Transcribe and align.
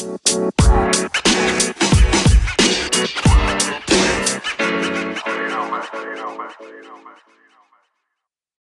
The 0.00 0.16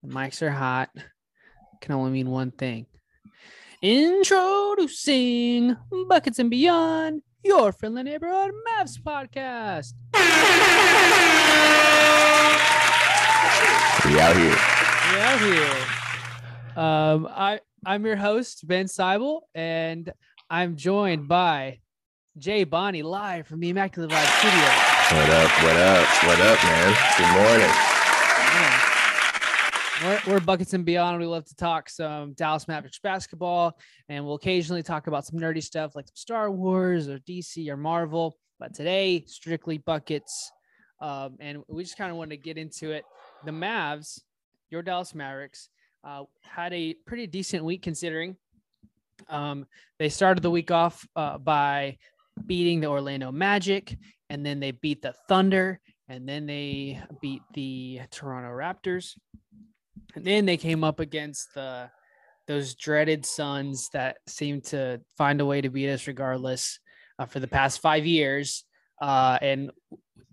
mics 0.07 0.41
are 0.41 0.49
hot. 0.49 0.89
Can 1.79 1.93
only 1.93 2.09
mean 2.09 2.31
one 2.31 2.49
thing. 2.49 2.87
Introducing 3.83 5.77
Buckets 6.09 6.39
and 6.39 6.49
Beyond, 6.49 7.21
your 7.43 7.71
friendly 7.71 8.01
neighborhood 8.01 8.51
Mavs 8.67 8.99
podcast. 8.99 9.93
We 14.05 14.19
out 14.19 14.35
here. 14.35 14.57
We 15.13 15.19
out 15.19 15.39
here. 15.39 15.75
Um, 16.83 17.27
I 17.29 17.59
I'm 17.85 18.03
your 18.07 18.15
host 18.15 18.67
Ben 18.67 18.87
Seibel, 18.87 19.41
and 19.53 20.11
I'm 20.49 20.77
joined 20.77 21.27
by 21.27 21.79
Jay 22.37 22.63
Bonnie 22.63 23.01
live 23.01 23.47
from 23.47 23.59
the 23.59 23.67
Immaculate 23.67 24.09
Vibe 24.09 24.39
Studio. 24.39 24.61
What 25.19 25.29
up? 25.29 25.51
What 25.61 25.75
up? 25.75 26.07
What 26.23 26.39
up, 26.39 26.63
man? 26.63 26.95
Good 27.17 27.33
morning. 30.07 30.25
We're, 30.25 30.33
we're 30.33 30.39
Buckets 30.39 30.73
and 30.73 30.85
Beyond. 30.85 31.19
We 31.19 31.25
love 31.25 31.43
to 31.47 31.55
talk 31.57 31.89
some 31.89 32.31
Dallas 32.31 32.65
Mavericks 32.65 32.99
basketball, 32.99 33.77
and 34.07 34.25
we'll 34.25 34.35
occasionally 34.35 34.83
talk 34.83 35.07
about 35.07 35.25
some 35.25 35.37
nerdy 35.37 35.61
stuff 35.61 35.97
like 35.97 36.07
some 36.07 36.15
Star 36.15 36.49
Wars 36.49 37.09
or 37.09 37.19
DC 37.19 37.67
or 37.67 37.75
Marvel. 37.75 38.37
But 38.57 38.73
today, 38.73 39.25
strictly 39.27 39.79
Buckets. 39.79 40.49
Um, 41.01 41.35
and 41.41 41.61
we 41.67 41.83
just 41.83 41.97
kind 41.97 42.09
of 42.09 42.15
wanted 42.15 42.37
to 42.37 42.41
get 42.41 42.57
into 42.57 42.91
it. 42.91 43.03
The 43.43 43.51
Mavs, 43.51 44.21
your 44.69 44.81
Dallas 44.81 45.13
Mavericks, 45.13 45.67
uh, 46.05 46.23
had 46.41 46.73
a 46.73 46.93
pretty 47.05 47.27
decent 47.27 47.65
week 47.65 47.81
considering. 47.81 48.37
Um, 49.29 49.65
they 49.99 50.09
started 50.09 50.43
the 50.43 50.51
week 50.51 50.71
off 50.71 51.07
uh, 51.15 51.37
by 51.37 51.97
beating 52.45 52.79
the 52.79 52.87
Orlando 52.87 53.31
Magic, 53.31 53.97
and 54.29 54.45
then 54.45 54.59
they 54.59 54.71
beat 54.71 55.01
the 55.01 55.13
Thunder, 55.27 55.79
and 56.09 56.27
then 56.27 56.45
they 56.45 57.01
beat 57.21 57.41
the 57.53 58.01
Toronto 58.11 58.49
Raptors. 58.49 59.17
And 60.15 60.25
then 60.25 60.45
they 60.45 60.57
came 60.57 60.83
up 60.83 60.99
against 60.99 61.53
the 61.53 61.89
those 62.47 62.75
dreaded 62.75 63.25
Suns 63.25 63.89
that 63.91 64.17
seem 64.25 64.61
to 64.61 65.01
find 65.17 65.41
a 65.41 65.45
way 65.45 65.59
to 65.59 65.69
beat 65.69 65.89
us 65.89 66.07
regardless 66.07 66.79
uh, 67.19 67.25
for 67.25 67.39
the 67.39 67.47
past 67.47 67.81
five 67.81 68.05
years. 68.05 68.63
Uh, 69.01 69.37
and 69.41 69.71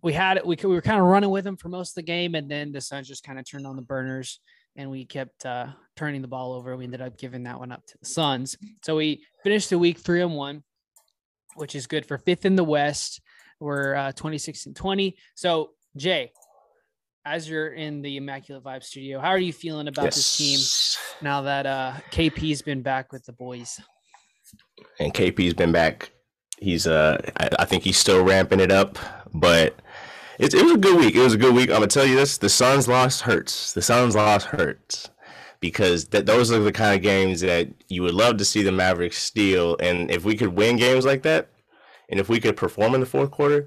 we 0.00 0.12
had 0.12 0.40
we, 0.44 0.56
we 0.62 0.68
were 0.68 0.80
kind 0.80 1.00
of 1.00 1.06
running 1.06 1.30
with 1.30 1.44
them 1.44 1.56
for 1.56 1.68
most 1.68 1.90
of 1.90 1.94
the 1.96 2.02
game, 2.02 2.34
and 2.34 2.50
then 2.50 2.72
the 2.72 2.80
Suns 2.80 3.08
just 3.08 3.24
kind 3.24 3.38
of 3.38 3.48
turned 3.48 3.66
on 3.66 3.76
the 3.76 3.82
burners, 3.82 4.40
and 4.76 4.90
we 4.90 5.04
kept 5.04 5.46
uh, 5.46 5.66
turning 5.96 6.22
the 6.22 6.28
ball 6.28 6.52
over. 6.52 6.76
We 6.76 6.84
ended 6.84 7.00
up 7.00 7.16
giving 7.16 7.44
that 7.44 7.58
one 7.58 7.72
up 7.72 7.86
to 7.86 7.98
the 7.98 8.06
Suns. 8.06 8.56
So 8.82 8.96
we 8.96 9.24
finished 9.42 9.70
the 9.70 9.78
week 9.78 9.98
three 9.98 10.22
and 10.22 10.34
one, 10.34 10.62
which 11.56 11.74
is 11.74 11.86
good 11.86 12.06
for 12.06 12.18
fifth 12.18 12.44
in 12.44 12.56
the 12.56 12.64
West. 12.64 13.20
We're 13.60 13.94
uh, 13.94 14.12
26 14.12 14.66
and 14.66 14.76
20. 14.76 15.16
So 15.34 15.70
Jay, 15.96 16.32
as 17.24 17.48
you're 17.48 17.72
in 17.72 18.02
the 18.02 18.16
Immaculate 18.16 18.64
Vibe 18.64 18.82
studio, 18.82 19.20
how 19.20 19.28
are 19.28 19.38
you 19.38 19.52
feeling 19.52 19.88
about 19.88 20.06
this 20.06 20.36
team 20.36 20.58
now 21.22 21.42
that 21.42 21.66
uh, 21.66 21.94
KP's 22.10 22.62
been 22.62 22.82
back 22.82 23.12
with 23.12 23.24
the 23.24 23.32
boys? 23.32 23.80
And 24.98 25.14
KP's 25.14 25.54
been 25.54 25.72
back. 25.72 26.10
He's 26.58 26.86
uh, 26.86 27.20
I, 27.38 27.48
I 27.60 27.64
think 27.64 27.82
he's 27.82 27.96
still 27.96 28.22
ramping 28.24 28.60
it 28.60 28.70
up, 28.70 28.98
but 29.32 29.80
it, 30.38 30.54
it 30.54 30.62
was 30.62 30.72
a 30.72 30.78
good 30.78 30.98
week. 30.98 31.14
It 31.14 31.22
was 31.22 31.34
a 31.34 31.38
good 31.38 31.54
week. 31.54 31.70
I'm 31.70 31.76
gonna 31.76 31.86
tell 31.86 32.06
you 32.06 32.16
this: 32.16 32.38
the 32.38 32.48
Suns 32.48 32.88
loss 32.88 33.20
hurts. 33.22 33.72
The 33.72 33.82
Suns 33.82 34.14
loss 34.14 34.44
hurts 34.44 35.10
because 35.60 36.04
th- 36.06 36.26
those 36.26 36.52
are 36.52 36.58
the 36.58 36.72
kind 36.72 36.94
of 36.94 37.02
games 37.02 37.40
that 37.40 37.68
you 37.88 38.02
would 38.02 38.14
love 38.14 38.36
to 38.36 38.44
see 38.44 38.62
the 38.62 38.72
Mavericks 38.72 39.16
steal. 39.16 39.76
And 39.80 40.10
if 40.10 40.24
we 40.24 40.36
could 40.36 40.50
win 40.50 40.76
games 40.76 41.06
like 41.06 41.22
that, 41.22 41.48
and 42.08 42.20
if 42.20 42.28
we 42.28 42.40
could 42.40 42.56
perform 42.56 42.94
in 42.94 43.00
the 43.00 43.06
fourth 43.06 43.30
quarter, 43.30 43.66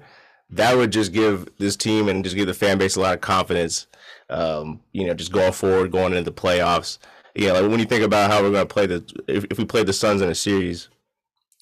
that 0.50 0.76
would 0.76 0.92
just 0.92 1.12
give 1.12 1.48
this 1.58 1.76
team 1.76 2.08
and 2.08 2.22
just 2.22 2.36
give 2.36 2.46
the 2.46 2.54
fan 2.54 2.78
base 2.78 2.96
a 2.96 3.00
lot 3.00 3.14
of 3.14 3.20
confidence. 3.20 3.86
Um, 4.30 4.80
you 4.92 5.06
know, 5.06 5.14
just 5.14 5.32
going 5.32 5.52
forward, 5.52 5.90
going 5.90 6.12
into 6.12 6.30
the 6.30 6.32
playoffs. 6.32 6.98
Yeah, 7.34 7.52
like 7.52 7.70
when 7.70 7.80
you 7.80 7.86
think 7.86 8.04
about 8.04 8.30
how 8.30 8.42
we're 8.42 8.52
to 8.52 8.66
play 8.66 8.86
the, 8.86 9.04
if, 9.26 9.44
if 9.50 9.58
we 9.58 9.64
play 9.64 9.84
the 9.84 9.92
Suns 9.92 10.22
in 10.22 10.28
a 10.28 10.34
series, 10.34 10.88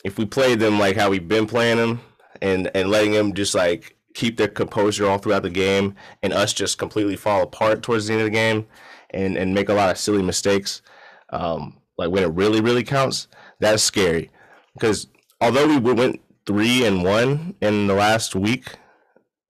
if 0.04 0.18
we 0.18 0.24
played 0.26 0.60
them 0.60 0.78
like 0.78 0.96
how 0.96 1.10
we've 1.10 1.28
been 1.28 1.46
playing 1.46 1.78
them, 1.78 2.00
and 2.42 2.70
and 2.74 2.90
letting 2.90 3.12
them 3.12 3.34
just 3.34 3.54
like 3.54 3.95
keep 4.16 4.38
their 4.38 4.48
composure 4.48 5.06
all 5.06 5.18
throughout 5.18 5.42
the 5.42 5.50
game, 5.50 5.94
and 6.22 6.32
us 6.32 6.52
just 6.52 6.78
completely 6.78 7.16
fall 7.16 7.42
apart 7.42 7.82
towards 7.82 8.06
the 8.06 8.14
end 8.14 8.22
of 8.22 8.26
the 8.26 8.30
game, 8.30 8.66
and 9.10 9.36
and 9.36 9.54
make 9.54 9.68
a 9.68 9.74
lot 9.74 9.90
of 9.90 9.98
silly 9.98 10.22
mistakes, 10.22 10.82
um, 11.30 11.76
like 11.98 12.10
when 12.10 12.22
it 12.22 12.32
really 12.32 12.60
really 12.60 12.82
counts, 12.82 13.28
that's 13.60 13.82
scary, 13.82 14.30
because 14.74 15.06
although 15.40 15.78
we 15.78 15.92
went 15.92 16.20
three 16.46 16.84
and 16.84 17.04
one 17.04 17.54
in 17.60 17.86
the 17.86 17.94
last 17.94 18.34
week, 18.34 18.74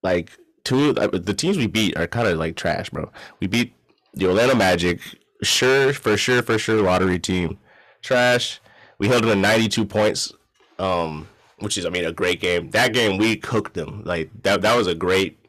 like 0.03 0.31
two 0.63 0.93
the 0.93 1.33
teams 1.33 1.57
we 1.57 1.67
beat 1.67 1.97
are 1.97 2.07
kind 2.07 2.27
of 2.27 2.37
like 2.37 2.55
trash, 2.57 2.89
bro. 2.89 3.09
We 3.39 3.47
beat 3.47 3.73
the 4.13 4.27
Orlando 4.27 4.55
Magic, 4.55 4.99
sure 5.41 5.93
for 5.93 6.17
sure 6.17 6.43
for 6.43 6.59
sure 6.59 6.81
lottery 6.81 7.19
team, 7.19 7.57
trash. 8.01 8.59
We 8.99 9.07
held 9.07 9.23
them 9.23 9.29
to 9.29 9.35
92 9.35 9.85
points, 9.85 10.33
um, 10.79 11.27
which 11.59 11.77
is 11.77 11.85
I 11.85 11.89
mean 11.89 12.05
a 12.05 12.11
great 12.11 12.39
game. 12.39 12.71
That 12.71 12.93
game 12.93 13.17
we 13.17 13.35
cooked 13.35 13.73
them. 13.73 14.03
Like 14.05 14.29
that 14.43 14.61
that 14.61 14.75
was 14.75 14.87
a 14.87 14.95
great. 14.95 15.39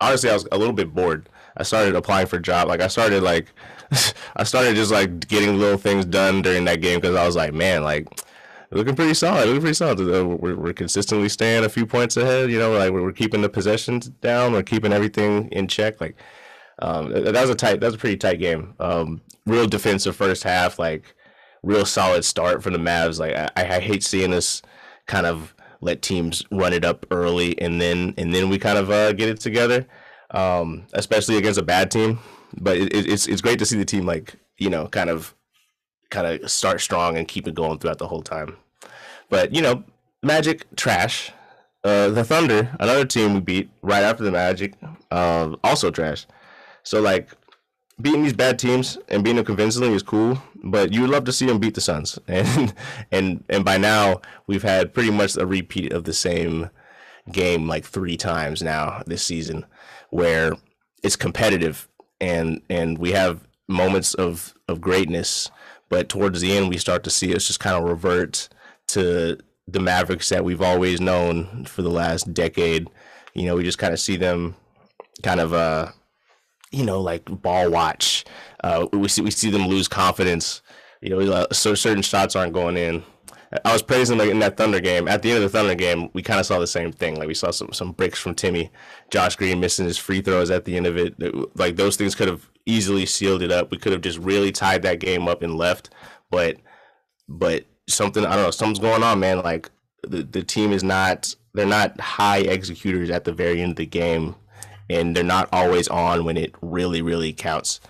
Honestly, 0.00 0.30
I 0.30 0.34
was 0.34 0.46
a 0.52 0.58
little 0.58 0.74
bit 0.74 0.94
bored. 0.94 1.28
I 1.56 1.62
started 1.62 1.94
applying 1.94 2.26
for 2.26 2.38
job. 2.38 2.68
Like 2.68 2.80
I 2.80 2.88
started 2.88 3.22
like 3.22 3.52
I 4.36 4.44
started 4.44 4.76
just 4.76 4.90
like 4.90 5.28
getting 5.28 5.58
little 5.58 5.78
things 5.78 6.04
done 6.04 6.42
during 6.42 6.64
that 6.64 6.80
game 6.80 7.00
because 7.00 7.16
I 7.16 7.26
was 7.26 7.36
like, 7.36 7.54
man, 7.54 7.84
like 7.84 8.08
looking 8.70 8.96
pretty 8.96 9.14
solid. 9.14 9.46
Looking 9.46 9.60
pretty 9.60 9.74
solid. 9.74 9.98
We're, 9.98 10.56
we're 10.56 10.72
consistently 10.72 11.28
staying 11.28 11.64
a 11.64 11.68
few 11.68 11.86
points 11.86 12.16
ahead. 12.16 12.50
You 12.50 12.58
know, 12.58 12.72
like 12.72 12.92
we're, 12.92 13.12
keeping 13.12 13.42
the 13.42 13.48
possessions 13.48 14.08
down. 14.08 14.52
We're 14.52 14.62
keeping 14.62 14.92
everything 14.92 15.48
in 15.50 15.68
check. 15.68 16.00
Like 16.00 16.16
um, 16.80 17.12
that 17.12 17.40
was 17.40 17.50
a 17.50 17.54
tight. 17.54 17.80
That 17.80 17.86
was 17.86 17.94
a 17.94 17.98
pretty 17.98 18.16
tight 18.16 18.40
game. 18.40 18.74
Um, 18.80 19.20
real 19.46 19.66
defensive 19.66 20.16
first 20.16 20.42
half. 20.42 20.78
Like 20.78 21.14
real 21.62 21.86
solid 21.86 22.24
start 22.24 22.62
for 22.62 22.70
the 22.70 22.78
Mavs. 22.78 23.18
Like 23.18 23.34
I, 23.34 23.50
I 23.56 23.80
hate 23.80 24.02
seeing 24.02 24.32
us 24.32 24.62
kind 25.06 25.26
of 25.26 25.54
let 25.80 26.02
teams 26.02 26.42
run 26.50 26.72
it 26.72 26.84
up 26.84 27.06
early 27.10 27.60
and 27.60 27.80
then 27.80 28.14
and 28.16 28.34
then 28.34 28.48
we 28.48 28.58
kind 28.58 28.78
of 28.78 28.90
uh, 28.90 29.12
get 29.12 29.28
it 29.28 29.40
together. 29.40 29.86
Um, 30.30 30.86
especially 30.94 31.36
against 31.36 31.60
a 31.60 31.62
bad 31.62 31.90
team. 31.90 32.18
But 32.60 32.76
it, 32.76 32.92
it's 32.94 33.26
it's 33.26 33.40
great 33.40 33.58
to 33.60 33.66
see 33.66 33.76
the 33.76 33.84
team 33.84 34.06
like 34.06 34.34
you 34.58 34.70
know 34.70 34.88
kind 34.88 35.10
of 35.10 35.34
kind 36.10 36.26
of 36.26 36.50
start 36.50 36.80
strong 36.80 37.16
and 37.16 37.28
keep 37.28 37.46
it 37.46 37.54
going 37.54 37.78
throughout 37.78 37.98
the 37.98 38.08
whole 38.08 38.22
time. 38.22 38.56
But 39.28 39.54
you 39.54 39.62
know, 39.62 39.84
Magic 40.22 40.66
trash. 40.76 41.32
Uh, 41.82 42.08
the 42.08 42.24
Thunder, 42.24 42.74
another 42.80 43.04
team 43.04 43.34
we 43.34 43.40
beat 43.40 43.68
right 43.82 44.02
after 44.02 44.24
the 44.24 44.30
Magic, 44.30 44.72
uh, 45.10 45.54
also 45.62 45.90
trash. 45.90 46.26
So 46.82 47.02
like 47.02 47.28
beating 48.00 48.22
these 48.22 48.32
bad 48.32 48.58
teams 48.58 48.98
and 49.08 49.22
beating 49.22 49.36
them 49.36 49.44
convincingly 49.44 49.92
is 49.92 50.02
cool, 50.02 50.42
but 50.62 50.92
you 50.92 51.02
would 51.02 51.10
love 51.10 51.24
to 51.24 51.32
see 51.32 51.46
them 51.46 51.58
beat 51.58 51.74
the 51.74 51.80
Suns. 51.80 52.18
And 52.28 52.74
and 53.12 53.44
and 53.48 53.64
by 53.64 53.76
now 53.78 54.20
we've 54.46 54.62
had 54.62 54.94
pretty 54.94 55.10
much 55.10 55.36
a 55.36 55.46
repeat 55.46 55.92
of 55.92 56.04
the 56.04 56.12
same 56.12 56.70
game 57.30 57.68
like 57.68 57.84
three 57.84 58.16
times 58.16 58.62
now 58.62 59.02
this 59.06 59.22
season, 59.22 59.64
where 60.10 60.54
it's 61.02 61.16
competitive 61.16 61.88
and 62.20 62.60
and 62.68 62.98
we 62.98 63.12
have 63.12 63.46
moments 63.68 64.14
of 64.14 64.54
of 64.68 64.80
greatness, 64.80 65.50
but 65.88 66.08
towards 66.08 66.40
the 66.40 66.56
end 66.56 66.68
we 66.68 66.78
start 66.78 67.04
to 67.04 67.10
see 67.10 67.34
us 67.34 67.46
just 67.46 67.60
kind 67.60 67.76
of 67.76 67.88
revert 67.88 68.48
to 68.88 69.38
the 69.66 69.80
Mavericks 69.80 70.28
that 70.28 70.44
we've 70.44 70.60
always 70.60 71.00
known 71.00 71.64
for 71.64 71.82
the 71.82 71.90
last 71.90 72.34
decade. 72.34 72.88
You 73.32 73.46
know, 73.46 73.56
we 73.56 73.62
just 73.64 73.78
kind 73.78 73.92
of 73.92 74.00
see 74.00 74.16
them 74.16 74.56
kind 75.22 75.40
of 75.40 75.52
uh 75.52 75.88
you 76.74 76.84
know 76.84 77.00
like 77.00 77.24
ball 77.42 77.70
watch. 77.70 78.24
Uh 78.62 78.86
we 78.92 79.08
see 79.08 79.22
we 79.22 79.30
see 79.30 79.50
them 79.50 79.66
lose 79.68 79.88
confidence. 79.88 80.62
You 81.00 81.10
know, 81.10 81.32
uh, 81.32 81.46
so 81.52 81.74
certain 81.74 82.02
shots 82.02 82.34
aren't 82.34 82.54
going 82.54 82.78
in. 82.78 83.04
I 83.64 83.72
was 83.72 83.82
praising 83.82 84.18
like 84.18 84.30
in 84.30 84.40
that 84.40 84.56
Thunder 84.56 84.80
game. 84.80 85.06
At 85.06 85.22
the 85.22 85.30
end 85.30 85.44
of 85.44 85.52
the 85.52 85.56
Thunder 85.58 85.74
game, 85.74 86.08
we 86.12 86.22
kind 86.22 86.40
of 86.40 86.46
saw 86.46 86.58
the 86.58 86.66
same 86.66 86.90
thing. 86.92 87.16
Like 87.16 87.28
we 87.28 87.34
saw 87.34 87.50
some 87.50 87.72
some 87.72 87.92
bricks 87.92 88.18
from 88.18 88.34
Timmy, 88.34 88.70
Josh 89.10 89.36
Green 89.36 89.60
missing 89.60 89.86
his 89.86 89.98
free 89.98 90.20
throws 90.20 90.50
at 90.50 90.64
the 90.64 90.76
end 90.76 90.86
of 90.86 90.96
it. 90.96 91.14
Like 91.56 91.76
those 91.76 91.96
things 91.96 92.14
could 92.14 92.28
have 92.28 92.48
easily 92.66 93.06
sealed 93.06 93.42
it 93.42 93.52
up. 93.52 93.70
We 93.70 93.78
could 93.78 93.92
have 93.92 94.00
just 94.00 94.18
really 94.18 94.50
tied 94.50 94.82
that 94.82 94.98
game 94.98 95.28
up 95.28 95.42
and 95.42 95.56
left. 95.56 95.90
But 96.30 96.56
but 97.28 97.66
something 97.86 98.24
I 98.24 98.34
don't 98.34 98.44
know, 98.44 98.50
something's 98.50 98.80
going 98.80 99.02
on, 99.02 99.20
man. 99.20 99.38
Like 99.38 99.70
the 100.02 100.22
the 100.22 100.42
team 100.42 100.72
is 100.72 100.82
not 100.82 101.34
they're 101.54 101.66
not 101.66 102.00
high 102.00 102.38
executors 102.38 103.10
at 103.10 103.24
the 103.24 103.32
very 103.32 103.60
end 103.60 103.72
of 103.72 103.76
the 103.76 103.86
game, 103.86 104.34
and 104.88 105.16
they're 105.16 105.24
not 105.24 105.48
always 105.52 105.88
on 105.88 106.24
when 106.24 106.36
it 106.36 106.54
really 106.60 107.02
really 107.02 107.32
counts. 107.32 107.80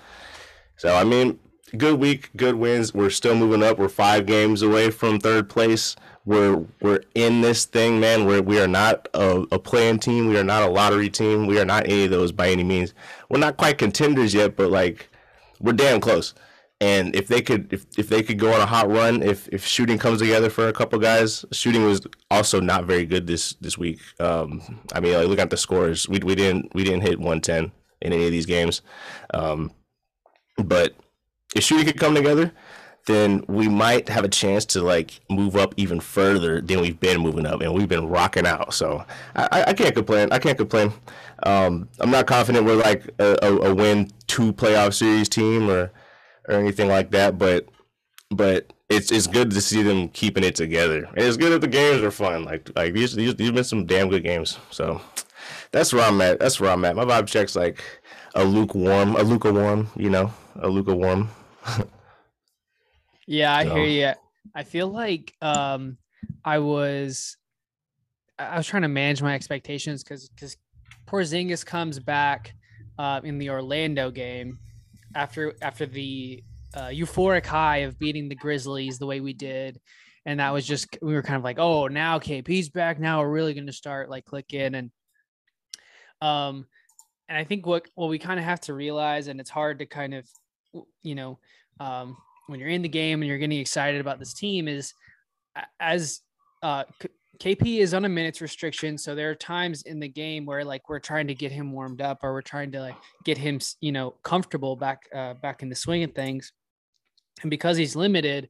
So 0.77 0.95
I 0.95 1.05
mean, 1.05 1.39
good 1.77 1.99
week, 1.99 2.31
good 2.37 2.57
wins. 2.57 2.95
We're 2.95 3.11
still 3.11 3.35
moving 3.35 3.63
up. 3.63 3.79
We're 3.79 3.89
five 3.89 4.27
games 4.27 4.63
away 4.63 4.91
from 4.91 5.19
third 5.19 5.49
place. 5.49 5.97
We're 6.25 6.65
we're 6.81 7.03
in 7.15 7.43
this 7.43 7.65
thing, 7.65 8.01
man. 8.01 8.25
We're 8.25 8.43
we 8.43 8.61
are 8.61 8.69
not 8.69 9.09
a, 9.15 9.45
a 9.53 9.59
play-in 9.59 9.99
team. 9.99 10.29
We 10.29 10.39
are 10.39 10.45
not 10.45 10.63
a 10.63 10.69
lottery 10.71 11.11
team. 11.11 11.47
We 11.47 11.59
are 11.61 11.65
not 11.65 11.85
any 11.85 12.05
of 12.05 12.11
those 12.11 12.33
by 12.33 12.49
any 12.49 12.65
means. 12.65 12.95
We're 13.29 13.39
not 13.39 13.57
quite 13.57 13.79
contenders 13.79 14.35
yet, 14.35 14.57
but 14.57 14.71
like 14.71 15.09
we're 15.61 15.73
damn 15.73 16.01
close 16.01 16.35
and 16.85 17.17
if 17.17 17.29
they 17.29 17.41
could 17.41 17.73
if, 17.73 17.87
if 17.97 18.11
they 18.11 18.23
could 18.23 18.39
go 18.39 18.53
on 18.53 18.61
a 18.61 18.67
hot 18.67 18.91
run 18.91 19.23
if 19.23 19.49
if 19.49 19.65
shooting 19.67 19.97
comes 19.97 20.19
together 20.21 20.51
for 20.51 20.69
a 20.69 20.73
couple 20.73 20.99
guys 20.99 21.45
shooting 21.51 21.83
was 21.85 22.07
also 22.31 22.61
not 22.61 22.85
very 22.85 23.07
good 23.07 23.27
this 23.27 23.55
this 23.55 23.79
week. 23.79 24.01
Um 24.21 24.61
i 24.93 25.01
mean 25.01 25.15
like 25.15 25.29
look 25.29 25.39
at 25.39 25.51
the 25.51 25.57
scores. 25.57 26.09
We, 26.09 26.19
we 26.19 26.35
didn't 26.35 26.75
we 26.75 26.85
didn't 26.85 27.01
hit 27.01 27.19
110 27.19 27.73
in 28.03 28.13
any 28.13 28.27
of 28.27 28.33
these 28.33 28.45
games. 28.47 28.83
Um 29.33 29.71
but 30.59 30.95
if 31.57 31.65
shooting 31.65 31.87
could 31.87 31.99
come 31.99 32.15
together 32.15 32.53
then 33.07 33.45
we 33.49 33.69
might 33.69 34.09
have 34.09 34.25
a 34.25 34.29
chance 34.29 34.65
to 34.65 34.83
like 34.83 35.21
move 35.31 35.57
up 35.57 35.75
even 35.77 36.01
further 36.01 36.61
than 36.61 36.81
we've 36.81 37.01
been 37.01 37.21
moving 37.21 37.47
up 37.47 37.61
and 37.61 37.73
we've 37.75 37.89
been 37.89 38.09
rocking 38.09 38.47
out. 38.47 38.75
So 38.75 39.05
i, 39.37 39.65
I 39.69 39.73
can't 39.75 39.95
complain. 39.95 40.33
I 40.33 40.39
can't 40.39 40.59
complain. 40.59 40.93
Um 41.45 41.89
i'm 41.99 42.11
not 42.11 42.27
confident 42.27 42.67
we're 42.67 42.85
like 42.91 43.09
a, 43.19 43.39
a, 43.43 43.51
a 43.71 43.75
win 43.75 44.11
two 44.27 44.53
playoff 44.53 44.93
series 44.93 45.31
team 45.31 45.71
or 45.71 45.91
or 46.49 46.55
anything 46.55 46.89
like 46.89 47.11
that, 47.13 47.39
but 47.39 47.69
but 48.31 48.73
it's 48.89 49.11
it's 49.11 49.27
good 49.27 49.51
to 49.51 49.61
see 49.61 49.83
them 49.83 50.09
keeping 50.09 50.45
it 50.45 50.55
together. 50.55 51.05
And 51.05 51.21
it's 51.21 51.37
good 51.37 51.53
that 51.53 51.61
the 51.61 51.69
games 51.69 52.03
are 52.03 52.11
fun. 52.11 52.45
Like 52.45 52.71
like 52.77 52.95
these 52.95 53.15
these 53.15 53.35
these 53.35 53.51
been 53.51 53.65
some 53.65 53.87
damn 53.87 54.09
good 54.09 54.23
games. 54.23 54.59
So 54.71 55.01
that's 55.73 55.93
where 55.93 56.05
I'm 56.05 56.21
at. 56.21 56.41
That's 56.41 56.61
where 56.61 56.71
I'm 56.71 56.85
at. 56.85 56.97
My 56.97 57.05
vibe 57.05 57.27
checks 57.27 57.57
like 57.57 57.83
a 58.35 58.45
lukewarm, 58.45 59.17
a 59.17 59.23
lukewarm, 59.23 59.89
you 59.97 60.11
know, 60.11 60.33
a 60.61 60.69
lukewarm. 60.69 61.29
yeah, 63.27 63.57
I 63.57 63.65
so. 63.65 63.75
hear 63.75 63.85
you. 63.85 64.13
I 64.55 64.63
feel 64.63 64.89
like 64.89 65.35
um 65.41 65.97
I 66.45 66.59
was 66.59 67.37
I 68.39 68.57
was 68.57 68.67
trying 68.67 68.83
to 68.83 68.89
manage 68.89 69.23
my 69.23 69.35
expectations 69.35 70.03
because 70.03 70.29
because 70.29 70.57
Porzingis 71.07 71.65
comes 71.65 71.99
back 71.99 72.55
uh, 72.99 73.21
in 73.25 73.39
the 73.39 73.51
Orlando 73.51 74.11
game 74.11 74.59
after 75.15 75.55
after 75.63 75.87
the 75.87 76.43
uh, 76.75 76.89
euphoric 76.89 77.47
high 77.47 77.79
of 77.79 77.99
beating 77.99 78.29
the 78.29 78.35
Grizzlies 78.35 78.99
the 78.99 79.07
way 79.07 79.21
we 79.21 79.33
did, 79.33 79.81
and 80.27 80.41
that 80.41 80.53
was 80.53 80.67
just 80.67 80.99
we 81.03 81.15
were 81.15 81.23
kind 81.23 81.37
of 81.37 81.45
like, 81.45 81.59
oh, 81.59 81.87
now 81.87 82.19
KP's 82.19 82.69
back. 82.69 82.99
Now 82.99 83.21
we're 83.21 83.31
really 83.31 83.55
going 83.55 83.67
to 83.67 83.73
start 83.73 84.11
like 84.11 84.25
clicking 84.25 84.75
and 84.75 84.91
um, 86.21 86.67
and 87.29 87.39
I 87.39 87.45
think 87.45 87.67
what 87.67 87.89
what 87.95 88.09
we 88.09 88.19
kind 88.19 88.39
of 88.39 88.45
have 88.45 88.61
to 88.63 88.75
realize, 88.75 89.29
and 89.29 89.41
it's 89.41 89.51
hard 89.51 89.79
to 89.79 89.87
kind 89.87 90.15
of 90.15 90.27
you 91.03 91.15
know 91.15 91.39
um, 91.81 92.17
when 92.47 92.61
you're 92.61 92.69
in 92.69 92.83
the 92.83 92.89
game 92.89 93.23
and 93.23 93.29
you're 93.29 93.39
getting 93.39 93.61
excited 93.61 94.01
about 94.01 94.19
this 94.19 94.35
team 94.35 94.69
is 94.69 94.93
as 95.81 96.21
uh, 96.63 96.85
KP 97.39 97.79
is 97.79 97.95
on 97.95 98.05
a 98.05 98.09
minutes 98.09 98.41
restriction, 98.41 98.99
so 98.99 99.15
there 99.15 99.31
are 99.31 99.35
times 99.35 99.83
in 99.83 100.01
the 100.01 100.09
game 100.09 100.47
where 100.47 100.65
like 100.65 100.89
we're 100.89 101.01
trying 101.01 101.27
to 101.27 101.35
get 101.35 101.53
him 101.53 101.73
warmed 101.73 102.01
up 102.01 102.21
or 102.23 102.33
we're 102.33 102.43
trying 102.43 102.73
to 102.73 102.81
like 102.81 102.97
get 103.25 103.39
him, 103.39 103.61
you 103.81 103.93
know, 103.93 104.13
comfortable 104.23 104.77
back 104.77 105.09
uh, 105.15 105.35
back 105.35 105.63
in 105.63 105.69
the 105.69 105.75
swing 105.75 106.03
of 106.03 106.13
things. 106.13 106.53
And 107.43 107.51
because 107.51 107.77
he's 107.77 107.97
limited, 107.97 108.49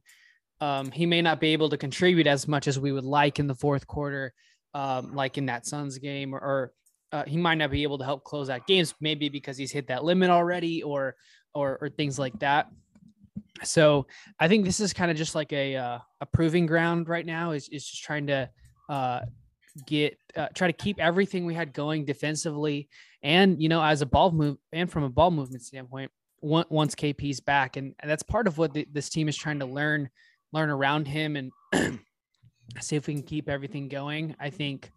um, 0.61 0.91
he 0.91 1.05
may 1.05 1.21
not 1.21 1.39
be 1.39 1.53
able 1.53 1.69
to 1.69 1.77
contribute 1.77 2.27
as 2.27 2.47
much 2.47 2.67
as 2.67 2.79
we 2.79 2.91
would 2.91 3.03
like 3.03 3.39
in 3.39 3.47
the 3.47 3.55
fourth 3.55 3.87
quarter, 3.87 4.33
um, 4.73 5.15
like 5.15 5.37
in 5.37 5.47
that 5.47 5.65
Suns 5.65 5.97
game, 5.97 6.33
or, 6.33 6.39
or 6.39 6.73
uh, 7.11 7.23
he 7.25 7.37
might 7.37 7.55
not 7.55 7.71
be 7.71 7.83
able 7.83 7.97
to 7.97 8.05
help 8.05 8.23
close 8.23 8.49
out 8.49 8.67
games, 8.67 8.93
maybe 9.01 9.29
because 9.29 9.57
he's 9.57 9.71
hit 9.71 9.87
that 9.87 10.03
limit 10.03 10.29
already, 10.29 10.83
or 10.83 11.15
or 11.53 11.77
or 11.81 11.89
things 11.89 12.19
like 12.19 12.37
that. 12.39 12.67
So 13.63 14.05
I 14.39 14.47
think 14.47 14.65
this 14.65 14.79
is 14.79 14.93
kind 14.93 15.09
of 15.09 15.17
just 15.17 15.35
like 15.35 15.53
a 15.53 15.75
uh, 15.75 15.99
a 16.21 16.25
proving 16.25 16.65
ground 16.65 17.09
right 17.09 17.25
now. 17.25 17.51
Is 17.51 17.69
is 17.69 17.85
just 17.85 18.03
trying 18.03 18.27
to 18.27 18.49
uh, 18.89 19.21
get 19.85 20.17
uh, 20.35 20.47
try 20.53 20.67
to 20.67 20.73
keep 20.73 20.99
everything 20.99 21.45
we 21.45 21.53
had 21.53 21.73
going 21.73 22.05
defensively 22.05 22.87
and 23.23 23.61
you 23.61 23.67
know 23.67 23.83
as 23.83 24.01
a 24.01 24.05
ball 24.05 24.31
move 24.31 24.57
and 24.71 24.89
from 24.89 25.03
a 25.03 25.09
ball 25.09 25.31
movement 25.31 25.63
standpoint 25.63 26.09
once 26.41 26.93
KP's 26.93 27.39
back 27.39 27.75
and, 27.75 27.93
and 27.99 28.09
that's 28.09 28.23
part 28.23 28.47
of 28.47 28.57
what 28.57 28.73
the, 28.73 28.87
this 28.91 29.09
team 29.09 29.27
is 29.27 29.35
trying 29.35 29.59
to 29.59 29.65
learn 29.65 30.09
learn 30.53 30.69
around 30.69 31.07
him 31.07 31.35
and 31.35 31.51
see 32.79 32.95
if 32.95 33.07
we 33.07 33.13
can 33.13 33.23
keep 33.23 33.49
everything 33.49 33.87
going. 33.87 34.35
I 34.39 34.49
think 34.49 34.91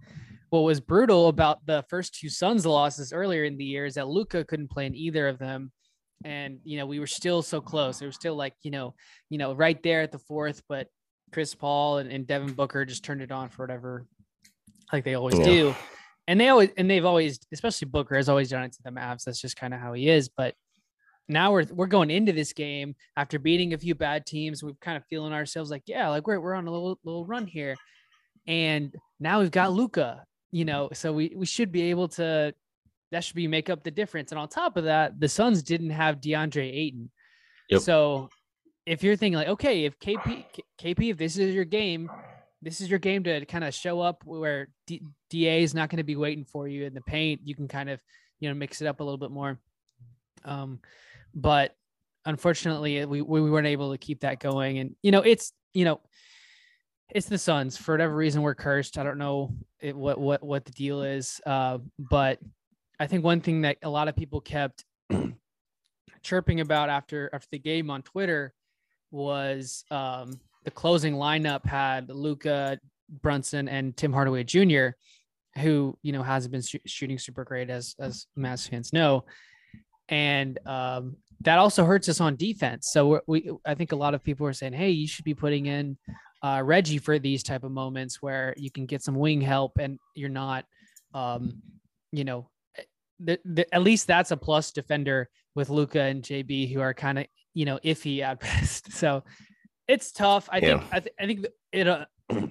what 0.50 0.60
was 0.60 0.80
brutal 0.80 1.28
about 1.28 1.64
the 1.66 1.84
first 1.88 2.14
two 2.14 2.28
Suns 2.28 2.64
losses 2.64 3.12
earlier 3.12 3.44
in 3.44 3.56
the 3.56 3.64
year 3.64 3.84
is 3.84 3.94
that 3.94 4.08
Luka 4.08 4.44
couldn't 4.44 4.70
play 4.70 4.86
in 4.86 4.94
either 4.94 5.28
of 5.28 5.38
them. 5.38 5.72
And 6.24 6.58
you 6.64 6.78
know, 6.78 6.86
we 6.86 6.98
were 6.98 7.06
still 7.06 7.42
so 7.42 7.60
close. 7.60 8.00
It 8.00 8.06
was 8.06 8.14
still 8.14 8.34
like, 8.34 8.54
you 8.62 8.70
know, 8.70 8.94
you 9.30 9.38
know, 9.38 9.54
right 9.54 9.80
there 9.82 10.02
at 10.02 10.12
the 10.12 10.18
fourth, 10.18 10.62
but 10.68 10.88
Chris 11.32 11.54
Paul 11.54 11.98
and, 11.98 12.10
and 12.10 12.26
Devin 12.26 12.52
Booker 12.52 12.84
just 12.84 13.04
turned 13.04 13.22
it 13.22 13.32
on 13.32 13.48
for 13.48 13.62
whatever, 13.62 14.06
like 14.92 15.04
they 15.04 15.14
always 15.14 15.38
yeah. 15.38 15.44
do. 15.44 15.74
And 16.26 16.38
they 16.38 16.48
always 16.48 16.70
and 16.76 16.90
they've 16.90 17.04
always, 17.04 17.40
especially 17.52 17.88
Booker, 17.88 18.16
has 18.16 18.28
always 18.28 18.50
done 18.50 18.64
it 18.64 18.72
to 18.72 18.82
the 18.82 18.90
Mavs. 18.90 19.24
That's 19.24 19.40
just 19.40 19.56
kind 19.56 19.72
of 19.72 19.80
how 19.80 19.94
he 19.94 20.08
is. 20.08 20.28
But 20.28 20.54
now 21.28 21.52
we're 21.52 21.64
we're 21.70 21.86
going 21.86 22.10
into 22.10 22.32
this 22.32 22.52
game 22.52 22.94
after 23.16 23.38
beating 23.38 23.72
a 23.72 23.78
few 23.78 23.94
bad 23.94 24.26
teams. 24.26 24.62
We're 24.62 24.72
kind 24.80 24.96
of 24.96 25.04
feeling 25.08 25.32
ourselves 25.32 25.70
like, 25.70 25.84
yeah, 25.86 26.08
like 26.08 26.26
we're 26.26 26.40
we're 26.40 26.54
on 26.54 26.66
a 26.66 26.70
little 26.70 26.98
little 27.04 27.24
run 27.24 27.46
here. 27.46 27.76
And 28.46 28.94
now 29.20 29.40
we've 29.40 29.50
got 29.50 29.72
Luka. 29.72 30.24
you 30.50 30.64
know, 30.64 30.88
so 30.92 31.12
we 31.12 31.32
we 31.36 31.46
should 31.46 31.72
be 31.72 31.90
able 31.90 32.08
to 32.08 32.54
that 33.10 33.24
should 33.24 33.36
be 33.36 33.46
make 33.48 33.70
up 33.70 33.82
the 33.82 33.90
difference. 33.90 34.32
And 34.32 34.38
on 34.38 34.48
top 34.48 34.76
of 34.76 34.84
that, 34.84 35.18
the 35.18 35.28
Suns 35.28 35.62
didn't 35.62 35.90
have 35.90 36.20
DeAndre 36.20 36.70
Ayton. 36.72 37.10
Yep. 37.70 37.80
So 37.82 38.28
if 38.88 39.02
you're 39.02 39.16
thinking 39.16 39.36
like, 39.36 39.48
okay, 39.48 39.84
if 39.84 39.98
KP 39.98 40.44
KP, 40.80 41.10
if 41.10 41.18
this 41.18 41.36
is 41.36 41.54
your 41.54 41.64
game, 41.64 42.10
this 42.62 42.80
is 42.80 42.88
your 42.88 42.98
game 42.98 43.22
to 43.24 43.44
kind 43.44 43.64
of 43.64 43.74
show 43.74 44.00
up 44.00 44.22
where 44.24 44.68
DA 45.30 45.62
is 45.62 45.74
not 45.74 45.90
going 45.90 45.98
to 45.98 46.04
be 46.04 46.16
waiting 46.16 46.44
for 46.44 46.66
you 46.66 46.86
in 46.86 46.94
the 46.94 47.02
paint. 47.02 47.42
You 47.44 47.54
can 47.54 47.68
kind 47.68 47.90
of 47.90 48.00
you 48.40 48.48
know 48.48 48.54
mix 48.54 48.80
it 48.80 48.86
up 48.86 49.00
a 49.00 49.04
little 49.04 49.18
bit 49.18 49.30
more. 49.30 49.58
Um, 50.44 50.80
but 51.34 51.76
unfortunately, 52.24 53.04
we 53.04 53.20
we 53.20 53.50
weren't 53.50 53.66
able 53.66 53.92
to 53.92 53.98
keep 53.98 54.20
that 54.20 54.40
going, 54.40 54.78
and 54.78 54.96
you 55.02 55.12
know 55.12 55.20
it's 55.20 55.52
you 55.74 55.84
know 55.84 56.00
it's 57.10 57.28
the 57.28 57.38
Suns 57.38 57.76
for 57.76 57.92
whatever 57.92 58.16
reason 58.16 58.42
we're 58.42 58.54
cursed. 58.54 58.96
I 58.96 59.02
don't 59.02 59.18
know 59.18 59.54
it, 59.80 59.94
what 59.94 60.18
what 60.18 60.42
what 60.42 60.64
the 60.64 60.72
deal 60.72 61.02
is, 61.02 61.40
uh, 61.44 61.78
but 61.98 62.38
I 62.98 63.06
think 63.06 63.22
one 63.22 63.42
thing 63.42 63.62
that 63.62 63.76
a 63.82 63.90
lot 63.90 64.08
of 64.08 64.16
people 64.16 64.40
kept 64.40 64.84
chirping 66.22 66.60
about 66.60 66.88
after 66.88 67.28
after 67.34 67.48
the 67.52 67.58
game 67.58 67.90
on 67.90 68.02
Twitter 68.02 68.54
was 69.10 69.84
um, 69.90 70.38
the 70.64 70.70
closing 70.70 71.14
lineup 71.14 71.64
had 71.64 72.08
Luka 72.10 72.78
Brunson 73.22 73.68
and 73.68 73.96
Tim 73.96 74.12
Hardaway 74.12 74.44
Jr., 74.44 74.88
who 75.56 75.96
you 76.02 76.12
know 76.12 76.22
hasn't 76.22 76.52
been 76.52 76.62
sh- 76.62 76.76
shooting 76.86 77.18
super 77.18 77.44
great 77.44 77.70
as 77.70 77.94
as 77.98 78.26
Mavs 78.38 78.68
fans 78.68 78.92
know, 78.92 79.24
and 80.08 80.58
um, 80.66 81.16
that 81.40 81.58
also 81.58 81.84
hurts 81.84 82.08
us 82.08 82.20
on 82.20 82.36
defense. 82.36 82.90
So 82.90 83.20
we 83.26 83.50
I 83.64 83.74
think 83.74 83.92
a 83.92 83.96
lot 83.96 84.14
of 84.14 84.22
people 84.22 84.46
are 84.46 84.52
saying, 84.52 84.72
hey, 84.72 84.90
you 84.90 85.06
should 85.06 85.24
be 85.24 85.34
putting 85.34 85.66
in 85.66 85.96
uh, 86.42 86.62
Reggie 86.64 86.98
for 86.98 87.18
these 87.18 87.42
type 87.42 87.64
of 87.64 87.72
moments 87.72 88.22
where 88.22 88.54
you 88.56 88.70
can 88.70 88.86
get 88.86 89.02
some 89.02 89.14
wing 89.14 89.40
help 89.40 89.78
and 89.78 89.98
you're 90.14 90.28
not, 90.28 90.64
um, 91.14 91.60
you 92.12 92.24
know, 92.24 92.48
the, 93.20 93.38
the, 93.44 93.74
at 93.74 93.82
least 93.82 94.06
that's 94.06 94.30
a 94.30 94.36
plus 94.36 94.70
defender 94.70 95.28
with 95.54 95.70
Luka 95.70 96.00
and 96.00 96.22
JB 96.22 96.72
who 96.72 96.80
are 96.80 96.94
kind 96.94 97.18
of 97.18 97.26
you 97.58 97.64
know, 97.64 97.80
iffy 97.84 98.20
at 98.20 98.38
best. 98.48 98.92
So 98.92 99.24
it's 99.88 100.12
tough. 100.12 100.48
I 100.52 100.58
yeah. 100.58 100.78
think 100.78 100.82
I, 100.92 101.00
th- 101.00 101.14
I 101.18 101.26
think 101.26 101.46
it. 101.72 101.88
Uh, 101.88 102.04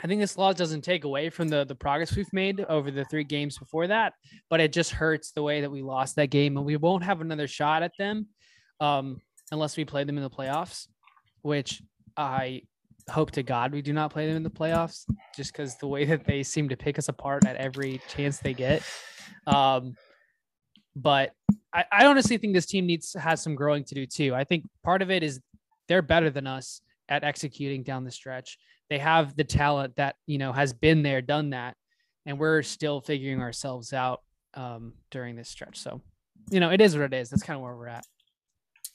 I 0.00 0.06
think 0.06 0.20
this 0.20 0.36
loss 0.36 0.56
doesn't 0.56 0.82
take 0.82 1.04
away 1.04 1.30
from 1.30 1.48
the 1.48 1.64
the 1.64 1.74
progress 1.74 2.14
we've 2.14 2.32
made 2.32 2.60
over 2.68 2.90
the 2.90 3.06
three 3.06 3.24
games 3.24 3.56
before 3.56 3.86
that, 3.86 4.12
but 4.50 4.60
it 4.60 4.70
just 4.70 4.90
hurts 4.90 5.30
the 5.30 5.42
way 5.42 5.62
that 5.62 5.70
we 5.70 5.80
lost 5.80 6.16
that 6.16 6.28
game, 6.28 6.58
and 6.58 6.66
we 6.66 6.76
won't 6.76 7.02
have 7.02 7.22
another 7.22 7.46
shot 7.46 7.82
at 7.82 7.92
them 7.98 8.26
um, 8.80 9.18
unless 9.50 9.78
we 9.78 9.84
play 9.86 10.04
them 10.04 10.18
in 10.18 10.22
the 10.22 10.28
playoffs, 10.28 10.88
which 11.40 11.80
I 12.18 12.62
hope 13.08 13.30
to 13.32 13.42
God 13.42 13.72
we 13.72 13.80
do 13.80 13.94
not 13.94 14.12
play 14.12 14.26
them 14.26 14.36
in 14.36 14.42
the 14.42 14.50
playoffs, 14.50 15.06
just 15.34 15.52
because 15.52 15.76
the 15.76 15.88
way 15.88 16.04
that 16.04 16.26
they 16.26 16.42
seem 16.42 16.68
to 16.68 16.76
pick 16.76 16.98
us 16.98 17.08
apart 17.08 17.46
at 17.46 17.56
every 17.56 18.02
chance 18.08 18.40
they 18.40 18.52
get. 18.52 18.82
Um, 19.46 19.94
but 20.96 21.32
I, 21.74 21.84
I 21.90 22.06
honestly 22.06 22.38
think 22.38 22.54
this 22.54 22.66
team 22.66 22.86
needs 22.86 23.14
has 23.18 23.42
some 23.42 23.56
growing 23.56 23.84
to 23.84 23.94
do 23.94 24.06
too. 24.06 24.34
I 24.34 24.44
think 24.44 24.64
part 24.82 25.02
of 25.02 25.10
it 25.10 25.22
is 25.22 25.40
they're 25.88 26.02
better 26.02 26.30
than 26.30 26.46
us 26.46 26.80
at 27.08 27.24
executing 27.24 27.82
down 27.82 28.04
the 28.04 28.10
stretch. 28.10 28.58
They 28.88 28.98
have 28.98 29.36
the 29.36 29.44
talent 29.44 29.96
that 29.96 30.16
you 30.26 30.38
know 30.38 30.52
has 30.52 30.72
been 30.72 31.02
there, 31.02 31.20
done 31.20 31.50
that, 31.50 31.76
and 32.26 32.38
we're 32.38 32.62
still 32.62 33.00
figuring 33.00 33.40
ourselves 33.40 33.92
out 33.92 34.22
um, 34.54 34.92
during 35.10 35.36
this 35.36 35.48
stretch. 35.48 35.78
So, 35.78 36.00
you 36.50 36.60
know, 36.60 36.70
it 36.70 36.80
is 36.80 36.96
what 36.96 37.06
it 37.06 37.14
is. 37.14 37.30
That's 37.30 37.42
kind 37.42 37.56
of 37.56 37.62
where 37.62 37.76
we're 37.76 37.88
at. 37.88 38.04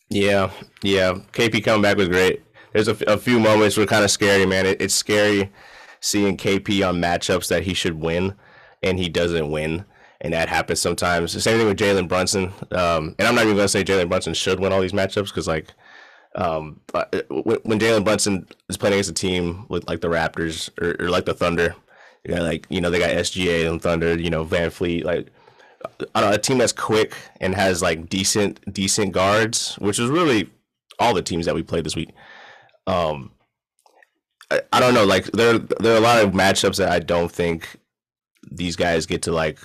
Yeah, 0.09 0.51
yeah. 0.81 1.13
KP 1.33 1.63
coming 1.63 1.81
back 1.81 1.97
was 1.97 2.07
great. 2.07 2.43
There's 2.73 2.87
a, 2.87 2.97
a 3.07 3.17
few 3.17 3.39
moments 3.39 3.77
were 3.77 3.85
kind 3.85 4.03
of 4.03 4.11
scary, 4.11 4.45
man. 4.45 4.65
It, 4.65 4.81
it's 4.81 4.95
scary 4.95 5.51
seeing 5.99 6.37
KP 6.37 6.87
on 6.87 7.01
matchups 7.01 7.49
that 7.49 7.63
he 7.63 7.73
should 7.73 7.99
win, 7.99 8.35
and 8.81 8.97
he 8.97 9.09
doesn't 9.09 9.51
win 9.51 9.85
and 10.21 10.33
that 10.33 10.49
happens 10.49 10.81
sometimes. 10.81 11.41
Same 11.41 11.57
thing 11.57 11.67
with 11.67 11.77
Jalen 11.77 12.07
Brunson. 12.07 12.51
Um, 12.71 13.15
and 13.17 13.27
I'm 13.27 13.35
not 13.35 13.45
even 13.45 13.55
going 13.55 13.65
to 13.65 13.69
say 13.69 13.83
Jalen 13.83 14.09
Brunson 14.09 14.33
should 14.33 14.59
win 14.59 14.73
all 14.73 14.81
these 14.81 14.91
matchups 14.91 15.27
because, 15.27 15.47
like, 15.47 15.73
um, 16.35 16.79
when, 17.29 17.57
when 17.63 17.79
Jalen 17.79 18.03
Brunson 18.03 18.47
is 18.69 18.77
playing 18.77 18.93
against 18.93 19.09
a 19.09 19.13
team 19.13 19.65
with 19.69 19.87
like 19.87 20.01
the 20.01 20.09
Raptors 20.09 20.69
or, 20.81 21.03
or 21.03 21.09
like 21.09 21.25
the 21.25 21.33
Thunder, 21.33 21.75
you 22.23 22.35
got 22.35 22.43
like 22.43 22.67
you 22.69 22.81
know 22.81 22.89
they 22.89 22.99
got 22.99 23.09
SGA 23.09 23.69
and 23.69 23.81
Thunder, 23.81 24.19
you 24.19 24.29
know 24.29 24.45
VanVleet, 24.45 25.03
like 25.03 25.31
a 26.13 26.37
team 26.37 26.57
that's 26.57 26.73
quick 26.73 27.15
and 27.39 27.55
has 27.55 27.81
like 27.81 28.09
decent 28.09 28.59
decent 28.71 29.11
guards, 29.11 29.75
which 29.75 29.99
is 29.99 30.09
really 30.09 30.49
all 30.99 31.13
the 31.13 31.21
teams 31.21 31.45
that 31.45 31.55
we 31.55 31.63
played 31.63 31.85
this 31.85 31.95
week. 31.95 32.11
Um, 32.85 33.31
I, 34.51 34.61
I 34.73 34.79
don't 34.79 34.93
know. 34.93 35.05
Like 35.05 35.25
there, 35.31 35.57
there 35.57 35.93
are 35.93 35.97
a 35.97 36.01
lot 36.01 36.23
of 36.23 36.31
matchups 36.31 36.77
that 36.77 36.91
I 36.91 36.99
don't 36.99 37.31
think 37.31 37.77
these 38.51 38.75
guys 38.75 39.05
get 39.05 39.21
to 39.23 39.31
like 39.31 39.59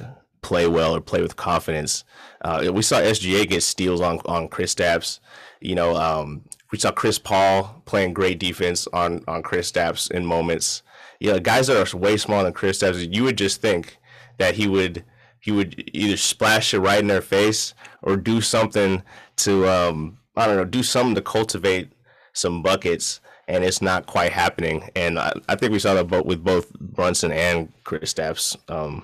play 0.44 0.66
well 0.68 0.94
or 0.94 1.00
play 1.00 1.22
with 1.22 1.36
confidence. 1.36 2.04
Uh, 2.42 2.70
we 2.72 2.82
saw 2.82 3.00
SGA 3.00 3.48
get 3.48 3.62
steals 3.62 4.00
on 4.00 4.20
on 4.26 4.48
Kristaps. 4.48 5.18
You 5.60 5.74
know, 5.74 5.96
um, 5.96 6.44
we 6.70 6.78
saw 6.78 6.92
Chris 6.92 7.18
Paul 7.18 7.82
playing 7.86 8.12
great 8.12 8.38
defense 8.38 8.86
on 8.92 9.24
on 9.26 9.42
Kristaps 9.42 10.10
in 10.10 10.24
moments. 10.26 10.82
You 11.18 11.32
know, 11.32 11.40
guys 11.40 11.66
that 11.66 11.94
are 11.94 11.98
way 11.98 12.18
smaller 12.18 12.44
than 12.44 12.52
Kristaps, 12.52 13.12
you 13.12 13.24
would 13.24 13.38
just 13.38 13.60
think 13.62 13.96
that 14.38 14.54
he 14.54 14.68
would 14.68 15.04
he 15.40 15.50
would 15.50 15.90
either 15.92 16.16
splash 16.16 16.74
it 16.74 16.80
right 16.80 17.00
in 17.00 17.08
their 17.08 17.22
face 17.22 17.74
or 18.02 18.16
do 18.16 18.40
something 18.40 19.02
to 19.36 19.66
um, 19.66 20.18
I 20.36 20.46
don't 20.46 20.56
know, 20.56 20.64
do 20.64 20.82
something 20.82 21.14
to 21.14 21.22
cultivate 21.22 21.90
some 22.34 22.62
buckets 22.62 23.20
and 23.46 23.64
it's 23.64 23.82
not 23.82 24.06
quite 24.06 24.32
happening. 24.32 24.90
And 24.96 25.18
I, 25.18 25.32
I 25.48 25.54
think 25.54 25.72
we 25.72 25.78
saw 25.78 25.94
that 25.94 26.08
both 26.08 26.24
with 26.24 26.42
both 26.42 26.72
Brunson 26.78 27.30
and 27.30 27.72
Kristaps 27.84 28.56
um, 28.70 29.02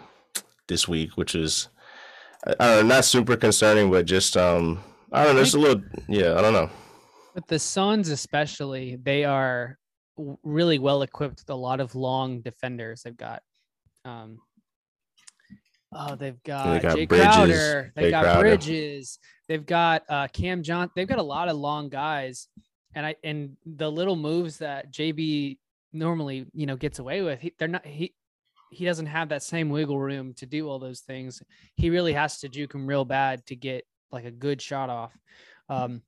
this 0.70 0.88
week, 0.88 1.18
which 1.18 1.34
is 1.34 1.68
I 2.46 2.54
don't 2.66 2.88
know, 2.88 2.94
not 2.94 3.04
super 3.04 3.36
concerning, 3.36 3.90
but 3.90 4.06
just 4.06 4.38
um, 4.38 4.82
I 5.12 5.24
don't 5.24 5.36
know, 5.36 5.42
it's 5.42 5.52
a 5.52 5.58
little 5.58 5.82
yeah, 6.08 6.38
I 6.38 6.40
don't 6.40 6.54
know. 6.54 6.70
With 7.34 7.46
the 7.46 7.58
Suns, 7.58 8.08
especially, 8.08 8.96
they 8.96 9.24
are 9.24 9.78
really 10.42 10.78
well 10.78 11.02
equipped 11.02 11.40
with 11.40 11.50
a 11.50 11.54
lot 11.54 11.80
of 11.80 11.94
long 11.94 12.40
defenders. 12.40 13.02
They've 13.02 13.16
got 13.16 13.42
um, 14.06 14.38
Oh, 15.92 16.14
they've 16.14 16.40
got, 16.44 16.74
they 16.74 16.78
got 16.80 16.96
Jay 16.96 17.06
Bridges, 17.06 17.26
Crowder. 17.26 17.92
They 17.96 18.10
got 18.10 18.22
Crowder. 18.22 18.40
Bridges. 18.40 19.18
They've 19.48 19.66
got 19.66 20.04
uh, 20.08 20.28
Cam 20.28 20.62
John. 20.62 20.88
They've 20.94 21.08
got 21.08 21.18
a 21.18 21.22
lot 21.22 21.48
of 21.48 21.56
long 21.56 21.88
guys 21.88 22.48
and 22.94 23.06
I 23.06 23.16
and 23.22 23.56
the 23.64 23.90
little 23.90 24.16
moves 24.16 24.58
that 24.58 24.92
JB 24.92 25.58
normally 25.92 26.46
you 26.52 26.66
know 26.66 26.76
gets 26.76 26.98
away 26.98 27.22
with, 27.22 27.40
he, 27.40 27.54
they're 27.58 27.68
not 27.68 27.86
he 27.86 28.14
he 28.70 28.84
doesn't 28.84 29.06
have 29.06 29.30
that 29.30 29.42
same 29.42 29.68
wiggle 29.68 29.98
room 29.98 30.32
to 30.34 30.46
do 30.46 30.68
all 30.68 30.78
those 30.78 31.00
things. 31.00 31.42
He 31.76 31.90
really 31.90 32.12
has 32.12 32.38
to 32.40 32.48
juke 32.48 32.74
him 32.74 32.86
real 32.86 33.04
bad 33.04 33.44
to 33.46 33.56
get 33.56 33.84
like 34.12 34.24
a 34.24 34.30
good 34.30 34.62
shot 34.62 34.90
off. 34.90 35.12
Um, 35.68 36.02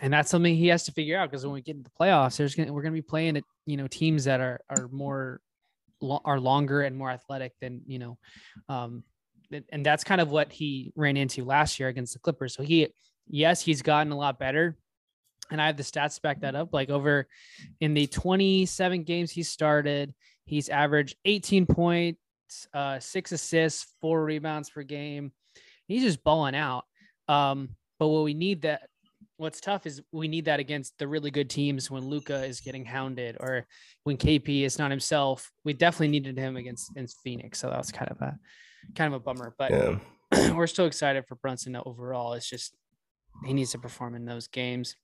and 0.00 0.12
that's 0.12 0.30
something 0.30 0.54
he 0.54 0.68
has 0.68 0.84
to 0.84 0.92
figure 0.92 1.18
out 1.18 1.30
because 1.30 1.44
when 1.44 1.54
we 1.54 1.62
get 1.62 1.76
into 1.76 1.90
the 1.90 2.04
playoffs, 2.04 2.36
there's 2.36 2.54
gonna 2.54 2.72
we're 2.72 2.82
gonna 2.82 2.92
be 2.92 3.02
playing 3.02 3.36
at 3.36 3.44
you 3.64 3.76
know 3.76 3.86
teams 3.86 4.24
that 4.24 4.40
are 4.40 4.60
are 4.68 4.88
more 4.88 5.40
are 6.24 6.38
longer 6.38 6.82
and 6.82 6.96
more 6.96 7.10
athletic 7.10 7.52
than 7.60 7.80
you 7.86 7.98
know, 7.98 8.18
um, 8.68 9.02
and 9.70 9.86
that's 9.86 10.04
kind 10.04 10.20
of 10.20 10.30
what 10.30 10.52
he 10.52 10.92
ran 10.96 11.16
into 11.16 11.44
last 11.44 11.80
year 11.80 11.88
against 11.88 12.12
the 12.12 12.18
Clippers. 12.18 12.54
So 12.54 12.62
he, 12.62 12.88
yes, 13.26 13.62
he's 13.62 13.80
gotten 13.80 14.12
a 14.12 14.16
lot 14.16 14.38
better, 14.38 14.76
and 15.50 15.62
I 15.62 15.66
have 15.66 15.78
the 15.78 15.82
stats 15.82 16.16
to 16.16 16.20
back 16.20 16.40
that 16.40 16.54
up. 16.54 16.74
Like 16.74 16.90
over 16.90 17.26
in 17.80 17.94
the 17.94 18.06
27 18.06 19.04
games 19.04 19.30
he 19.30 19.42
started, 19.42 20.12
he's 20.46 20.68
averaged 20.68 21.16
18 21.24 21.66
points, 21.66 22.18
uh, 22.72 22.98
six 22.98 23.32
assists, 23.32 23.86
four 24.00 24.24
rebounds 24.24 24.70
per 24.70 24.82
game. 24.82 25.32
He's 25.86 26.02
just 26.02 26.24
balling 26.24 26.56
out. 26.56 26.84
Um, 27.28 27.70
but 27.98 28.08
what 28.08 28.24
we 28.24 28.34
need 28.34 28.62
that 28.62 28.88
what's 29.38 29.60
tough 29.60 29.86
is 29.86 30.02
we 30.12 30.28
need 30.28 30.46
that 30.46 30.60
against 30.60 30.98
the 30.98 31.06
really 31.06 31.30
good 31.30 31.50
teams 31.50 31.90
when 31.90 32.08
Luka 32.08 32.44
is 32.44 32.60
getting 32.60 32.84
hounded 32.84 33.36
or 33.40 33.66
when 34.04 34.16
KP 34.16 34.62
is 34.62 34.78
not 34.78 34.90
himself. 34.90 35.50
We 35.64 35.74
definitely 35.74 36.08
needed 36.08 36.38
him 36.38 36.56
against, 36.56 36.90
against 36.90 37.20
Phoenix. 37.22 37.58
So 37.58 37.68
that 37.68 37.78
was 37.78 37.92
kind 37.92 38.10
of 38.10 38.20
a 38.20 38.38
kind 38.94 39.12
of 39.12 39.20
a 39.20 39.22
bummer. 39.22 39.54
But 39.58 39.70
yeah. 39.70 40.52
we're 40.54 40.66
still 40.66 40.86
excited 40.86 41.26
for 41.26 41.34
Brunson 41.36 41.76
overall. 41.76 42.32
It's 42.32 42.48
just 42.48 42.74
he 43.44 43.52
needs 43.52 43.72
to 43.72 43.78
perform 43.78 44.14
in 44.14 44.24
those 44.24 44.48
games. 44.48 44.96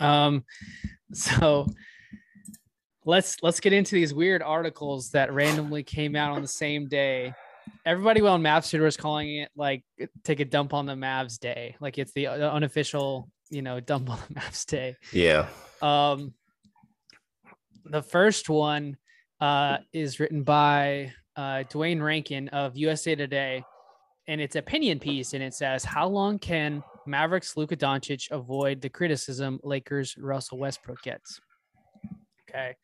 Um, 0.00 0.44
so 1.12 1.66
let's 3.08 3.42
let's 3.42 3.58
get 3.58 3.72
into 3.72 3.94
these 3.94 4.12
weird 4.12 4.42
articles 4.42 5.10
that 5.10 5.32
randomly 5.32 5.82
came 5.82 6.14
out 6.14 6.32
on 6.32 6.42
the 6.42 6.48
same 6.48 6.86
day. 6.86 7.32
Everybody 7.86 8.20
on 8.20 8.42
Mavs 8.42 8.68
Twitter 8.68 8.84
was 8.84 8.98
calling 8.98 9.36
it 9.36 9.50
like 9.56 9.82
take 10.24 10.40
a 10.40 10.44
dump 10.44 10.74
on 10.74 10.84
the 10.84 10.92
Mavs 10.92 11.38
day, 11.38 11.74
like 11.80 11.96
it's 11.98 12.12
the 12.12 12.26
unofficial, 12.28 13.30
you 13.50 13.62
know, 13.62 13.80
dump 13.80 14.10
on 14.10 14.18
the 14.28 14.34
Mavs 14.40 14.66
day. 14.66 14.94
Yeah. 15.10 15.48
Um, 15.80 16.34
the 17.86 18.02
first 18.02 18.50
one 18.50 18.98
uh, 19.40 19.78
is 19.94 20.20
written 20.20 20.42
by 20.42 21.12
uh, 21.34 21.64
Duane 21.70 22.02
Rankin 22.02 22.48
of 22.48 22.76
USA 22.76 23.14
Today, 23.14 23.64
and 24.26 24.38
it's 24.38 24.56
opinion 24.56 24.98
piece, 24.98 25.32
and 25.32 25.42
it 25.42 25.54
says, 25.54 25.82
"How 25.82 26.06
long 26.06 26.38
can 26.38 26.82
Mavericks 27.06 27.56
Luka 27.56 27.74
Doncic 27.76 28.30
avoid 28.30 28.82
the 28.82 28.90
criticism 28.90 29.58
Lakers 29.64 30.14
Russell 30.18 30.58
Westbrook 30.58 31.00
gets. 31.02 31.40
Okay. 32.48 32.74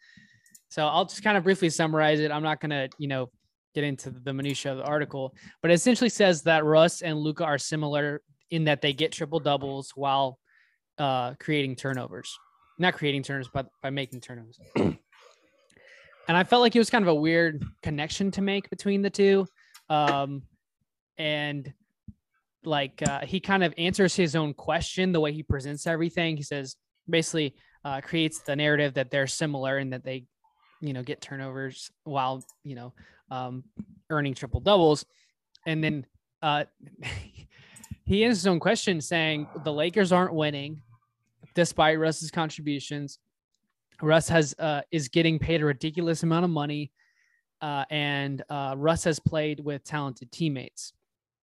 So 0.68 0.87
I'll 0.87 1.04
just 1.04 1.23
kind 1.23 1.37
of 1.37 1.44
briefly 1.44 1.71
summarize 1.71 2.21
it. 2.21 2.30
I'm 2.30 2.42
not 2.42 2.61
going 2.61 2.71
to, 2.71 2.88
you 2.99 3.09
know, 3.09 3.30
get 3.75 3.85
into 3.85 4.11
the 4.11 4.33
minutia 4.33 4.73
of 4.73 4.78
the 4.78 4.85
article, 4.85 5.35
but 5.62 5.71
it 5.71 5.75
essentially 5.75 6.09
says 6.09 6.42
that 6.42 6.64
Russ 6.64 7.02
and 7.02 7.18
Luka 7.18 7.44
are 7.44 7.59
similar 7.59 8.23
in 8.50 8.64
that 8.64 8.80
they 8.80 8.92
get 8.92 9.12
triple 9.12 9.40
doubles 9.40 9.92
while 9.94 10.38
uh, 10.99 11.35
creating 11.35 11.76
turnovers. 11.76 12.38
Not 12.78 12.94
creating 12.94 13.23
turnovers, 13.23 13.50
but 13.52 13.68
by 13.83 13.90
making 13.90 14.21
turnovers. 14.21 14.59
and 14.76 14.99
I 16.28 16.44
felt 16.44 16.62
like 16.62 16.75
it 16.75 16.80
was 16.80 16.90
kind 16.90 17.04
of 17.04 17.09
a 17.09 17.14
weird 17.14 17.64
connection 17.83 18.30
to 18.33 18.42
make 18.42 18.71
between 18.71 19.02
the 19.02 19.11
two. 19.11 19.47
Um, 19.88 20.42
and 21.18 21.73
like 22.64 23.02
uh, 23.06 23.21
he 23.21 23.40
kind 23.40 23.62
of 23.62 23.75
answers 23.78 24.16
his 24.16 24.35
own 24.35 24.54
question 24.54 25.12
the 25.12 25.21
way 25.21 25.33
he 25.33 25.42
presents 25.42 25.87
everything. 25.87 26.37
He 26.37 26.42
says 26.42 26.76
basically 27.09 27.54
uh, 27.84 28.00
creates 28.00 28.40
the 28.40 28.56
narrative 28.56 28.94
that 28.94 29.10
they're 29.10 29.26
similar 29.26 29.78
and 29.78 29.92
that 29.92 30.04
they, 30.04 30.24
you 30.80 30.92
know, 30.92 31.02
get 31.02 31.20
turnovers 31.20 31.90
while 32.04 32.44
you 32.62 32.74
know 32.74 32.92
um, 33.30 33.64
earning 34.10 34.34
triple 34.34 34.60
doubles, 34.60 35.04
and 35.66 35.82
then 35.82 36.06
uh, 36.42 36.64
he 38.04 38.24
answers 38.24 38.38
his 38.38 38.46
own 38.46 38.60
question 38.60 39.00
saying 39.00 39.46
the 39.64 39.72
Lakers 39.72 40.12
aren't 40.12 40.34
winning 40.34 40.80
despite 41.54 41.98
Russ's 41.98 42.30
contributions. 42.30 43.18
Russ 44.02 44.28
has 44.28 44.54
uh, 44.58 44.82
is 44.90 45.08
getting 45.08 45.38
paid 45.38 45.62
a 45.62 45.64
ridiculous 45.64 46.22
amount 46.22 46.44
of 46.44 46.50
money, 46.50 46.90
uh, 47.60 47.84
and 47.90 48.42
uh, 48.50 48.74
Russ 48.76 49.04
has 49.04 49.18
played 49.18 49.60
with 49.60 49.84
talented 49.84 50.32
teammates. 50.32 50.92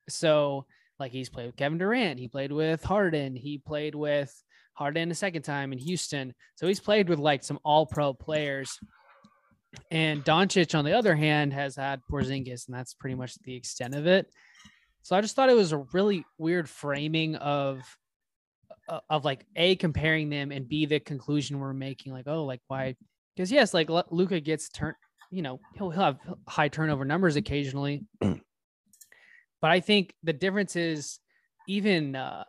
So 0.10 0.66
like 1.00 1.12
he's 1.12 1.30
played 1.30 1.48
with 1.48 1.56
Kevin 1.56 1.78
Durant, 1.78 2.20
he 2.20 2.28
played 2.28 2.52
with 2.52 2.84
Harden, 2.84 3.36
he 3.36 3.58
played 3.58 3.96
with 3.96 4.44
Harden 4.74 5.12
a 5.12 5.16
second 5.16 5.44
time 5.44 5.72
in 5.74 5.80
Houston. 5.80 6.34
So 6.56 6.68
he's 6.68 6.80
played 6.80 7.10
with 7.10 7.20
like 7.20 7.44
some 7.44 7.60
all 7.64 7.86
pro 7.86 8.14
players. 8.14 8.80
And 9.90 10.24
Doncic, 10.26 10.78
on 10.78 10.84
the 10.84 10.94
other 10.94 11.16
hand, 11.16 11.54
has 11.54 11.76
had 11.76 12.02
Porzingis, 12.12 12.68
and 12.68 12.76
that's 12.76 12.94
pretty 12.94 13.16
much 13.16 13.36
the 13.44 13.56
extent 13.56 13.96
of 13.96 14.06
it. 14.06 14.28
So 15.02 15.16
I 15.16 15.22
just 15.22 15.36
thought 15.36 15.50
it 15.50 15.56
was 15.56 15.72
a 15.72 15.86
really 15.94 16.26
weird 16.38 16.70
framing 16.70 17.36
of 17.36 17.82
uh, 18.90 19.00
of 19.10 19.24
like 19.26 19.46
a 19.56 19.76
comparing 19.78 20.30
them 20.30 20.52
and 20.52 20.68
b 20.68 20.86
the 20.86 21.00
conclusion 21.00 21.60
we're 21.60 21.74
making 21.74 22.12
like 22.12 22.28
oh 22.28 22.46
like 22.46 22.62
why 22.68 22.96
because 23.36 23.52
yes 23.52 23.74
like 23.74 23.90
Luka 24.10 24.40
gets 24.40 24.70
turn 24.70 24.96
you 25.30 25.42
know 25.42 25.60
he'll, 25.76 25.92
he'll 25.92 26.02
have 26.02 26.20
high 26.48 26.68
turnover 26.68 27.06
numbers 27.06 27.36
occasionally 27.36 28.04
but 28.20 29.72
I 29.72 29.80
think 29.80 30.14
the 30.24 30.34
difference 30.34 30.76
is 30.76 31.20
even 31.68 32.16
uh, 32.16 32.44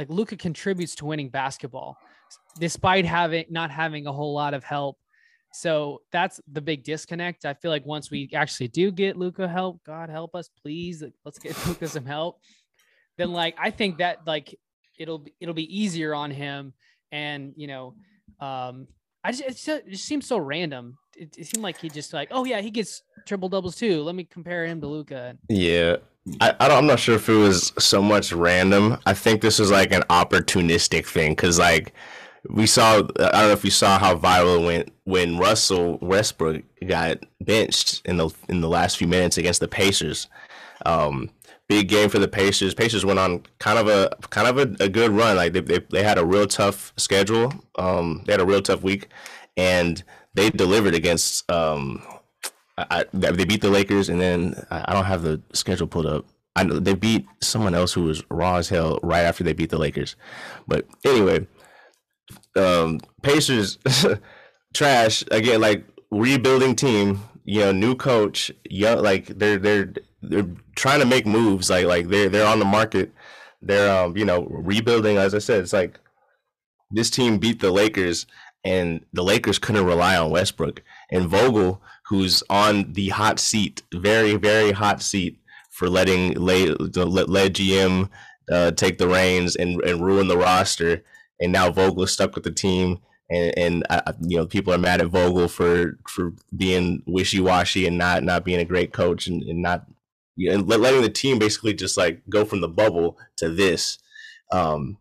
like 0.00 0.08
Luka 0.08 0.36
contributes 0.36 0.94
to 0.96 1.04
winning 1.04 1.28
basketball 1.28 1.98
despite 2.58 3.04
having 3.04 3.44
not 3.50 3.70
having 3.70 4.06
a 4.06 4.12
whole 4.12 4.32
lot 4.32 4.54
of 4.54 4.64
help. 4.64 4.96
So 5.52 6.00
that's 6.10 6.40
the 6.50 6.62
big 6.62 6.84
disconnect. 6.84 7.44
I 7.44 7.54
feel 7.54 7.70
like 7.70 7.84
once 7.84 8.10
we 8.10 8.30
actually 8.34 8.68
do 8.68 8.90
get 8.90 9.16
Luka 9.16 9.46
help, 9.46 9.82
God 9.84 10.08
help 10.08 10.34
us, 10.34 10.48
please. 10.62 11.04
Let's 11.24 11.38
get 11.38 11.54
Luka 11.66 11.86
some 11.86 12.06
help. 12.06 12.40
Then 13.18 13.32
like 13.32 13.56
I 13.58 13.70
think 13.70 13.98
that 13.98 14.20
like 14.26 14.54
it'll 14.98 15.18
be 15.18 15.34
it'll 15.38 15.54
be 15.54 15.78
easier 15.82 16.14
on 16.14 16.30
him. 16.30 16.72
And 17.12 17.52
you 17.56 17.66
know, 17.66 17.94
um, 18.40 18.86
I 19.22 19.32
just 19.32 19.42
it 19.42 19.48
just, 19.50 19.68
it 19.68 19.90
just 19.90 20.04
seems 20.06 20.26
so 20.26 20.38
random. 20.38 20.96
It, 21.14 21.36
it, 21.36 21.46
seemed 21.46 21.62
like 21.62 21.78
he 21.78 21.90
just 21.90 22.14
like, 22.14 22.28
oh 22.30 22.46
yeah, 22.46 22.62
he 22.62 22.70
gets 22.70 23.02
triple 23.26 23.50
doubles 23.50 23.76
too. 23.76 24.02
Let 24.02 24.14
me 24.14 24.24
compare 24.24 24.64
him 24.64 24.80
to 24.80 24.86
Luka. 24.86 25.36
Yeah, 25.50 25.96
I, 26.40 26.54
I 26.60 26.68
am 26.78 26.86
not 26.86 27.00
sure 27.00 27.16
if 27.16 27.28
it 27.28 27.34
was 27.34 27.72
so 27.78 28.02
much 28.02 28.32
random. 28.32 28.98
I 29.06 29.14
think 29.14 29.40
this 29.40 29.58
was 29.58 29.70
like 29.70 29.92
an 29.92 30.02
opportunistic 30.02 31.06
thing 31.06 31.32
because 31.32 31.58
like 31.58 31.92
we 32.48 32.66
saw. 32.66 32.98
I 32.98 33.00
don't 33.00 33.32
know 33.32 33.52
if 33.52 33.64
you 33.64 33.70
saw 33.70 33.98
how 33.98 34.16
viral 34.16 34.64
went 34.64 34.92
when 35.04 35.38
Russell 35.38 35.98
Westbrook 36.00 36.62
got 36.86 37.18
benched 37.40 38.02
in 38.04 38.16
the 38.16 38.30
in 38.48 38.60
the 38.60 38.68
last 38.68 38.96
few 38.96 39.06
minutes 39.08 39.38
against 39.38 39.60
the 39.60 39.68
Pacers. 39.68 40.28
Um, 40.86 41.30
big 41.68 41.88
game 41.88 42.08
for 42.08 42.18
the 42.18 42.28
Pacers. 42.28 42.74
Pacers 42.74 43.04
went 43.04 43.18
on 43.18 43.42
kind 43.58 43.78
of 43.78 43.88
a 43.88 44.14
kind 44.30 44.48
of 44.48 44.58
a, 44.58 44.84
a 44.84 44.88
good 44.88 45.10
run. 45.10 45.36
Like 45.36 45.52
they, 45.52 45.60
they 45.60 45.78
they 45.90 46.02
had 46.02 46.18
a 46.18 46.24
real 46.24 46.46
tough 46.46 46.92
schedule. 46.96 47.52
Um, 47.78 48.22
they 48.26 48.32
had 48.32 48.40
a 48.40 48.46
real 48.46 48.62
tough 48.62 48.82
week, 48.82 49.08
and 49.56 50.02
they 50.34 50.50
delivered 50.50 50.94
against 50.94 51.50
um 51.50 52.02
I, 52.90 53.04
they 53.12 53.44
beat 53.44 53.60
the 53.60 53.70
Lakers, 53.70 54.08
and 54.08 54.20
then 54.20 54.64
I 54.70 54.92
don't 54.92 55.04
have 55.04 55.22
the 55.22 55.40
schedule 55.52 55.86
pulled 55.86 56.06
up. 56.06 56.26
I 56.56 56.64
know 56.64 56.78
they 56.78 56.94
beat 56.94 57.26
someone 57.40 57.74
else 57.74 57.92
who 57.92 58.04
was 58.04 58.22
raw 58.30 58.56
as 58.56 58.68
hell 58.68 58.98
right 59.02 59.22
after 59.22 59.44
they 59.44 59.52
beat 59.52 59.70
the 59.70 59.78
Lakers. 59.78 60.16
But 60.66 60.86
anyway, 61.04 61.46
um, 62.56 63.00
Pacers 63.22 63.78
trash 64.74 65.24
again. 65.30 65.60
Like 65.60 65.84
rebuilding 66.10 66.74
team, 66.74 67.20
you 67.44 67.60
know, 67.60 67.72
new 67.72 67.94
coach, 67.94 68.50
young. 68.68 69.02
Like 69.02 69.26
they're 69.26 69.58
they're 69.58 69.92
they're 70.22 70.48
trying 70.76 71.00
to 71.00 71.06
make 71.06 71.26
moves. 71.26 71.70
Like 71.70 71.86
like 71.86 72.08
they're 72.08 72.28
they're 72.28 72.46
on 72.46 72.58
the 72.58 72.64
market. 72.64 73.12
They're 73.62 73.94
um 74.04 74.16
you 74.16 74.24
know 74.24 74.46
rebuilding. 74.50 75.18
As 75.18 75.34
I 75.34 75.38
said, 75.38 75.62
it's 75.62 75.72
like 75.72 75.98
this 76.90 77.10
team 77.10 77.38
beat 77.38 77.60
the 77.60 77.70
Lakers, 77.70 78.26
and 78.64 79.04
the 79.12 79.22
Lakers 79.22 79.58
couldn't 79.58 79.86
rely 79.86 80.16
on 80.16 80.30
Westbrook 80.30 80.82
and 81.10 81.28
Vogel, 81.28 81.80
who's 82.10 82.42
on 82.50 82.92
the 82.94 83.08
hot 83.10 83.38
seat, 83.38 83.82
very 83.94 84.34
very 84.34 84.72
hot 84.72 85.00
seat 85.00 85.40
for 85.70 85.88
letting 85.88 86.34
let, 86.34 86.78
let 87.30 87.52
GM 87.52 88.10
uh, 88.50 88.72
take 88.72 88.98
the 88.98 89.08
reins 89.08 89.54
and, 89.54 89.80
and 89.82 90.04
ruin 90.04 90.26
the 90.26 90.36
roster. 90.36 91.04
And 91.40 91.52
now 91.52 91.70
Vogel 91.70 92.02
is 92.02 92.12
stuck 92.12 92.34
with 92.34 92.42
the 92.44 92.50
team, 92.50 92.98
and 93.30 93.56
and 93.56 93.86
uh, 93.88 94.12
you 94.20 94.36
know 94.36 94.44
people 94.44 94.74
are 94.74 94.78
mad 94.78 95.00
at 95.00 95.06
Vogel 95.06 95.46
for 95.46 95.98
for 96.08 96.32
being 96.54 97.02
wishy 97.06 97.40
washy 97.40 97.86
and 97.86 97.96
not 97.96 98.24
not 98.24 98.44
being 98.44 98.58
a 98.58 98.64
great 98.64 98.92
coach 98.92 99.28
and, 99.28 99.42
and 99.44 99.62
not 99.62 99.86
and 100.36 100.68
letting 100.68 101.02
the 101.02 101.08
team 101.08 101.38
basically 101.38 101.72
just 101.72 101.96
like 101.96 102.22
go 102.28 102.44
from 102.44 102.60
the 102.60 102.68
bubble 102.68 103.16
to 103.36 103.48
this. 103.48 103.98
Um, 104.50 104.98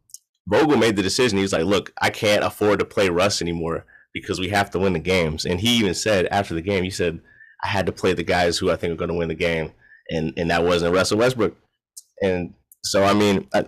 Vogel 0.47 0.77
made 0.77 0.95
the 0.95 1.03
decision. 1.03 1.37
He 1.37 1.41
was 1.41 1.53
like, 1.53 1.65
"Look, 1.65 1.91
I 1.99 2.11
can't 2.11 2.43
afford 2.43 2.77
to 2.79 2.85
play 2.85 3.09
Russ 3.09 3.41
anymore 3.41 3.85
because 4.13 4.39
we 4.39 4.49
have 4.49 4.69
to 4.71 4.79
win 4.79 4.93
the 4.93 4.99
games." 4.99 5.45
And 5.45 5.59
he 5.59 5.77
even 5.77 5.93
said 5.93 6.27
after 6.27 6.53
the 6.53 6.61
game, 6.61 6.83
he 6.83 6.89
said, 6.89 7.21
"I 7.63 7.67
had 7.67 7.85
to 7.85 7.91
play 7.91 8.13
the 8.13 8.23
guys 8.23 8.57
who 8.57 8.71
I 8.71 8.75
think 8.75 8.93
are 8.93 8.97
going 8.97 9.09
to 9.09 9.17
win 9.17 9.29
the 9.29 9.35
game." 9.35 9.71
and 10.09 10.33
and 10.37 10.49
that 10.49 10.63
wasn't 10.63 10.93
Russell 10.93 11.19
Westbrook. 11.19 11.55
And 12.21 12.53
so, 12.83 13.03
I 13.03 13.13
mean, 13.13 13.47
I, 13.53 13.65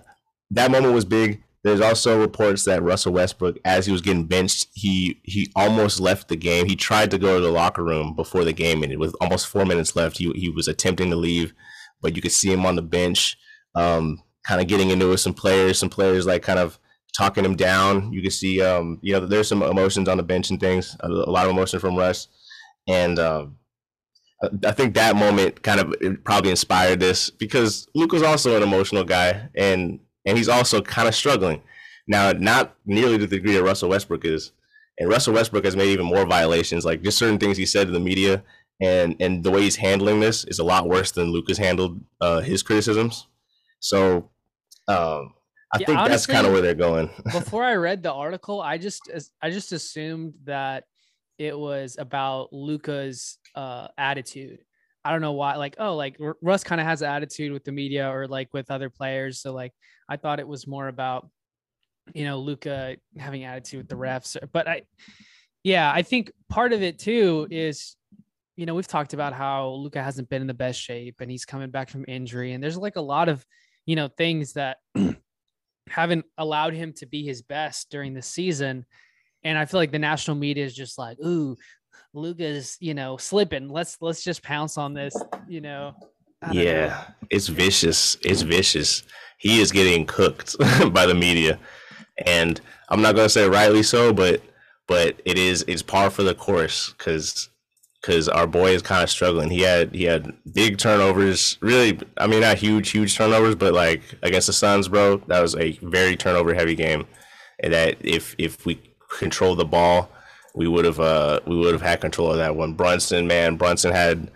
that 0.51 0.71
moment 0.71 0.93
was 0.93 1.05
big. 1.05 1.43
There's 1.63 1.81
also 1.81 2.19
reports 2.19 2.65
that 2.65 2.81
Russell 2.81 3.13
Westbrook, 3.13 3.57
as 3.63 3.85
he 3.85 3.91
was 3.91 4.01
getting 4.01 4.25
benched, 4.25 4.67
he 4.73 5.21
he 5.23 5.51
almost 5.55 5.99
left 5.99 6.27
the 6.27 6.35
game. 6.35 6.65
He 6.65 6.75
tried 6.75 7.11
to 7.11 7.19
go 7.19 7.39
to 7.39 7.45
the 7.45 7.51
locker 7.51 7.83
room 7.83 8.15
before 8.15 8.43
the 8.43 8.53
game 8.53 8.83
ended. 8.83 8.99
With 8.99 9.15
almost 9.21 9.47
four 9.47 9.65
minutes 9.65 9.95
left, 9.95 10.17
he 10.17 10.31
he 10.33 10.49
was 10.49 10.67
attempting 10.67 11.11
to 11.11 11.15
leave, 11.15 11.53
but 12.01 12.15
you 12.15 12.21
could 12.21 12.31
see 12.31 12.51
him 12.51 12.65
on 12.65 12.75
the 12.75 12.81
bench, 12.81 13.37
um, 13.75 14.23
kind 14.45 14.59
of 14.59 14.67
getting 14.67 14.89
into 14.89 15.11
it 15.11 15.17
some 15.17 15.33
players. 15.33 15.77
Some 15.77 15.89
players 15.89 16.25
like 16.25 16.41
kind 16.41 16.59
of 16.59 16.79
talking 17.15 17.45
him 17.45 17.55
down. 17.55 18.11
You 18.13 18.21
can 18.21 18.31
see, 18.31 18.61
um, 18.61 18.99
you 19.01 19.13
know, 19.13 19.25
there's 19.25 19.47
some 19.47 19.63
emotions 19.63 20.07
on 20.07 20.17
the 20.17 20.23
bench 20.23 20.49
and 20.49 20.59
things. 20.59 20.95
A, 21.01 21.09
lot 21.09 21.45
of 21.45 21.51
emotion 21.51 21.79
from 21.79 21.95
Russ, 21.95 22.27
and 22.87 23.19
um, 23.19 23.57
I 24.65 24.71
think 24.71 24.95
that 24.95 25.15
moment 25.15 25.61
kind 25.61 25.79
of 25.79 26.23
probably 26.23 26.51
inspired 26.51 26.99
this 26.99 27.29
because 27.29 27.87
Luka 27.93 28.15
was 28.15 28.23
also 28.23 28.57
an 28.57 28.63
emotional 28.63 29.03
guy 29.03 29.49
and 29.55 29.99
and 30.25 30.37
he's 30.37 30.49
also 30.49 30.81
kind 30.81 31.07
of 31.07 31.15
struggling. 31.15 31.61
Now, 32.07 32.31
not 32.31 32.75
nearly 32.85 33.17
to 33.17 33.27
the 33.27 33.37
degree 33.37 33.53
that 33.53 33.63
Russell 33.63 33.89
Westbrook 33.89 34.25
is. 34.25 34.51
And 34.99 35.09
Russell 35.09 35.33
Westbrook 35.33 35.65
has 35.65 35.75
made 35.75 35.89
even 35.89 36.05
more 36.05 36.25
violations, 36.25 36.85
like 36.85 37.01
just 37.01 37.17
certain 37.17 37.39
things 37.39 37.57
he 37.57 37.65
said 37.65 37.87
to 37.87 37.93
the 37.93 37.99
media 37.99 38.43
and 38.81 39.15
and 39.19 39.43
the 39.43 39.51
way 39.51 39.61
he's 39.61 39.75
handling 39.75 40.19
this 40.19 40.43
is 40.45 40.59
a 40.59 40.63
lot 40.63 40.89
worse 40.89 41.11
than 41.11 41.31
Luka 41.31 41.51
has 41.51 41.57
handled 41.59 42.01
uh, 42.19 42.41
his 42.41 42.63
criticisms. 42.63 43.27
So 43.79 44.29
um, 44.87 45.33
I 45.73 45.79
yeah, 45.79 45.85
think 45.85 45.99
honestly, 45.99 46.11
that's 46.11 46.25
kind 46.27 46.45
of 46.45 46.53
where 46.53 46.61
they're 46.61 46.73
going. 46.73 47.09
before 47.31 47.63
I 47.63 47.75
read 47.75 48.03
the 48.03 48.11
article, 48.11 48.61
I 48.61 48.77
just 48.77 49.09
I 49.41 49.49
just 49.49 49.71
assumed 49.71 50.33
that 50.43 50.83
it 51.37 51.57
was 51.57 51.95
about 51.97 52.53
Luka's 52.53 53.37
uh, 53.55 53.87
attitude. 53.97 54.59
I 55.03 55.11
don't 55.11 55.21
know 55.21 55.31
why. 55.31 55.55
Like, 55.55 55.75
oh, 55.79 55.95
like 55.95 56.17
Russ 56.41 56.63
kind 56.63 56.79
of 56.79 56.85
has 56.85 57.01
an 57.01 57.09
attitude 57.09 57.51
with 57.51 57.63
the 57.63 57.71
media 57.71 58.07
or 58.09 58.27
like 58.27 58.49
with 58.53 58.69
other 58.69 58.89
players. 58.89 59.41
So 59.41 59.51
like, 59.51 59.73
I 60.07 60.17
thought 60.17 60.39
it 60.39 60.47
was 60.47 60.67
more 60.67 60.87
about, 60.87 61.29
you 62.13 62.25
know, 62.25 62.37
Luka 62.37 62.97
having 63.17 63.43
attitude 63.43 63.79
with 63.79 63.89
the 63.89 63.95
refs. 63.95 64.37
But 64.51 64.67
I, 64.67 64.81
yeah, 65.63 65.91
I 65.91 66.03
think 66.03 66.31
part 66.49 66.73
of 66.73 66.83
it 66.83 66.99
too 66.99 67.47
is, 67.49 67.95
you 68.55 68.67
know, 68.67 68.75
we've 68.75 68.87
talked 68.87 69.13
about 69.13 69.33
how 69.33 69.69
Luka 69.69 70.03
hasn't 70.03 70.29
been 70.29 70.41
in 70.41 70.47
the 70.47 70.53
best 70.53 70.79
shape 70.79 71.15
and 71.21 71.31
he's 71.31 71.45
coming 71.45 71.71
back 71.71 71.89
from 71.89 72.05
injury, 72.07 72.51
and 72.53 72.63
there's 72.63 72.77
like 72.77 72.97
a 72.97 73.01
lot 73.01 73.29
of, 73.29 73.43
you 73.87 73.95
know, 73.95 74.09
things 74.09 74.53
that 74.53 74.77
haven't 75.91 76.25
allowed 76.37 76.73
him 76.73 76.93
to 76.93 77.05
be 77.05 77.23
his 77.23 77.41
best 77.41 77.89
during 77.91 78.13
the 78.13 78.21
season. 78.21 78.85
And 79.43 79.57
I 79.57 79.65
feel 79.65 79.79
like 79.79 79.91
the 79.91 79.99
national 79.99 80.37
media 80.37 80.65
is 80.65 80.75
just 80.75 80.97
like, 80.97 81.17
ooh, 81.19 81.57
Luka's, 82.13 82.77
you 82.79 82.93
know, 82.93 83.17
slipping. 83.17 83.69
Let's 83.69 83.97
let's 84.01 84.23
just 84.23 84.43
pounce 84.43 84.77
on 84.77 84.93
this, 84.93 85.15
you 85.47 85.61
know. 85.61 85.93
Yeah, 86.51 86.87
know. 86.87 87.25
it's 87.29 87.47
vicious. 87.47 88.17
It's 88.23 88.41
vicious. 88.41 89.03
He 89.37 89.59
is 89.59 89.71
getting 89.71 90.05
cooked 90.05 90.55
by 90.93 91.05
the 91.05 91.13
media. 91.13 91.59
And 92.25 92.59
I'm 92.89 93.01
not 93.01 93.15
gonna 93.15 93.29
say 93.29 93.47
rightly 93.47 93.83
so, 93.83 94.13
but 94.13 94.41
but 94.87 95.21
it 95.25 95.37
is 95.37 95.63
it's 95.67 95.81
par 95.81 96.09
for 96.09 96.23
the 96.23 96.35
course 96.35 96.93
because 96.97 97.49
because 98.01 98.27
our 98.27 98.47
boy 98.47 98.71
is 98.71 98.81
kind 98.81 99.03
of 99.03 99.09
struggling. 99.09 99.49
He 99.49 99.61
had 99.61 99.93
he 99.93 100.05
had 100.05 100.33
big 100.53 100.77
turnovers. 100.77 101.57
Really, 101.61 101.99
I 102.17 102.27
mean 102.27 102.41
not 102.41 102.57
huge 102.57 102.89
huge 102.89 103.15
turnovers, 103.15 103.55
but 103.55 103.73
like 103.73 104.01
against 104.23 104.47
the 104.47 104.53
Suns, 104.53 104.87
bro, 104.87 105.17
that 105.27 105.41
was 105.41 105.55
a 105.55 105.77
very 105.81 106.15
turnover 106.15 106.53
heavy 106.53 106.75
game. 106.75 107.05
And 107.59 107.73
that 107.73 107.97
if 108.01 108.35
if 108.37 108.65
we 108.65 108.81
control 109.19 109.55
the 109.55 109.65
ball, 109.65 110.09
we 110.55 110.67
would 110.67 110.85
have 110.85 110.99
uh, 110.99 111.41
we 111.45 111.55
would 111.55 111.73
have 111.73 111.81
had 111.81 112.01
control 112.01 112.31
of 112.31 112.37
that 112.37 112.55
one. 112.55 112.73
Brunson, 112.73 113.27
man, 113.27 113.55
Brunson 113.55 113.91
had 113.91 114.31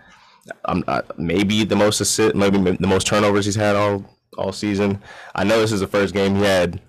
um, 0.66 0.84
uh, 0.86 1.02
maybe 1.16 1.64
the 1.64 1.76
most 1.76 2.00
assist, 2.00 2.34
maybe 2.34 2.58
the 2.58 2.86
most 2.86 3.06
turnovers 3.06 3.46
he's 3.46 3.56
had 3.56 3.76
all 3.76 4.04
all 4.38 4.52
season. 4.52 5.02
I 5.34 5.44
know 5.44 5.60
this 5.60 5.72
is 5.72 5.80
the 5.80 5.86
first 5.88 6.14
game 6.14 6.36
he 6.36 6.42
had 6.42 6.80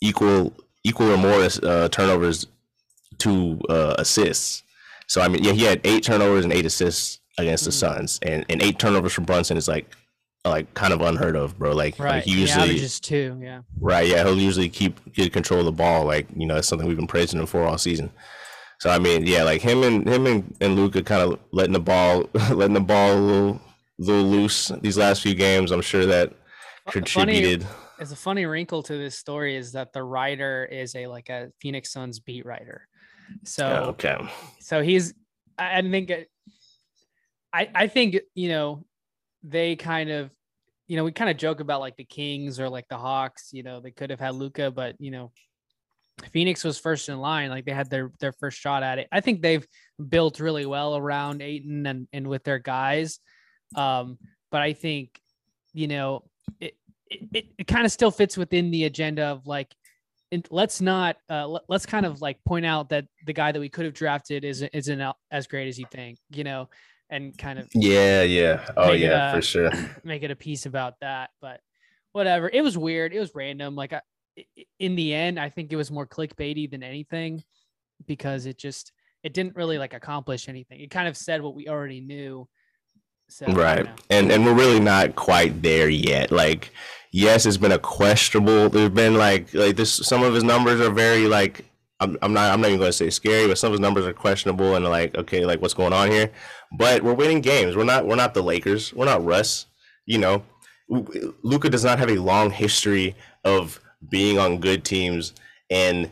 equal 0.00 0.52
equal 0.84 1.10
or 1.10 1.16
more 1.16 1.48
uh, 1.62 1.88
turnovers 1.88 2.46
to 3.18 3.60
uh, 3.68 3.94
assists. 3.98 4.62
So 5.06 5.20
I 5.20 5.28
mean, 5.28 5.44
yeah, 5.44 5.52
he 5.52 5.62
had 5.64 5.80
eight 5.84 6.02
turnovers 6.02 6.44
and 6.44 6.52
eight 6.52 6.66
assists 6.66 7.20
against 7.38 7.62
mm-hmm. 7.62 7.68
the 7.68 7.72
Suns, 7.72 8.18
and, 8.22 8.44
and 8.48 8.62
eight 8.62 8.78
turnovers 8.78 9.12
from 9.12 9.24
Brunson 9.24 9.56
is 9.56 9.68
like 9.68 9.94
like 10.44 10.72
kind 10.74 10.92
of 10.92 11.00
unheard 11.00 11.36
of, 11.36 11.58
bro. 11.58 11.72
Like, 11.72 11.98
right. 11.98 12.16
like 12.16 12.24
he 12.24 12.40
usually 12.40 12.78
just 12.78 13.04
two, 13.04 13.38
yeah. 13.42 13.62
Right, 13.80 14.06
yeah. 14.06 14.24
He'll 14.24 14.38
usually 14.38 14.68
keep 14.68 15.12
get 15.12 15.32
control 15.32 15.60
of 15.60 15.66
the 15.66 15.72
ball. 15.72 16.04
Like 16.04 16.26
you 16.34 16.46
know, 16.46 16.54
that's 16.54 16.68
something 16.68 16.86
we've 16.86 16.96
been 16.96 17.06
praising 17.06 17.40
him 17.40 17.46
for 17.46 17.64
all 17.64 17.78
season. 17.78 18.10
So 18.78 18.90
I 18.90 18.98
mean, 18.98 19.26
yeah, 19.26 19.42
like 19.42 19.62
him 19.62 19.82
and 19.82 20.08
him 20.08 20.26
and, 20.26 20.56
and 20.60 20.76
Luka 20.76 21.02
kind 21.02 21.22
of 21.22 21.40
letting 21.50 21.72
the 21.72 21.80
ball 21.80 22.28
letting 22.50 22.74
the 22.74 22.80
ball 22.80 23.12
a 23.12 23.20
little, 23.20 23.60
little 23.98 24.24
loose 24.24 24.68
these 24.80 24.98
last 24.98 25.22
few 25.22 25.34
games. 25.34 25.70
I'm 25.70 25.82
sure 25.82 26.06
that 26.06 26.32
contributed. 26.88 27.62
Funny, 27.62 27.74
it's 27.98 28.12
a 28.12 28.16
funny 28.16 28.46
wrinkle 28.46 28.82
to 28.84 28.96
this 28.96 29.18
story 29.18 29.56
is 29.56 29.72
that 29.72 29.92
the 29.92 30.02
writer 30.02 30.68
is 30.70 30.94
a 30.94 31.06
like 31.06 31.28
a 31.28 31.50
Phoenix 31.60 31.92
Suns 31.92 32.20
beat 32.20 32.44
writer. 32.44 32.86
So 33.44 33.66
okay, 33.90 34.18
so 34.60 34.82
he's 34.82 35.14
I 35.58 35.82
think 35.82 36.12
I 37.52 37.70
I 37.74 37.86
think 37.86 38.18
you 38.34 38.48
know 38.48 38.84
they 39.42 39.76
kind 39.76 40.10
of 40.10 40.30
you 40.86 40.96
know 40.96 41.04
we 41.04 41.12
kind 41.12 41.30
of 41.30 41.36
joke 41.36 41.60
about 41.60 41.80
like 41.80 41.96
the 41.96 42.04
Kings 42.04 42.60
or 42.60 42.68
like 42.68 42.88
the 42.88 42.98
Hawks. 42.98 43.50
You 43.52 43.62
know 43.62 43.80
they 43.80 43.90
could 43.90 44.10
have 44.10 44.20
had 44.20 44.34
Luka, 44.34 44.70
but 44.70 44.96
you 44.98 45.10
know 45.10 45.32
Phoenix 46.32 46.64
was 46.64 46.78
first 46.78 47.08
in 47.08 47.18
line, 47.18 47.50
like 47.50 47.64
they 47.64 47.72
had 47.72 47.90
their 47.90 48.12
their 48.20 48.32
first 48.32 48.58
shot 48.58 48.82
at 48.82 48.98
it. 48.98 49.08
I 49.12 49.20
think 49.20 49.42
they've 49.42 49.66
built 50.08 50.40
really 50.40 50.66
well 50.66 50.96
around 50.96 51.42
Ayton 51.42 51.86
and 51.86 52.08
and 52.12 52.26
with 52.26 52.44
their 52.44 52.58
guys. 52.58 53.18
Um, 53.74 54.18
but 54.50 54.62
I 54.62 54.72
think 54.72 55.20
you 55.72 55.88
know 55.88 56.24
it 56.60 56.74
it, 57.10 57.46
it 57.58 57.66
kind 57.66 57.84
of 57.84 57.92
still 57.92 58.10
fits 58.10 58.36
within 58.36 58.70
the 58.70 58.84
agenda 58.84 59.24
of 59.26 59.46
like 59.46 59.74
let's 60.50 60.80
not 60.80 61.16
uh, 61.30 61.46
let, 61.46 61.62
us 61.70 61.86
kind 61.86 62.06
of 62.06 62.20
like 62.20 62.38
point 62.44 62.66
out 62.66 62.88
that 62.90 63.06
the 63.26 63.32
guy 63.32 63.52
that 63.52 63.60
we 63.60 63.68
could 63.68 63.84
have 63.84 63.94
drafted 63.94 64.44
isn't 64.44 64.70
isn't 64.74 65.14
as 65.30 65.46
great 65.46 65.68
as 65.68 65.78
you 65.78 65.86
think, 65.90 66.18
you 66.30 66.44
know, 66.44 66.68
and 67.10 67.36
kind 67.38 67.58
of 67.58 67.68
yeah 67.74 68.22
yeah 68.22 68.68
oh 68.76 68.92
yeah 68.92 69.30
a, 69.30 69.34
for 69.34 69.42
sure 69.42 69.70
make 70.04 70.22
it 70.22 70.30
a 70.30 70.36
piece 70.36 70.66
about 70.66 70.94
that. 71.00 71.30
But 71.40 71.60
whatever, 72.12 72.50
it 72.52 72.62
was 72.62 72.76
weird, 72.76 73.12
it 73.12 73.20
was 73.20 73.34
random. 73.34 73.76
Like 73.76 73.92
I, 73.92 74.00
in 74.78 74.96
the 74.96 75.14
end, 75.14 75.38
I 75.38 75.48
think 75.48 75.72
it 75.72 75.76
was 75.76 75.90
more 75.90 76.06
clickbaity 76.06 76.70
than 76.70 76.82
anything 76.82 77.42
because 78.06 78.46
it 78.46 78.58
just 78.58 78.92
it 79.22 79.32
didn't 79.32 79.56
really 79.56 79.78
like 79.78 79.94
accomplish 79.94 80.48
anything. 80.48 80.80
It 80.80 80.90
kind 80.90 81.08
of 81.08 81.16
said 81.16 81.42
what 81.42 81.54
we 81.54 81.68
already 81.68 82.00
knew. 82.00 82.48
So, 83.28 83.46
right. 83.52 83.86
And 84.10 84.30
and 84.30 84.44
we're 84.44 84.54
really 84.54 84.80
not 84.80 85.16
quite 85.16 85.62
there 85.62 85.88
yet. 85.88 86.30
Like, 86.30 86.70
yes, 87.12 87.46
it's 87.46 87.56
been 87.56 87.72
a 87.72 87.78
questionable. 87.78 88.68
There's 88.68 88.90
been 88.90 89.14
like 89.14 89.52
like 89.52 89.76
this. 89.76 89.92
Some 89.92 90.22
of 90.22 90.34
his 90.34 90.44
numbers 90.44 90.80
are 90.80 90.90
very 90.90 91.26
like. 91.26 91.64
I'm, 91.98 92.18
I'm 92.20 92.34
not 92.34 92.52
I'm 92.52 92.60
not 92.60 92.68
even 92.68 92.78
going 92.78 92.90
to 92.90 92.96
say 92.96 93.08
scary, 93.08 93.48
but 93.48 93.56
some 93.56 93.68
of 93.68 93.72
his 93.72 93.80
numbers 93.80 94.04
are 94.04 94.12
questionable 94.12 94.74
and 94.74 94.84
like 94.84 95.14
okay, 95.16 95.46
like 95.46 95.62
what's 95.62 95.72
going 95.72 95.94
on 95.94 96.10
here? 96.10 96.30
But 96.76 97.02
we're 97.02 97.14
winning 97.14 97.40
games. 97.40 97.74
We're 97.74 97.84
not 97.84 98.06
we're 98.06 98.16
not 98.16 98.34
the 98.34 98.42
Lakers. 98.42 98.92
We're 98.92 99.06
not 99.06 99.24
Russ. 99.24 99.64
You 100.04 100.18
know, 100.18 100.42
Luka 100.88 101.70
does 101.70 101.84
not 101.84 101.98
have 101.98 102.10
a 102.10 102.16
long 102.16 102.50
history 102.50 103.16
of 103.44 103.80
being 104.10 104.38
on 104.38 104.58
good 104.58 104.84
teams 104.84 105.32
and 105.70 106.10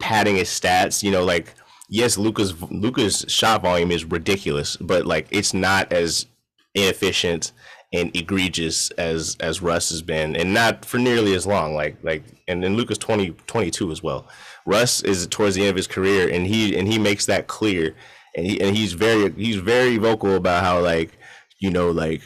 padding 0.00 0.36
his 0.36 0.48
stats. 0.48 1.02
You 1.02 1.12
know, 1.12 1.24
like 1.24 1.54
yes, 1.88 2.18
Luka's 2.18 2.60
Luka's 2.70 3.24
shot 3.28 3.62
volume 3.62 3.90
is 3.90 4.04
ridiculous, 4.04 4.76
but 4.76 5.06
like 5.06 5.28
it's 5.30 5.54
not 5.54 5.92
as 5.92 6.26
inefficient 6.74 7.52
and 7.92 8.14
egregious 8.14 8.90
as 8.92 9.36
as 9.40 9.62
Russ 9.62 9.90
has 9.90 10.02
been, 10.02 10.34
and 10.36 10.52
not 10.52 10.84
for 10.84 10.98
nearly 10.98 11.34
as 11.34 11.46
long. 11.46 11.74
Like 11.74 11.96
like 12.02 12.24
and 12.48 12.62
then 12.62 12.76
Luka's 12.76 12.98
20, 12.98 13.30
22 13.46 13.90
as 13.92 14.02
well. 14.02 14.28
Russ 14.66 15.02
is 15.02 15.26
towards 15.28 15.54
the 15.54 15.62
end 15.62 15.70
of 15.70 15.76
his 15.76 15.86
career, 15.86 16.28
and 16.28 16.46
he 16.46 16.76
and 16.76 16.88
he 16.88 16.98
makes 16.98 17.26
that 17.26 17.46
clear, 17.46 17.94
and 18.36 18.46
he 18.46 18.60
and 18.60 18.76
he's 18.76 18.94
very 18.94 19.32
he's 19.32 19.56
very 19.56 19.96
vocal 19.96 20.34
about 20.34 20.64
how 20.64 20.80
like 20.80 21.12
you 21.60 21.70
know 21.70 21.90
like 21.90 22.22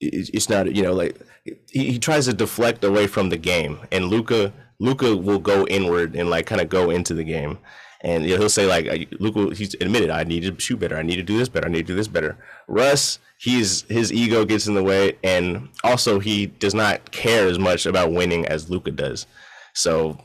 it's 0.00 0.48
not 0.48 0.74
you 0.74 0.82
know 0.82 0.92
like 0.92 1.20
he, 1.44 1.92
he 1.92 1.98
tries 1.98 2.26
to 2.26 2.32
deflect 2.32 2.84
away 2.84 3.06
from 3.06 3.30
the 3.30 3.36
game, 3.36 3.80
and 3.90 4.06
Luka 4.06 4.52
Luka 4.78 5.16
will 5.16 5.38
go 5.38 5.66
inward 5.66 6.14
and 6.14 6.30
like 6.30 6.46
kind 6.46 6.60
of 6.60 6.68
go 6.68 6.90
into 6.90 7.14
the 7.14 7.24
game. 7.24 7.58
And 8.04 8.24
you 8.24 8.32
know, 8.34 8.40
he'll 8.40 8.48
say 8.48 8.66
like 8.66 9.08
Luka, 9.20 9.54
he's 9.54 9.74
admitted 9.74 10.10
I 10.10 10.24
need 10.24 10.42
to 10.42 10.60
shoot 10.60 10.78
better. 10.80 10.96
I 10.96 11.02
need 11.02 11.16
to 11.16 11.22
do 11.22 11.38
this 11.38 11.48
better. 11.48 11.66
I 11.66 11.70
need 11.70 11.86
to 11.86 11.92
do 11.92 11.96
this 11.96 12.08
better. 12.08 12.36
Russ, 12.66 13.20
he's 13.42 13.82
his 13.82 14.12
ego 14.12 14.44
gets 14.44 14.68
in 14.68 14.74
the 14.74 14.82
way, 14.82 15.18
and 15.24 15.68
also 15.82 16.20
he 16.20 16.46
does 16.46 16.74
not 16.74 17.10
care 17.10 17.46
as 17.48 17.58
much 17.58 17.86
about 17.86 18.12
winning 18.12 18.46
as 18.46 18.70
Luka 18.70 18.92
does. 18.92 19.26
So, 19.74 20.18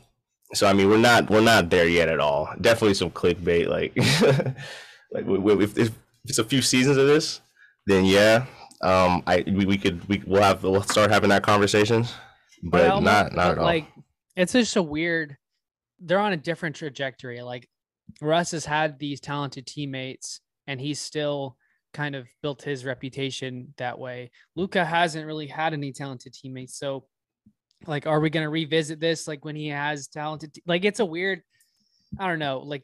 so 0.53 0.67
I 0.67 0.73
mean, 0.73 0.87
we're 0.87 0.97
not 0.97 1.29
we're 1.29 1.41
not 1.41 1.69
there 1.69 1.87
yet 1.87 2.09
at 2.09 2.19
all. 2.19 2.49
Definitely 2.61 2.93
some 2.93 3.09
clickbait. 3.09 3.67
Like, 3.67 3.95
like 5.11 5.61
if, 5.61 5.77
if 5.77 5.91
it's 6.25 6.37
a 6.37 6.43
few 6.43 6.61
seasons 6.61 6.97
of 6.97 7.07
this, 7.07 7.41
then 7.87 8.05
yeah, 8.05 8.45
um, 8.81 9.23
I 9.25 9.43
we, 9.47 9.65
we 9.65 9.77
could 9.77 10.07
we 10.07 10.21
we'll 10.25 10.43
have 10.43 10.63
we'll 10.63 10.83
start 10.83 11.09
having 11.09 11.29
that 11.29 11.43
conversation, 11.43 12.05
but 12.63 12.87
well, 12.87 13.01
not 13.01 13.33
not 13.33 13.51
at 13.51 13.57
all. 13.57 13.65
Like 13.65 13.87
it's 14.35 14.53
just 14.53 14.75
a 14.75 14.83
weird. 14.83 15.37
They're 15.99 16.19
on 16.19 16.33
a 16.33 16.37
different 16.37 16.75
trajectory. 16.75 17.41
Like 17.41 17.67
Russ 18.21 18.51
has 18.51 18.65
had 18.65 18.99
these 18.99 19.19
talented 19.19 19.65
teammates, 19.65 20.41
and 20.67 20.79
he's 20.79 20.99
still 20.99 21.57
kind 21.97 22.15
of 22.15 22.27
built 22.43 22.61
his 22.61 22.85
reputation 22.85 23.73
that 23.77 23.97
way. 23.97 24.29
Luka 24.55 24.85
hasn't 24.85 25.25
really 25.25 25.47
had 25.47 25.73
any 25.73 25.91
talented 25.91 26.31
teammates, 26.31 26.77
so 26.77 27.05
like, 27.87 28.05
are 28.05 28.19
we 28.19 28.29
gonna 28.29 28.51
revisit 28.51 28.99
this 28.99 29.27
like 29.27 29.43
when 29.43 29.55
he 29.55 29.69
has 29.69 30.07
talented? 30.07 30.53
Te- 30.53 30.63
like, 30.67 30.85
it's 30.85 30.99
a 30.99 31.05
weird. 31.05 31.41
I 32.19 32.27
don't 32.27 32.39
know. 32.39 32.59
Like 32.59 32.83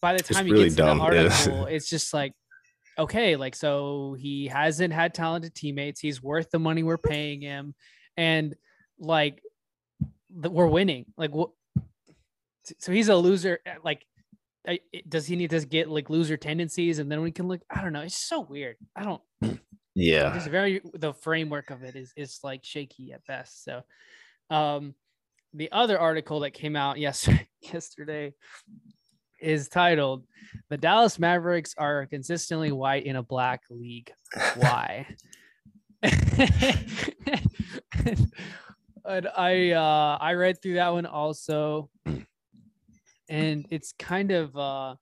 by 0.00 0.14
the 0.14 0.22
time 0.22 0.46
it's 0.46 0.46
he 0.46 0.52
really 0.52 0.64
gets 0.64 0.76
dumb. 0.76 0.98
to 0.98 1.04
the 1.04 1.20
article, 1.20 1.68
yeah. 1.68 1.76
it's 1.76 1.90
just 1.90 2.14
like 2.14 2.32
okay, 2.98 3.36
like 3.36 3.54
so 3.54 4.16
he 4.18 4.46
hasn't 4.46 4.94
had 4.94 5.12
talented 5.12 5.54
teammates. 5.54 6.00
He's 6.00 6.22
worth 6.22 6.50
the 6.50 6.58
money 6.58 6.82
we're 6.82 6.96
paying 6.96 7.42
him, 7.42 7.74
and 8.16 8.56
like 8.98 9.42
we're 10.30 10.66
winning. 10.66 11.04
Like 11.18 11.34
what? 11.34 11.50
So 12.78 12.92
he's 12.92 13.10
a 13.10 13.16
loser. 13.16 13.58
Eh, 13.66 13.74
like, 14.66 14.82
does 15.08 15.26
he 15.26 15.36
need 15.36 15.50
to 15.50 15.64
get 15.64 15.88
like 15.88 16.10
loser 16.10 16.36
tendencies, 16.36 16.98
and 16.98 17.10
then 17.10 17.20
we 17.22 17.30
can 17.30 17.48
look? 17.48 17.62
I 17.70 17.82
don't 17.82 17.92
know. 17.92 18.00
It's 18.00 18.16
so 18.16 18.40
weird. 18.40 18.76
I 18.96 19.04
don't. 19.04 19.22
Yeah. 19.94 20.34
It's 20.34 20.46
very 20.46 20.80
the 20.94 21.12
framework 21.12 21.68
of 21.68 21.82
it 21.82 21.96
is 21.96 22.14
is 22.16 22.40
like 22.42 22.64
shaky 22.64 23.12
at 23.12 23.26
best. 23.26 23.62
So, 23.62 23.82
um, 24.48 24.94
the 25.52 25.70
other 25.70 25.98
article 25.98 26.40
that 26.40 26.52
came 26.52 26.76
out 26.76 26.98
yesterday 26.98 27.46
yesterday 27.60 28.32
is 29.38 29.68
titled 29.68 30.24
"The 30.70 30.78
Dallas 30.78 31.18
Mavericks 31.18 31.74
are 31.76 32.06
consistently 32.06 32.72
white 32.72 33.04
in 33.04 33.16
a 33.16 33.22
black 33.22 33.64
league. 33.68 34.10
Why?" 34.56 35.06
and 39.04 39.28
I 39.36 39.72
uh, 39.72 40.18
I 40.20 40.32
read 40.34 40.62
through 40.62 40.74
that 40.74 40.92
one 40.92 41.06
also, 41.06 41.90
and 43.32 43.66
it's 43.70 43.94
kind 43.98 44.30
of 44.30 44.56
uh, 44.56 44.94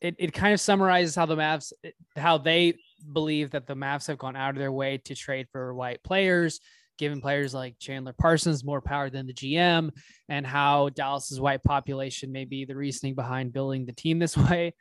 it 0.00 0.14
it 0.18 0.32
kind 0.32 0.52
of 0.52 0.60
summarizes 0.60 1.14
how 1.14 1.26
the 1.26 1.36
Mavs 1.36 1.72
how 2.16 2.38
they 2.38 2.74
believe 3.12 3.50
that 3.52 3.66
the 3.66 3.74
Mavs 3.74 4.06
have 4.06 4.18
gone 4.18 4.36
out 4.36 4.50
of 4.50 4.56
their 4.56 4.70
way 4.70 4.98
to 5.06 5.14
trade 5.14 5.46
for 5.50 5.74
white 5.74 6.02
players, 6.04 6.60
giving 6.98 7.22
players 7.22 7.54
like 7.54 7.78
Chandler 7.78 8.12
Parsons 8.12 8.62
more 8.62 8.82
power 8.82 9.08
than 9.08 9.26
the 9.26 9.32
GM, 9.32 9.90
and 10.28 10.46
how 10.46 10.90
Dallas's 10.90 11.40
white 11.40 11.62
population 11.62 12.30
may 12.30 12.44
be 12.44 12.66
the 12.66 12.76
reasoning 12.76 13.14
behind 13.14 13.54
building 13.54 13.86
the 13.86 13.92
team 13.92 14.18
this 14.18 14.36
way. 14.50 14.74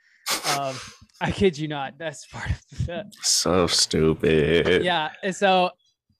Um, 0.58 0.76
I 1.22 1.32
kid 1.32 1.58
you 1.58 1.70
not, 1.70 1.98
that's 1.98 2.28
part 2.28 2.52
of 2.52 2.86
the 2.86 3.12
So 3.22 3.68
stupid. 3.68 4.84
Yeah, 4.84 5.12
so 5.32 5.72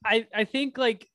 I 0.06 0.26
I 0.34 0.45
think 0.45 0.78
like 0.78 1.06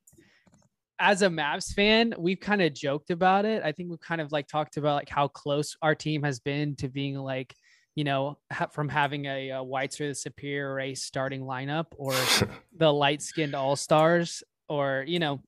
as 1.04 1.20
a 1.20 1.28
Mavs 1.28 1.74
fan, 1.74 2.14
we've 2.16 2.40
kind 2.40 2.62
of 2.62 2.72
joked 2.72 3.10
about 3.10 3.44
it. 3.44 3.62
I 3.62 3.72
think 3.72 3.90
we've 3.90 4.00
kind 4.00 4.22
of 4.22 4.32
like 4.32 4.48
talked 4.48 4.78
about 4.78 4.94
like 4.94 5.10
how 5.10 5.28
close 5.28 5.76
our 5.82 5.94
team 5.94 6.22
has 6.22 6.40
been 6.40 6.76
to 6.76 6.88
being 6.88 7.18
like, 7.18 7.54
you 7.94 8.04
know, 8.04 8.38
ha- 8.50 8.68
from 8.68 8.88
having 8.88 9.26
a, 9.26 9.50
a 9.50 9.62
whites 9.62 10.00
or 10.00 10.08
the 10.08 10.14
superior 10.14 10.74
race 10.74 11.02
starting 11.04 11.42
lineup 11.42 11.88
or 11.98 12.14
the 12.78 12.90
light 12.90 13.20
skinned 13.20 13.54
all 13.54 13.76
stars, 13.76 14.42
or, 14.66 15.04
you 15.06 15.18
know, 15.18 15.42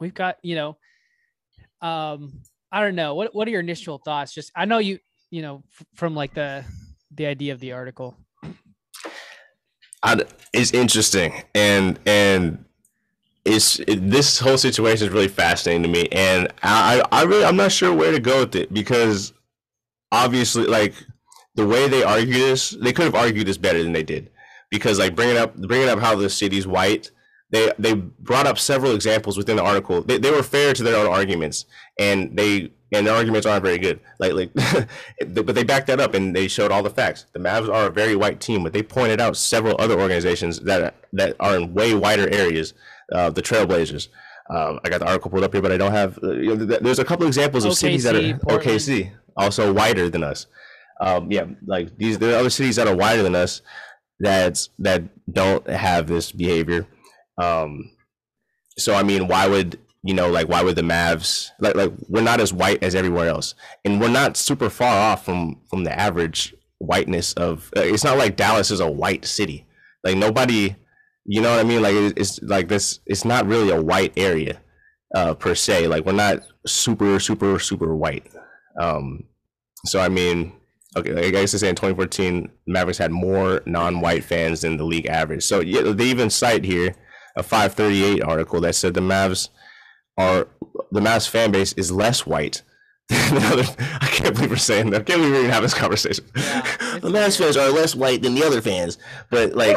we've 0.00 0.12
got, 0.12 0.36
you 0.42 0.54
know, 0.54 0.76
um, 1.80 2.42
I 2.70 2.82
don't 2.82 2.94
know. 2.94 3.14
What, 3.14 3.34
what 3.34 3.48
are 3.48 3.50
your 3.50 3.60
initial 3.60 3.96
thoughts? 3.96 4.34
Just, 4.34 4.52
I 4.54 4.66
know 4.66 4.76
you, 4.76 4.98
you 5.30 5.40
know, 5.40 5.62
f- 5.80 5.86
from 5.94 6.14
like 6.14 6.34
the, 6.34 6.62
the 7.14 7.24
idea 7.24 7.54
of 7.54 7.60
the 7.60 7.72
article. 7.72 8.18
I, 10.02 10.26
it's 10.52 10.72
interesting. 10.72 11.32
And, 11.54 11.98
and, 12.04 12.66
it's 13.48 13.80
it, 13.80 14.10
this 14.10 14.38
whole 14.38 14.58
situation 14.58 15.06
is 15.06 15.12
really 15.12 15.28
fascinating 15.28 15.82
to 15.82 15.88
me, 15.88 16.08
and 16.12 16.52
I 16.62 17.02
I 17.10 17.24
really 17.24 17.44
I'm 17.44 17.56
not 17.56 17.72
sure 17.72 17.92
where 17.92 18.12
to 18.12 18.20
go 18.20 18.40
with 18.40 18.54
it 18.54 18.72
because 18.72 19.32
obviously 20.12 20.66
like 20.66 20.94
the 21.54 21.66
way 21.66 21.88
they 21.88 22.02
argue 22.02 22.34
this, 22.34 22.70
they 22.70 22.92
could 22.92 23.06
have 23.06 23.14
argued 23.14 23.46
this 23.46 23.58
better 23.58 23.82
than 23.82 23.92
they 23.92 24.02
did 24.02 24.30
because 24.70 24.98
like 24.98 25.16
bringing 25.16 25.36
up 25.36 25.56
bringing 25.56 25.88
up 25.88 25.98
how 25.98 26.14
the 26.14 26.30
city's 26.30 26.66
white. 26.66 27.10
They, 27.50 27.72
they 27.78 27.94
brought 27.94 28.46
up 28.46 28.58
several 28.58 28.94
examples 28.94 29.38
within 29.38 29.56
the 29.56 29.62
article. 29.62 30.02
They, 30.02 30.18
they 30.18 30.30
were 30.30 30.42
fair 30.42 30.74
to 30.74 30.82
their 30.82 30.96
own 30.96 31.06
arguments, 31.06 31.64
and 31.98 32.36
they 32.36 32.72
and 32.92 33.06
their 33.06 33.14
arguments 33.14 33.46
aren't 33.46 33.64
very 33.64 33.78
good. 33.78 34.00
Like 34.18 34.34
like, 34.34 34.50
but 35.32 35.54
they 35.54 35.64
backed 35.64 35.86
that 35.86 35.98
up 35.98 36.12
and 36.12 36.36
they 36.36 36.46
showed 36.46 36.70
all 36.70 36.82
the 36.82 36.90
facts. 36.90 37.24
The 37.32 37.38
Mavs 37.38 37.72
are 37.72 37.86
a 37.86 37.90
very 37.90 38.16
white 38.16 38.40
team, 38.40 38.64
but 38.64 38.74
they 38.74 38.82
pointed 38.82 39.18
out 39.18 39.34
several 39.36 39.76
other 39.80 39.98
organizations 39.98 40.60
that 40.60 40.94
that 41.14 41.36
are 41.40 41.56
in 41.56 41.72
way 41.72 41.94
wider 41.94 42.28
areas 42.28 42.74
uh, 43.12 43.30
the 43.30 43.42
Trailblazers. 43.42 44.08
Um, 44.50 44.80
I 44.84 44.88
got 44.88 45.00
the 45.00 45.06
article 45.06 45.30
pulled 45.30 45.44
up 45.44 45.52
here, 45.52 45.62
but 45.62 45.72
I 45.72 45.76
don't 45.76 45.92
have. 45.92 46.18
Uh, 46.22 46.32
you 46.32 46.56
know, 46.56 46.64
there's 46.64 46.98
a 46.98 47.04
couple 47.04 47.26
examples 47.26 47.64
of 47.64 47.72
OKC, 47.72 47.76
cities 47.76 48.02
that 48.04 48.16
are 48.16 48.38
Portland. 48.38 48.78
OKC, 48.80 49.12
also 49.36 49.72
wider 49.72 50.08
than 50.08 50.22
us. 50.22 50.46
Um, 51.00 51.30
yeah, 51.30 51.44
like 51.66 51.96
these, 51.96 52.18
there 52.18 52.34
are 52.34 52.40
other 52.40 52.50
cities 52.50 52.76
that 52.76 52.88
are 52.88 52.96
wider 52.96 53.22
than 53.22 53.34
us 53.34 53.62
that 54.20 54.68
that 54.78 55.02
don't 55.32 55.68
have 55.68 56.06
this 56.06 56.32
behavior. 56.32 56.86
Um, 57.36 57.90
so 58.78 58.94
I 58.94 59.02
mean, 59.02 59.28
why 59.28 59.46
would 59.46 59.78
you 60.02 60.14
know, 60.14 60.30
like, 60.30 60.48
why 60.48 60.62
would 60.62 60.76
the 60.76 60.82
Mavs 60.82 61.50
like 61.58 61.74
like 61.74 61.92
we're 62.08 62.22
not 62.22 62.40
as 62.40 62.52
white 62.52 62.82
as 62.82 62.94
everywhere 62.94 63.28
else, 63.28 63.54
and 63.84 64.00
we're 64.00 64.08
not 64.08 64.36
super 64.36 64.70
far 64.70 64.96
off 64.96 65.24
from 65.24 65.60
from 65.68 65.84
the 65.84 65.98
average 65.98 66.54
whiteness 66.78 67.32
of. 67.34 67.70
Uh, 67.76 67.80
it's 67.80 68.04
not 68.04 68.16
like 68.16 68.36
Dallas 68.36 68.70
is 68.70 68.80
a 68.80 68.90
white 68.90 69.24
city. 69.24 69.66
Like 70.04 70.16
nobody 70.16 70.76
you 71.30 71.42
know 71.42 71.50
what 71.50 71.60
I 71.60 71.64
mean? 71.64 71.82
Like 71.82 71.94
it's 71.94 72.40
like 72.42 72.68
this. 72.68 73.00
It's 73.06 73.26
not 73.26 73.46
really 73.46 73.70
a 73.70 73.80
white 73.80 74.14
area 74.16 74.58
uh, 75.14 75.34
per 75.34 75.54
se. 75.54 75.86
Like 75.86 76.06
we're 76.06 76.12
not 76.12 76.40
super, 76.66 77.20
super, 77.20 77.58
super 77.58 77.94
white. 77.94 78.26
Um, 78.80 79.24
so 79.84 80.00
I 80.00 80.08
mean, 80.08 80.54
okay, 80.96 81.12
like 81.12 81.26
I 81.26 81.30
guess 81.30 81.50
to 81.50 81.58
say 81.58 81.68
in 81.68 81.74
2014, 81.74 82.50
Mavericks 82.66 82.96
had 82.96 83.12
more 83.12 83.60
non-white 83.66 84.24
fans 84.24 84.62
than 84.62 84.78
the 84.78 84.84
league 84.84 85.04
average. 85.04 85.44
So 85.44 85.60
yeah, 85.60 85.82
they 85.82 86.06
even 86.06 86.30
cite 86.30 86.64
here 86.64 86.94
a 87.36 87.42
538 87.42 88.22
article 88.22 88.62
that 88.62 88.74
said 88.74 88.94
the 88.94 89.00
Mavs 89.00 89.50
are 90.16 90.48
the 90.90 91.00
Mavs 91.00 91.28
fan 91.28 91.52
base 91.52 91.74
is 91.74 91.92
less 91.92 92.26
white. 92.26 92.62
other, 93.12 93.64
I 93.78 94.08
can't 94.10 94.34
believe 94.34 94.50
we're 94.50 94.56
saying 94.56 94.90
that. 94.90 95.02
I 95.02 95.04
can't 95.04 95.20
believe 95.20 95.32
we're 95.32 95.40
even 95.40 95.50
having 95.50 95.64
this 95.64 95.74
conversation. 95.74 96.24
Yeah, 96.34 96.62
the 97.02 97.10
Mavs 97.10 97.36
fans 97.36 97.58
are 97.58 97.68
less 97.68 97.94
white 97.94 98.22
than 98.22 98.34
the 98.34 98.44
other 98.44 98.62
fans, 98.62 98.96
but 99.30 99.54
like 99.54 99.76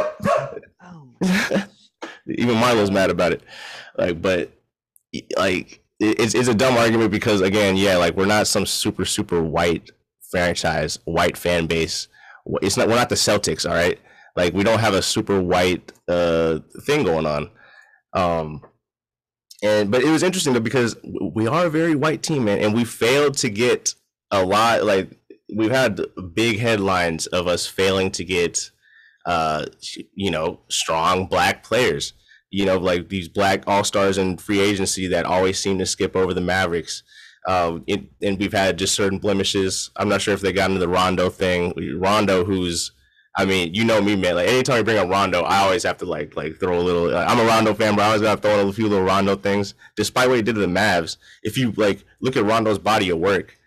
Even 2.28 2.58
Marlo's 2.58 2.92
mad 2.92 3.10
about 3.10 3.34
it. 3.34 3.44
Like, 3.98 4.22
but 4.22 4.52
like 5.38 5.82
it's 6.00 6.34
it's 6.34 6.48
a 6.48 6.56
dumb 6.56 6.78
argument 6.78 7.12
because 7.12 7.42
again, 7.42 7.78
yeah, 7.78 7.98
like 7.98 8.16
we're 8.16 8.26
not 8.26 8.48
some 8.48 8.66
super 8.66 9.06
super 9.06 9.42
white 9.42 9.92
franchise, 10.30 11.00
white 11.06 11.38
fan 11.38 11.68
base. 11.68 12.08
It's 12.62 12.78
not 12.78 12.88
we're 12.88 12.96
not 12.96 13.10
the 13.10 13.16
Celtics, 13.16 13.70
all 13.70 13.76
right. 13.76 14.00
Like 14.36 14.54
we 14.54 14.64
don't 14.64 14.80
have 14.80 14.94
a 14.94 15.02
super 15.02 15.42
white 15.42 15.92
uh 16.08 16.60
thing 16.86 17.04
going 17.04 17.26
on. 17.26 17.50
Um, 18.14 18.62
and 19.62 19.92
but 19.92 20.02
it 20.02 20.10
was 20.10 20.24
interesting 20.24 20.54
though 20.54 20.60
because 20.60 20.96
we 21.04 21.48
are 21.48 21.68
a 21.68 21.70
very 21.70 21.96
white 21.96 22.24
team, 22.24 22.46
man, 22.46 22.60
and 22.60 22.74
we 22.74 22.84
failed 22.84 23.38
to 23.38 23.50
get 23.50 23.94
a 24.32 24.44
lot. 24.44 24.84
Like 24.84 25.20
we've 25.54 25.72
had 25.72 26.02
big 26.34 26.60
headlines 26.60 27.28
of 27.28 27.48
us 27.48 27.68
failing 27.68 28.12
to 28.12 28.24
get 28.24 28.72
uh, 29.26 29.66
you 30.16 30.32
know, 30.32 30.60
strong 30.70 31.26
black 31.28 31.64
players. 31.64 32.14
You 32.50 32.66
know, 32.66 32.78
like 32.78 33.10
these 33.10 33.30
black 33.30 33.64
all 33.68 33.84
stars 33.84 34.18
in 34.18 34.38
free 34.38 34.60
agency 34.60 35.08
that 35.08 35.26
always 35.26 35.58
seem 35.58 35.78
to 35.80 35.86
skip 35.86 36.16
over 36.16 36.34
the 36.34 36.42
Mavericks. 36.42 37.04
Um, 37.48 37.84
it, 37.88 38.04
and 38.22 38.38
we've 38.38 38.52
had 38.52 38.78
just 38.78 38.94
certain 38.94 39.20
blemishes. 39.20 39.90
I'm 39.96 40.10
not 40.10 40.22
sure 40.22 40.34
if 40.34 40.42
they 40.42 40.52
got 40.52 40.70
into 40.70 40.80
the 40.80 40.88
Rondo 40.88 41.30
thing. 41.30 41.74
Rondo, 42.00 42.44
who's 42.44 42.92
I 43.36 43.46
mean, 43.46 43.74
you 43.74 43.86
know 43.86 44.02
me, 44.02 44.16
man. 44.16 44.36
Like 44.36 44.50
anytime 44.50 44.78
you 44.78 44.84
bring 44.84 44.98
up 44.98 45.10
Rondo, 45.10 45.42
I 45.44 45.60
always 45.60 45.84
have 45.84 45.98
to 46.00 46.06
like 46.06 46.36
like 46.36 46.60
throw 46.60 46.78
a 46.78 46.82
little. 46.82 47.16
I'm 47.16 47.40
a 47.40 47.46
Rondo 47.46 47.74
fan, 47.74 47.96
but 47.96 48.04
I 48.04 48.08
always 48.08 48.22
got 48.22 48.36
to 48.36 48.42
throw 48.42 48.68
a 48.68 48.74
few 48.74 48.90
little 48.90 49.06
Rondo 49.06 49.36
things. 49.36 49.74
Despite 49.96 50.28
what 50.28 50.36
he 50.36 50.42
did 50.42 50.56
to 50.56 50.62
the 50.62 50.68
Mavs, 50.68 51.18
if 51.42 51.58
you 51.58 51.72
like 51.78 52.04
look 52.20 52.36
at 52.36 52.44
Rondo's 52.44 52.80
body 52.80 53.10
of 53.10 53.20
work, 53.20 53.58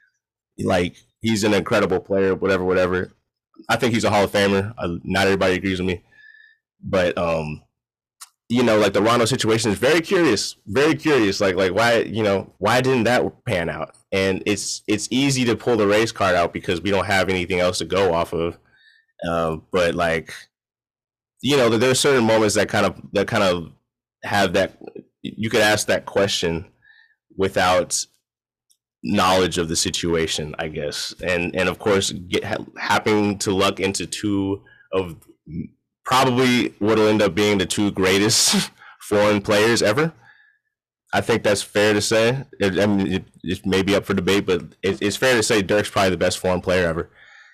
like 0.58 0.96
he's 1.20 1.44
an 1.44 1.54
incredible 1.54 2.00
player. 2.00 2.34
Whatever, 2.34 2.64
whatever. 2.64 3.13
I 3.68 3.76
think 3.76 3.94
he's 3.94 4.04
a 4.04 4.10
Hall 4.10 4.24
of 4.24 4.32
Famer. 4.32 4.74
Uh, 4.78 4.96
not 5.04 5.26
everybody 5.26 5.54
agrees 5.54 5.78
with 5.78 5.88
me, 5.88 6.02
but 6.82 7.16
um, 7.16 7.62
you 8.48 8.62
know, 8.62 8.78
like 8.78 8.92
the 8.92 9.02
Rondo 9.02 9.24
situation 9.24 9.70
is 9.70 9.78
very 9.78 10.00
curious, 10.00 10.56
very 10.66 10.94
curious. 10.94 11.40
Like, 11.40 11.56
like 11.56 11.72
why, 11.72 12.00
you 12.00 12.22
know, 12.22 12.52
why 12.58 12.80
didn't 12.80 13.04
that 13.04 13.44
pan 13.44 13.68
out? 13.68 13.94
And 14.12 14.42
it's 14.46 14.82
it's 14.86 15.08
easy 15.10 15.44
to 15.46 15.56
pull 15.56 15.76
the 15.76 15.86
race 15.86 16.12
card 16.12 16.34
out 16.34 16.52
because 16.52 16.80
we 16.80 16.90
don't 16.90 17.06
have 17.06 17.28
anything 17.28 17.60
else 17.60 17.78
to 17.78 17.84
go 17.84 18.12
off 18.12 18.32
of. 18.32 18.58
Uh, 19.26 19.56
but 19.72 19.94
like, 19.94 20.34
you 21.40 21.56
know, 21.56 21.70
there 21.70 21.90
are 21.90 21.94
certain 21.94 22.24
moments 22.24 22.54
that 22.54 22.68
kind 22.68 22.86
of 22.86 23.00
that 23.12 23.26
kind 23.26 23.42
of 23.42 23.72
have 24.22 24.52
that 24.52 24.78
you 25.22 25.48
could 25.48 25.60
ask 25.60 25.86
that 25.86 26.06
question 26.06 26.66
without 27.36 28.06
knowledge 29.04 29.58
of 29.58 29.68
the 29.68 29.76
situation, 29.76 30.54
I 30.58 30.68
guess, 30.68 31.14
and 31.22 31.54
and 31.54 31.68
of 31.68 31.78
course, 31.78 32.10
get 32.10 32.42
happening 32.76 33.38
to 33.38 33.52
luck 33.52 33.78
into 33.78 34.06
two 34.06 34.62
of 34.92 35.16
probably 36.04 36.68
what 36.78 36.98
will 36.98 37.08
end 37.08 37.22
up 37.22 37.34
being 37.34 37.58
the 37.58 37.66
two 37.66 37.90
greatest 37.90 38.70
foreign 39.00 39.40
players 39.40 39.82
ever. 39.82 40.12
I 41.12 41.20
think 41.20 41.44
that's 41.44 41.62
fair 41.62 41.92
to 41.92 42.00
say. 42.00 42.44
It, 42.58 42.78
I 42.80 42.86
mean, 42.86 43.06
it, 43.06 43.24
it, 43.44 43.64
may 43.64 43.82
be 43.82 43.94
up 43.94 44.04
for 44.04 44.14
debate, 44.14 44.46
but 44.46 44.62
it, 44.82 45.00
it's 45.00 45.16
fair 45.16 45.36
to 45.36 45.44
say 45.44 45.62
Dirk's 45.62 45.90
probably 45.90 46.10
the 46.10 46.16
best 46.16 46.38
foreign 46.38 46.60
player 46.60 46.88
ever, 46.88 47.08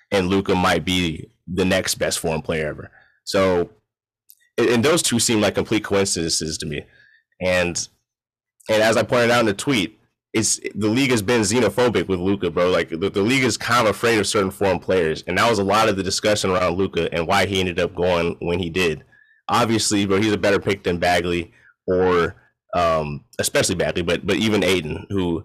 and 0.09 0.29
Luka 0.29 0.55
might 0.55 0.83
be 0.83 1.29
the 1.47 1.65
next 1.65 1.95
best 1.95 2.19
foreign 2.19 2.41
player 2.41 2.67
ever. 2.67 2.89
So, 3.23 3.69
and 4.57 4.83
those 4.83 5.03
two 5.03 5.19
seem 5.19 5.41
like 5.41 5.55
complete 5.55 5.83
coincidences 5.83 6.57
to 6.57 6.65
me. 6.65 6.85
And 7.39 7.87
and 8.69 8.81
as 8.81 8.97
I 8.97 9.03
pointed 9.03 9.31
out 9.31 9.41
in 9.41 9.45
the 9.47 9.53
tweet, 9.53 9.99
it's 10.33 10.59
the 10.75 10.87
league 10.87 11.11
has 11.11 11.21
been 11.21 11.41
xenophobic 11.41 12.07
with 12.07 12.19
Luka, 12.19 12.49
bro. 12.49 12.69
Like 12.69 12.89
the, 12.89 13.09
the 13.09 13.21
league 13.21 13.43
is 13.43 13.57
kind 13.57 13.87
of 13.87 13.95
afraid 13.95 14.17
of 14.17 14.27
certain 14.27 14.51
foreign 14.51 14.79
players, 14.79 15.23
and 15.27 15.37
that 15.37 15.49
was 15.49 15.59
a 15.59 15.63
lot 15.63 15.89
of 15.89 15.97
the 15.97 16.03
discussion 16.03 16.51
around 16.51 16.77
Luka 16.77 17.13
and 17.13 17.27
why 17.27 17.45
he 17.45 17.59
ended 17.59 17.79
up 17.79 17.93
going 17.95 18.37
when 18.39 18.59
he 18.59 18.69
did. 18.69 19.03
Obviously, 19.49 20.05
bro, 20.05 20.21
he's 20.21 20.31
a 20.31 20.37
better 20.37 20.59
pick 20.59 20.83
than 20.83 20.99
Bagley 20.99 21.51
or 21.85 22.35
um, 22.73 23.25
especially 23.39 23.75
Bagley, 23.75 24.03
but 24.03 24.25
but 24.25 24.37
even 24.37 24.63
Ayton, 24.63 25.05
who 25.09 25.43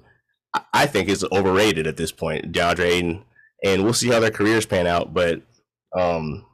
I 0.73 0.87
think 0.87 1.09
is 1.09 1.25
overrated 1.33 1.87
at 1.87 1.97
this 1.97 2.13
point, 2.13 2.53
DeAndre 2.53 2.85
Ayton, 2.85 3.25
and 3.65 3.83
we'll 3.83 3.93
see 3.93 4.09
how 4.09 4.21
their 4.21 4.31
careers 4.31 4.67
pan 4.67 4.87
out. 4.87 5.13
But 5.13 5.43
um, 5.97 6.47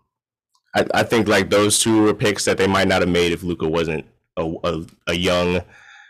I, 0.74 0.86
I 0.94 1.02
think 1.02 1.28
like 1.28 1.50
those 1.50 1.78
two 1.78 2.02
were 2.02 2.14
picks 2.14 2.46
that 2.46 2.56
they 2.56 2.66
might 2.66 2.88
not 2.88 3.02
have 3.02 3.10
made 3.10 3.32
if 3.32 3.42
Luka 3.42 3.68
wasn't 3.68 4.06
a, 4.38 4.54
a, 4.64 4.86
a 5.08 5.14
young 5.14 5.60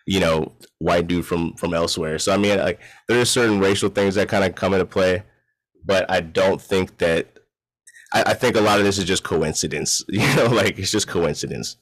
you 0.06 0.20
know, 0.20 0.52
white 0.78 1.06
dude 1.06 1.26
from 1.26 1.54
from 1.54 1.74
elsewhere. 1.74 2.18
So 2.18 2.32
I 2.32 2.36
mean, 2.36 2.58
like 2.58 2.80
there 3.08 3.20
are 3.20 3.24
certain 3.24 3.60
racial 3.60 3.88
things 3.88 4.14
that 4.14 4.28
kind 4.28 4.44
of 4.44 4.54
come 4.54 4.74
into 4.74 4.86
play, 4.86 5.24
but 5.84 6.10
I 6.10 6.20
don't 6.20 6.60
think 6.60 6.98
that. 6.98 7.28
I, 8.14 8.22
I 8.26 8.34
think 8.34 8.56
a 8.56 8.60
lot 8.60 8.78
of 8.78 8.84
this 8.84 8.98
is 8.98 9.04
just 9.04 9.24
coincidence. 9.24 10.04
You 10.08 10.36
know, 10.36 10.46
like 10.46 10.78
it's 10.78 10.92
just 10.92 11.08
coincidence. 11.08 11.76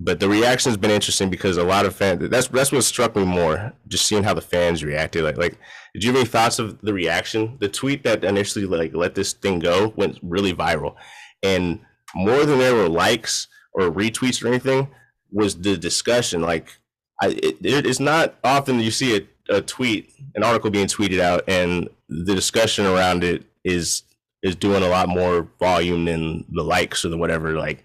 But 0.00 0.18
the 0.18 0.28
reaction 0.28 0.70
has 0.70 0.76
been 0.76 0.90
interesting 0.90 1.30
because 1.30 1.56
a 1.56 1.64
lot 1.64 1.86
of 1.86 1.94
fans. 1.94 2.28
That's 2.28 2.48
that's 2.48 2.72
what 2.72 2.82
struck 2.84 3.14
me 3.14 3.24
more. 3.24 3.72
Just 3.86 4.06
seeing 4.06 4.24
how 4.24 4.34
the 4.34 4.40
fans 4.40 4.82
reacted. 4.82 5.22
Like 5.22 5.36
like, 5.36 5.56
did 5.92 6.02
you 6.02 6.10
have 6.10 6.16
any 6.20 6.26
thoughts 6.26 6.58
of 6.58 6.80
the 6.80 6.92
reaction? 6.92 7.56
The 7.60 7.68
tweet 7.68 8.02
that 8.04 8.24
initially 8.24 8.66
like 8.66 8.94
let 8.94 9.14
this 9.14 9.32
thing 9.32 9.60
go 9.60 9.92
went 9.96 10.18
really 10.22 10.52
viral, 10.52 10.96
and 11.42 11.80
more 12.14 12.44
than 12.44 12.58
there 12.58 12.74
were 12.74 12.88
likes 12.88 13.46
or 13.72 13.90
retweets 13.90 14.42
or 14.42 14.48
anything 14.48 14.88
was 15.30 15.60
the 15.60 15.76
discussion. 15.76 16.42
Like 16.42 16.78
I, 17.20 17.28
it, 17.28 17.56
it's 17.62 18.00
not 18.00 18.34
often 18.42 18.80
you 18.80 18.90
see 18.90 19.16
a, 19.16 19.56
a 19.56 19.60
tweet, 19.60 20.12
an 20.34 20.42
article 20.42 20.70
being 20.70 20.86
tweeted 20.86 21.20
out, 21.20 21.44
and 21.48 21.88
the 22.08 22.34
discussion 22.34 22.86
around 22.86 23.24
it 23.24 23.44
is 23.64 24.02
is 24.42 24.56
doing 24.56 24.82
a 24.82 24.88
lot 24.88 25.08
more 25.08 25.48
volume 25.58 26.04
than 26.04 26.44
the 26.52 26.62
likes 26.62 27.04
or 27.04 27.08
the 27.08 27.16
whatever. 27.16 27.52
Like 27.52 27.82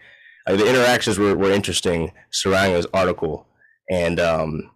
uh, 0.48 0.56
the 0.56 0.68
interactions 0.68 1.18
were, 1.18 1.36
were 1.36 1.52
interesting 1.52 2.12
surrounding 2.32 2.74
this 2.74 2.88
article, 2.94 3.48
and 3.90 4.20
um, 4.20 4.72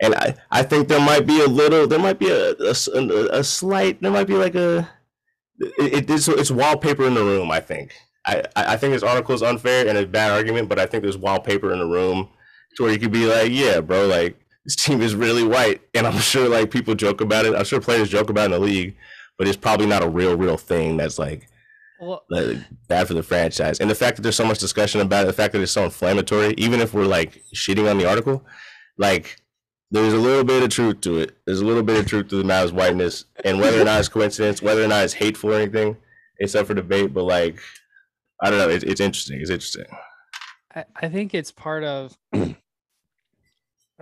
and 0.00 0.14
I, 0.14 0.34
I 0.50 0.62
think 0.62 0.88
there 0.88 1.00
might 1.00 1.26
be 1.26 1.40
a 1.40 1.46
little, 1.46 1.86
there 1.86 1.98
might 1.98 2.18
be 2.18 2.30
a 2.30 2.52
a, 2.52 3.38
a 3.38 3.44
slight, 3.44 4.00
there 4.00 4.10
might 4.10 4.26
be 4.26 4.34
like 4.34 4.54
a 4.54 4.88
it, 5.60 6.10
it's 6.10 6.28
it's 6.28 6.50
wallpaper 6.50 7.06
in 7.06 7.14
the 7.14 7.24
room. 7.24 7.50
I 7.50 7.60
think 7.60 7.94
I 8.26 8.42
I 8.56 8.76
think 8.76 8.94
this 8.94 9.02
article 9.02 9.34
is 9.34 9.42
unfair 9.42 9.86
and 9.86 9.98
a 9.98 10.06
bad 10.06 10.32
argument, 10.32 10.68
but 10.68 10.78
I 10.78 10.86
think 10.86 11.02
there's 11.02 11.18
wallpaper 11.18 11.72
in 11.72 11.78
the 11.78 11.86
room 11.86 12.30
to 12.76 12.82
where 12.82 12.92
you 12.92 12.98
could 12.98 13.12
be 13.12 13.26
like, 13.26 13.50
yeah, 13.50 13.80
bro, 13.80 14.06
like 14.06 14.38
this 14.64 14.76
team 14.76 15.02
is 15.02 15.14
really 15.14 15.44
white, 15.44 15.80
and 15.94 16.06
I'm 16.06 16.18
sure 16.20 16.48
like 16.48 16.70
people 16.70 16.94
joke 16.94 17.20
about 17.20 17.46
it. 17.46 17.54
I'm 17.54 17.64
sure 17.64 17.80
players 17.80 18.08
joke 18.08 18.30
about 18.30 18.42
it 18.42 18.54
in 18.54 18.60
the 18.60 18.66
league, 18.66 18.96
but 19.38 19.48
it's 19.48 19.56
probably 19.56 19.86
not 19.86 20.02
a 20.02 20.08
real, 20.08 20.36
real 20.36 20.56
thing 20.56 20.96
that's 20.96 21.18
like, 21.18 21.48
well, 22.00 22.24
like 22.30 22.58
bad 22.88 23.06
for 23.06 23.14
the 23.14 23.22
franchise. 23.22 23.78
And 23.78 23.88
the 23.88 23.94
fact 23.94 24.16
that 24.16 24.22
there's 24.22 24.36
so 24.36 24.46
much 24.46 24.58
discussion 24.58 25.00
about 25.00 25.24
it, 25.24 25.26
the 25.28 25.32
fact 25.32 25.52
that 25.52 25.62
it's 25.62 25.72
so 25.72 25.84
inflammatory, 25.84 26.54
even 26.56 26.80
if 26.80 26.94
we're 26.94 27.06
like 27.06 27.42
shitting 27.54 27.88
on 27.90 27.98
the 27.98 28.08
article, 28.08 28.44
like 28.98 29.40
there's 29.92 30.14
a 30.14 30.18
little 30.18 30.42
bit 30.42 30.62
of 30.62 30.70
truth 30.70 31.00
to 31.02 31.18
it. 31.18 31.36
There's 31.46 31.60
a 31.60 31.64
little 31.66 31.82
bit 31.82 32.00
of 32.00 32.06
truth 32.06 32.28
to 32.28 32.36
the 32.36 32.44
Mavs 32.44 32.72
whiteness, 32.72 33.26
and 33.44 33.60
whether 33.60 33.80
or 33.80 33.84
not 33.84 34.00
it's 34.00 34.08
coincidence, 34.08 34.62
whether 34.62 34.82
or 34.82 34.88
not 34.88 35.04
it's 35.04 35.12
hateful 35.12 35.52
or 35.52 35.56
anything, 35.56 35.96
it's 36.38 36.54
up 36.54 36.66
for 36.66 36.74
debate. 36.74 37.12
But 37.12 37.24
like, 37.24 37.60
I 38.42 38.50
don't 38.50 38.58
know. 38.58 38.68
It's, 38.68 38.84
it's 38.84 39.00
interesting. 39.00 39.40
It's 39.40 39.50
interesting. 39.50 39.84
I, 40.74 40.84
I 40.96 41.08
think 41.08 41.34
it's 41.34 41.52
part 41.52 41.84
of 41.84 42.16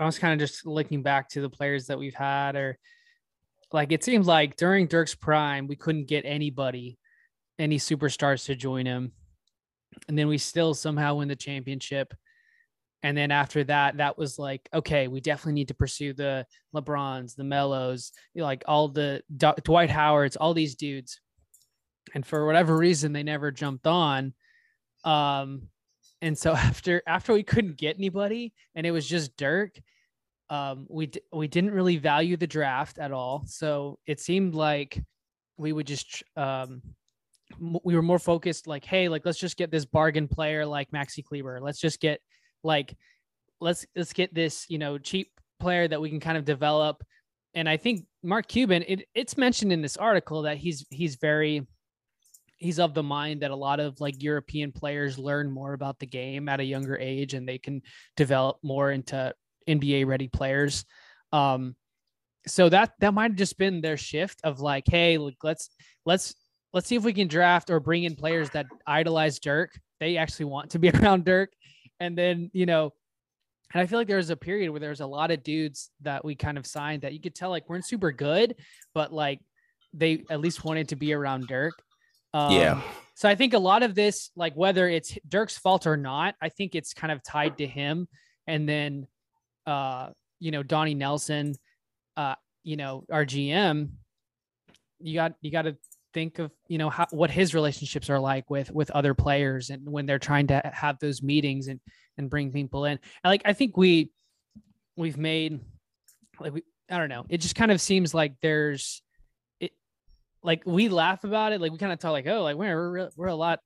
I 0.00 0.06
was 0.06 0.18
kind 0.18 0.32
of 0.32 0.48
just 0.48 0.66
looking 0.66 1.02
back 1.02 1.28
to 1.30 1.42
the 1.42 1.50
players 1.50 1.86
that 1.86 1.98
we've 1.98 2.14
had, 2.14 2.56
or 2.56 2.78
like 3.72 3.92
it 3.92 4.02
seems 4.02 4.26
like 4.26 4.56
during 4.56 4.86
Dirk's 4.86 5.14
prime, 5.14 5.66
we 5.66 5.76
couldn't 5.76 6.08
get 6.08 6.24
anybody, 6.24 6.98
any 7.58 7.78
superstars 7.78 8.46
to 8.46 8.54
join 8.54 8.86
him. 8.86 9.12
And 10.08 10.18
then 10.18 10.28
we 10.28 10.38
still 10.38 10.72
somehow 10.72 11.16
win 11.16 11.28
the 11.28 11.36
championship. 11.36 12.14
And 13.02 13.16
then 13.16 13.30
after 13.30 13.64
that, 13.64 13.98
that 13.98 14.16
was 14.16 14.38
like, 14.38 14.68
okay, 14.72 15.08
we 15.08 15.20
definitely 15.20 15.54
need 15.54 15.68
to 15.68 15.74
pursue 15.74 16.12
the 16.12 16.46
LeBrons, 16.74 17.34
the 17.34 17.44
know, 17.44 18.12
like 18.44 18.62
all 18.66 18.88
the 18.88 19.22
D- 19.36 19.52
Dwight 19.64 19.90
Howards, 19.90 20.36
all 20.36 20.54
these 20.54 20.74
dudes. 20.76 21.20
And 22.14 22.26
for 22.26 22.46
whatever 22.46 22.76
reason, 22.76 23.12
they 23.12 23.22
never 23.22 23.50
jumped 23.50 23.86
on. 23.86 24.34
Um, 25.04 25.68
and 26.22 26.36
so 26.36 26.52
after 26.54 27.02
after 27.06 27.32
we 27.32 27.42
couldn't 27.42 27.76
get 27.76 27.96
anybody 27.96 28.52
and 28.74 28.86
it 28.86 28.90
was 28.90 29.06
just 29.06 29.36
Dirk, 29.36 29.80
um, 30.48 30.86
we 30.88 31.06
d- 31.06 31.20
we 31.32 31.48
didn't 31.48 31.72
really 31.72 31.96
value 31.96 32.36
the 32.36 32.46
draft 32.46 32.98
at 32.98 33.12
all. 33.12 33.44
So 33.46 33.98
it 34.06 34.20
seemed 34.20 34.54
like 34.54 35.02
we 35.56 35.72
would 35.72 35.86
just 35.86 36.22
um, 36.36 36.82
we 37.58 37.94
were 37.94 38.02
more 38.02 38.18
focused 38.18 38.66
like, 38.66 38.84
hey, 38.84 39.08
like 39.08 39.24
let's 39.24 39.38
just 39.38 39.56
get 39.56 39.70
this 39.70 39.84
bargain 39.84 40.28
player 40.28 40.64
like 40.66 40.90
Maxi 40.90 41.24
Kleber. 41.24 41.60
Let's 41.60 41.80
just 41.80 42.00
get 42.00 42.20
like 42.62 42.96
let's 43.60 43.86
let's 43.94 44.12
get 44.12 44.34
this 44.34 44.66
you 44.68 44.78
know 44.78 44.98
cheap 44.98 45.30
player 45.60 45.86
that 45.86 46.00
we 46.00 46.10
can 46.10 46.20
kind 46.20 46.38
of 46.38 46.44
develop. 46.44 47.02
And 47.54 47.68
I 47.68 47.76
think 47.76 48.06
Mark 48.22 48.46
Cuban, 48.46 48.84
it, 48.86 49.08
it's 49.14 49.36
mentioned 49.36 49.72
in 49.72 49.82
this 49.82 49.96
article 49.96 50.42
that 50.42 50.56
he's 50.56 50.84
he's 50.90 51.16
very 51.16 51.66
he's 52.60 52.78
of 52.78 52.94
the 52.94 53.02
mind 53.02 53.40
that 53.40 53.50
a 53.50 53.56
lot 53.56 53.80
of 53.80 54.00
like 54.00 54.22
European 54.22 54.70
players 54.70 55.18
learn 55.18 55.50
more 55.50 55.72
about 55.72 55.98
the 55.98 56.06
game 56.06 56.48
at 56.48 56.60
a 56.60 56.64
younger 56.64 56.96
age 56.96 57.34
and 57.34 57.48
they 57.48 57.58
can 57.58 57.82
develop 58.16 58.58
more 58.62 58.92
into 58.92 59.34
NBA 59.66 60.06
ready 60.06 60.28
players. 60.28 60.84
Um, 61.32 61.74
so 62.46 62.68
that 62.68 62.92
that 63.00 63.14
might 63.14 63.32
have 63.32 63.38
just 63.38 63.58
been 63.58 63.80
their 63.80 63.96
shift 63.96 64.40
of 64.44 64.60
like, 64.60 64.84
hey, 64.86 65.18
look, 65.18 65.34
let's 65.42 65.70
let's 66.06 66.34
let's 66.72 66.86
see 66.86 66.96
if 66.96 67.02
we 67.02 67.12
can 67.12 67.28
draft 67.28 67.70
or 67.70 67.80
bring 67.80 68.04
in 68.04 68.14
players 68.14 68.50
that 68.50 68.66
idolize 68.86 69.38
Dirk. 69.38 69.72
They 69.98 70.16
actually 70.16 70.46
want 70.46 70.70
to 70.70 70.78
be 70.78 70.90
around 70.94 71.24
Dirk, 71.24 71.50
and 71.98 72.16
then 72.16 72.50
you 72.52 72.66
know, 72.66 72.92
and 73.72 73.82
I 73.82 73.86
feel 73.86 73.98
like 73.98 74.08
there 74.08 74.16
was 74.16 74.30
a 74.30 74.36
period 74.36 74.70
where 74.70 74.80
there 74.80 74.90
was 74.90 75.00
a 75.00 75.06
lot 75.06 75.30
of 75.30 75.42
dudes 75.42 75.90
that 76.02 76.24
we 76.24 76.34
kind 76.34 76.58
of 76.58 76.66
signed 76.66 77.02
that 77.02 77.12
you 77.12 77.20
could 77.20 77.34
tell 77.34 77.50
like 77.50 77.68
weren't 77.68 77.86
super 77.86 78.12
good, 78.12 78.56
but 78.94 79.12
like 79.12 79.40
they 79.92 80.24
at 80.30 80.40
least 80.40 80.64
wanted 80.64 80.88
to 80.88 80.96
be 80.96 81.12
around 81.12 81.46
Dirk. 81.46 81.74
Um, 82.32 82.52
yeah. 82.52 82.82
So 83.14 83.28
I 83.28 83.34
think 83.34 83.52
a 83.52 83.58
lot 83.58 83.82
of 83.82 83.94
this, 83.94 84.30
like 84.34 84.54
whether 84.54 84.88
it's 84.88 85.16
Dirk's 85.28 85.58
fault 85.58 85.86
or 85.86 85.96
not, 85.96 86.36
I 86.40 86.48
think 86.48 86.74
it's 86.74 86.94
kind 86.94 87.12
of 87.12 87.22
tied 87.22 87.58
to 87.58 87.66
him. 87.66 88.08
And 88.46 88.68
then, 88.68 89.06
uh, 89.66 90.10
you 90.38 90.50
know, 90.50 90.62
Donnie 90.62 90.94
Nelson, 90.94 91.54
uh, 92.16 92.36
you 92.62 92.76
know, 92.76 93.04
our 93.10 93.26
GM, 93.26 93.90
you 95.00 95.14
got 95.14 95.34
you 95.40 95.50
got 95.50 95.62
to 95.62 95.76
think 96.12 96.38
of 96.38 96.50
you 96.66 96.76
know 96.76 96.90
how 96.90 97.06
what 97.10 97.30
his 97.30 97.54
relationships 97.54 98.10
are 98.10 98.18
like 98.18 98.50
with 98.50 98.70
with 98.72 98.90
other 98.90 99.14
players 99.14 99.70
and 99.70 99.88
when 99.88 100.06
they're 100.06 100.18
trying 100.18 100.48
to 100.48 100.60
have 100.72 100.98
those 100.98 101.22
meetings 101.22 101.68
and 101.68 101.80
and 102.18 102.30
bring 102.30 102.52
people 102.52 102.84
in. 102.84 102.92
And 102.92 103.30
like 103.30 103.42
I 103.44 103.52
think 103.52 103.76
we 103.76 104.10
we've 104.96 105.18
made 105.18 105.60
like 106.38 106.52
we 106.52 106.62
I 106.90 106.98
don't 106.98 107.08
know. 107.08 107.26
It 107.28 107.38
just 107.38 107.54
kind 107.54 107.70
of 107.70 107.80
seems 107.80 108.14
like 108.14 108.34
there's 108.42 109.02
like 110.42 110.62
we 110.66 110.88
laugh 110.88 111.24
about 111.24 111.52
it, 111.52 111.60
like 111.60 111.72
we 111.72 111.78
kind 111.78 111.92
of 111.92 111.98
talk 111.98 112.12
like, 112.12 112.26
oh, 112.26 112.42
like 112.42 112.56
we're 112.56 113.10
we're 113.16 113.28
a 113.28 113.34
lot 113.34 113.60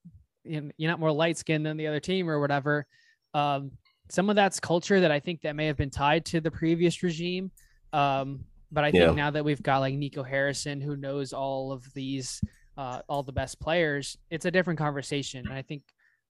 you're 0.44 0.90
not 0.90 1.00
more 1.00 1.12
light 1.12 1.38
skinned 1.38 1.64
than 1.64 1.76
the 1.76 1.86
other 1.86 2.00
team 2.00 2.28
or 2.28 2.40
whatever. 2.40 2.86
Um, 3.32 3.72
some 4.10 4.28
of 4.28 4.36
that's 4.36 4.60
culture 4.60 5.00
that 5.00 5.10
I 5.10 5.18
think 5.18 5.40
that 5.42 5.56
may 5.56 5.66
have 5.66 5.76
been 5.76 5.90
tied 5.90 6.24
to 6.26 6.40
the 6.40 6.50
previous 6.50 7.02
regime. 7.02 7.50
Um, 7.92 8.44
but 8.70 8.84
I 8.84 8.90
think 8.90 9.04
yeah. 9.04 9.12
now 9.12 9.30
that 9.30 9.44
we've 9.44 9.62
got 9.62 9.78
like 9.78 9.94
Nico 9.94 10.22
Harrison, 10.22 10.80
who 10.80 10.96
knows 10.96 11.32
all 11.32 11.72
of 11.72 11.84
these, 11.94 12.42
uh, 12.76 13.00
all 13.08 13.22
the 13.22 13.32
best 13.32 13.60
players, 13.60 14.18
it's 14.30 14.44
a 14.44 14.50
different 14.50 14.78
conversation. 14.78 15.46
And 15.46 15.54
I 15.54 15.62
think 15.62 15.82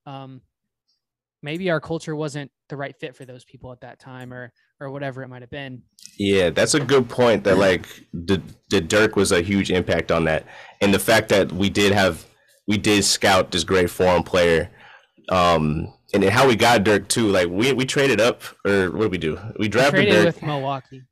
um, 0.07 0.41
maybe 1.45 1.71
our 1.71 1.81
culture 1.81 2.17
wasn't 2.17 2.51
the 2.71 2.77
right 2.77 2.97
fit 2.99 3.15
for 3.15 3.25
those 3.25 3.45
people 3.45 3.71
at 3.71 3.83
that 3.83 4.01
time, 4.01 4.33
or 4.33 4.53
or 4.81 4.91
whatever 4.91 5.23
it 5.23 5.29
might 5.29 5.43
have 5.43 5.51
been. 5.51 5.83
Yeah, 6.19 6.51
that's 6.51 6.75
a 6.75 6.81
good 6.81 7.09
point. 7.09 7.45
That 7.45 7.59
like 7.59 7.87
the 8.13 8.43
the 8.71 8.81
Dirk 8.81 9.15
was 9.15 9.31
a 9.31 9.43
huge 9.43 9.71
impact 9.71 10.11
on 10.11 10.25
that, 10.25 10.47
and 10.81 10.93
the 10.93 10.99
fact 10.99 11.29
that 11.29 11.53
we 11.53 11.71
did 11.71 11.93
have 11.93 12.27
we 12.67 12.79
did 12.79 13.05
scout 13.05 13.53
this 13.53 13.63
great 13.63 13.91
foreign 13.91 14.23
player. 14.23 14.71
Um, 15.29 15.93
and 16.13 16.23
then 16.23 16.31
how 16.31 16.47
we 16.47 16.57
got 16.57 16.85
Dirk 16.85 17.09
too. 17.09 17.29
Like 17.29 17.49
we 17.49 17.73
we 17.73 17.85
traded 17.85 18.21
up, 18.21 18.43
or 18.67 18.91
what 18.91 19.03
did 19.03 19.11
we 19.11 19.19
do? 19.19 19.39
We 19.59 19.69
drafted 19.69 20.07
we 20.07 20.11
Dirk 20.11 20.27
with 20.27 20.43
Milwaukee. 20.43 21.03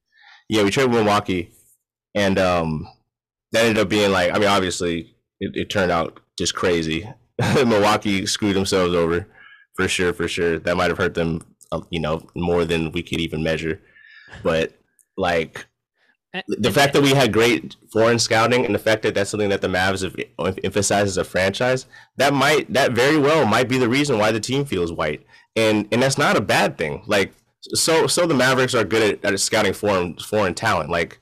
Yeah, 0.49 0.62
we 0.64 0.71
traded 0.71 0.92
with 0.92 1.01
Milwaukee, 1.01 1.51
and 2.14 2.38
um, 2.38 2.88
that 3.53 3.64
ended 3.64 3.83
up 3.83 3.88
being 3.88 4.11
like. 4.11 4.33
I 4.33 4.38
mean, 4.38 4.49
obviously, 4.49 5.14
it, 5.40 5.53
it 5.55 5.71
turned 5.71 5.92
out 5.92 6.21
just 6.38 6.55
crazy. 6.55 7.09
Milwaukee 7.55 8.27
screwed 8.27 8.57
themselves 8.57 8.95
over, 8.95 9.27
for 9.75 9.89
sure, 9.89 10.13
for 10.13 10.29
sure. 10.29 10.59
That 10.59 10.77
might 10.77 10.91
have 10.91 10.99
hurt 10.99 11.15
them, 11.15 11.43
uh, 11.71 11.81
you 11.91 12.01
know, 12.01 12.27
more 12.35 12.65
than 12.65 12.93
we 12.93 13.03
could 13.03 13.21
even 13.21 13.43
measure. 13.43 13.81
But 14.43 14.73
like, 15.17 15.67
the 16.49 16.73
fact 16.73 16.95
that 16.95 17.03
we 17.03 17.11
had 17.11 17.33
great 17.33 17.77
foreign 17.93 18.19
scouting 18.19 18.65
and 18.65 18.75
the 18.75 18.79
fact 18.79 19.03
that 19.03 19.15
that's 19.15 19.31
something 19.31 19.51
that 19.51 19.61
the 19.61 19.69
Mavs 19.69 20.03
have 20.03 20.17
emphasized 20.65 21.09
as 21.09 21.19
a 21.19 21.25
franchise, 21.25 21.87
that 22.17 22.33
might 22.33 22.73
that 22.73 22.93
very 22.93 23.19
well 23.19 23.45
might 23.45 23.69
be 23.69 23.79
the 23.79 23.89
reason 23.89 24.19
why 24.19 24.33
the 24.33 24.41
team 24.41 24.65
feels 24.65 24.93
white, 24.93 25.27
and 25.57 25.87
and 25.93 26.03
that's 26.03 26.17
not 26.17 26.37
a 26.37 26.41
bad 26.41 26.79
thing. 26.79 27.03
Like 27.07 27.33
so 27.61 28.07
so 28.07 28.27
the 28.27 28.35
Mavericks 28.35 28.75
are 28.75 28.85
good 28.85 29.23
at, 29.25 29.33
at 29.33 29.39
scouting 29.41 29.75
foreign 29.75 30.17
foreign 30.17 30.55
talent. 30.55 30.89
Like 30.91 31.21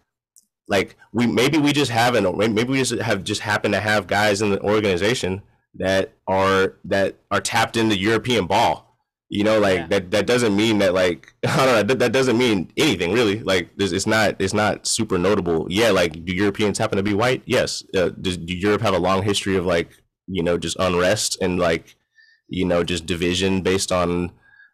like 0.69 0.97
we 1.13 1.27
maybe 1.27 1.59
we 1.59 1.73
just 1.73 1.91
haven't 1.91 2.37
maybe 2.39 2.71
we 2.71 2.79
just 2.79 3.03
have 3.03 3.25
just 3.25 3.41
happened 3.41 3.75
to 3.75 3.81
have 3.81 4.07
guys 4.07 4.41
in 4.41 4.51
the 4.51 4.61
organization 4.63 5.43
that 5.75 6.13
are 6.27 6.75
that 6.85 7.17
are 7.31 7.41
tapped 7.41 7.77
into 7.77 7.97
European 7.97 8.47
ball. 8.47 8.87
You 9.29 9.45
know 9.45 9.61
like 9.61 9.79
yeah. 9.79 9.87
that 9.87 10.11
that 10.11 10.27
doesn't 10.27 10.57
mean 10.57 10.79
that 10.79 10.93
like 10.93 11.33
i 11.47 11.57
don't 11.57 11.67
know 11.67 11.83
that, 11.85 11.99
that 12.01 12.13
doesn't 12.13 12.37
mean 12.37 12.73
anything 12.77 13.13
really. 13.13 13.41
Like 13.41 13.71
it's 13.79 14.07
not 14.07 14.37
it's 14.41 14.55
not 14.55 14.87
super 14.87 15.19
notable. 15.19 15.67
Yeah 15.71 15.91
like 15.91 16.25
do 16.25 16.35
europeans 16.35 16.79
happen 16.79 16.97
to 16.97 17.03
be 17.03 17.15
white? 17.15 17.43
Yes. 17.47 17.85
Uh, 17.97 18.09
does 18.09 18.37
do 18.37 18.55
europe 18.55 18.83
have 18.83 18.95
a 18.95 18.99
long 18.99 19.23
history 19.23 19.57
of 19.57 19.65
like 19.65 19.91
you 20.27 20.43
know 20.43 20.59
just 20.59 20.77
unrest 20.81 21.39
and 21.41 21.61
like 21.61 21.95
you 22.49 22.65
know 22.65 22.83
just 22.83 23.07
division 23.07 23.63
based 23.63 23.93
on 23.93 24.33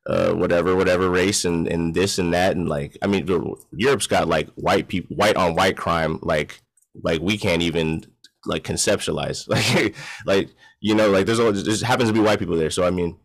uh, 0.09 0.33
whatever 0.33 0.75
whatever 0.75 1.11
race 1.11 1.45
and 1.45 1.69
and 1.69 1.95
this 1.95 2.19
and 2.19 2.33
that? 2.33 2.57
And 2.57 2.67
like 2.67 2.97
i 3.03 3.07
mean 3.07 3.27
europe's 3.73 4.07
got 4.07 4.27
like 4.27 4.49
white 4.55 4.89
people 4.89 5.15
white 5.17 5.37
on 5.37 5.55
white 5.55 5.77
crime 5.77 6.19
like 6.23 6.63
like 7.03 7.21
we 7.21 7.37
can't 7.37 7.61
even 7.61 8.05
like 8.47 8.65
conceptualize. 8.65 9.47
Like 9.49 9.95
like 10.25 10.51
you 10.87 10.95
know 10.95 11.11
like 11.11 11.27
there's 11.27 11.41
all 11.41 11.53
just 11.53 11.83
happens 11.83 12.09
to 12.09 12.13
be 12.13 12.21
white 12.21 12.39
people 12.39 12.57
there 12.57 12.71
so 12.71 12.85
i 12.85 12.91
mean 12.91 13.19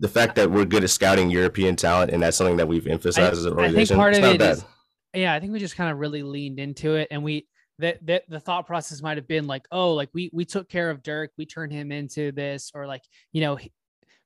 the 0.00 0.08
fact 0.08 0.36
that 0.36 0.50
we're 0.50 0.64
good 0.64 0.84
at 0.84 0.90
scouting 0.90 1.30
European 1.30 1.74
talent 1.76 2.12
and 2.12 2.22
that's 2.22 2.36
something 2.36 2.56
that 2.56 2.68
we've 2.68 2.86
emphasized 2.86 3.34
I, 3.34 3.36
as 3.36 3.44
an 3.44 3.54
organization. 3.54 3.98
I 3.98 4.12
think 4.12 4.22
part 4.22 4.34
of 4.34 4.40
it 4.40 4.40
is, 4.40 4.64
yeah, 5.12 5.34
I 5.34 5.40
think 5.40 5.52
we 5.52 5.58
just 5.58 5.76
kind 5.76 5.90
of 5.90 5.98
really 5.98 6.22
leaned 6.22 6.60
into 6.60 6.94
it 6.94 7.08
and 7.10 7.24
we 7.24 7.48
that 7.78 8.04
that 8.06 8.22
the 8.28 8.38
thought 8.38 8.66
process 8.66 9.02
might 9.02 9.16
have 9.16 9.26
been 9.26 9.46
like, 9.46 9.66
oh, 9.72 9.94
like 9.94 10.10
we 10.14 10.30
we 10.32 10.44
took 10.44 10.68
care 10.68 10.90
of 10.90 11.02
Dirk, 11.02 11.32
we 11.36 11.46
turned 11.46 11.72
him 11.72 11.90
into 11.90 12.32
this, 12.32 12.70
or 12.74 12.86
like 12.86 13.02
you 13.32 13.40
know 13.40 13.58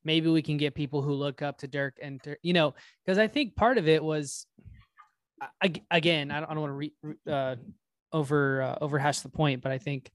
maybe 0.04 0.28
we 0.28 0.42
can 0.42 0.56
get 0.56 0.74
people 0.74 1.00
who 1.02 1.12
look 1.14 1.42
up 1.42 1.58
to 1.58 1.68
Dirk 1.68 1.96
and 2.02 2.20
you 2.42 2.52
know 2.52 2.74
because 3.04 3.18
I 3.18 3.28
think 3.28 3.56
part 3.56 3.78
of 3.78 3.88
it 3.88 4.02
was 4.02 4.46
again 5.90 6.30
I 6.30 6.40
don't, 6.40 6.50
I 6.50 6.54
don't 6.54 6.60
want 6.62 6.70
to 6.70 6.74
re, 6.74 6.92
uh, 7.30 7.56
over 8.12 8.62
uh, 8.62 8.78
overhash 8.82 9.22
the 9.22 9.28
point, 9.28 9.62
but 9.62 9.72
I 9.72 9.78
think 9.78 10.10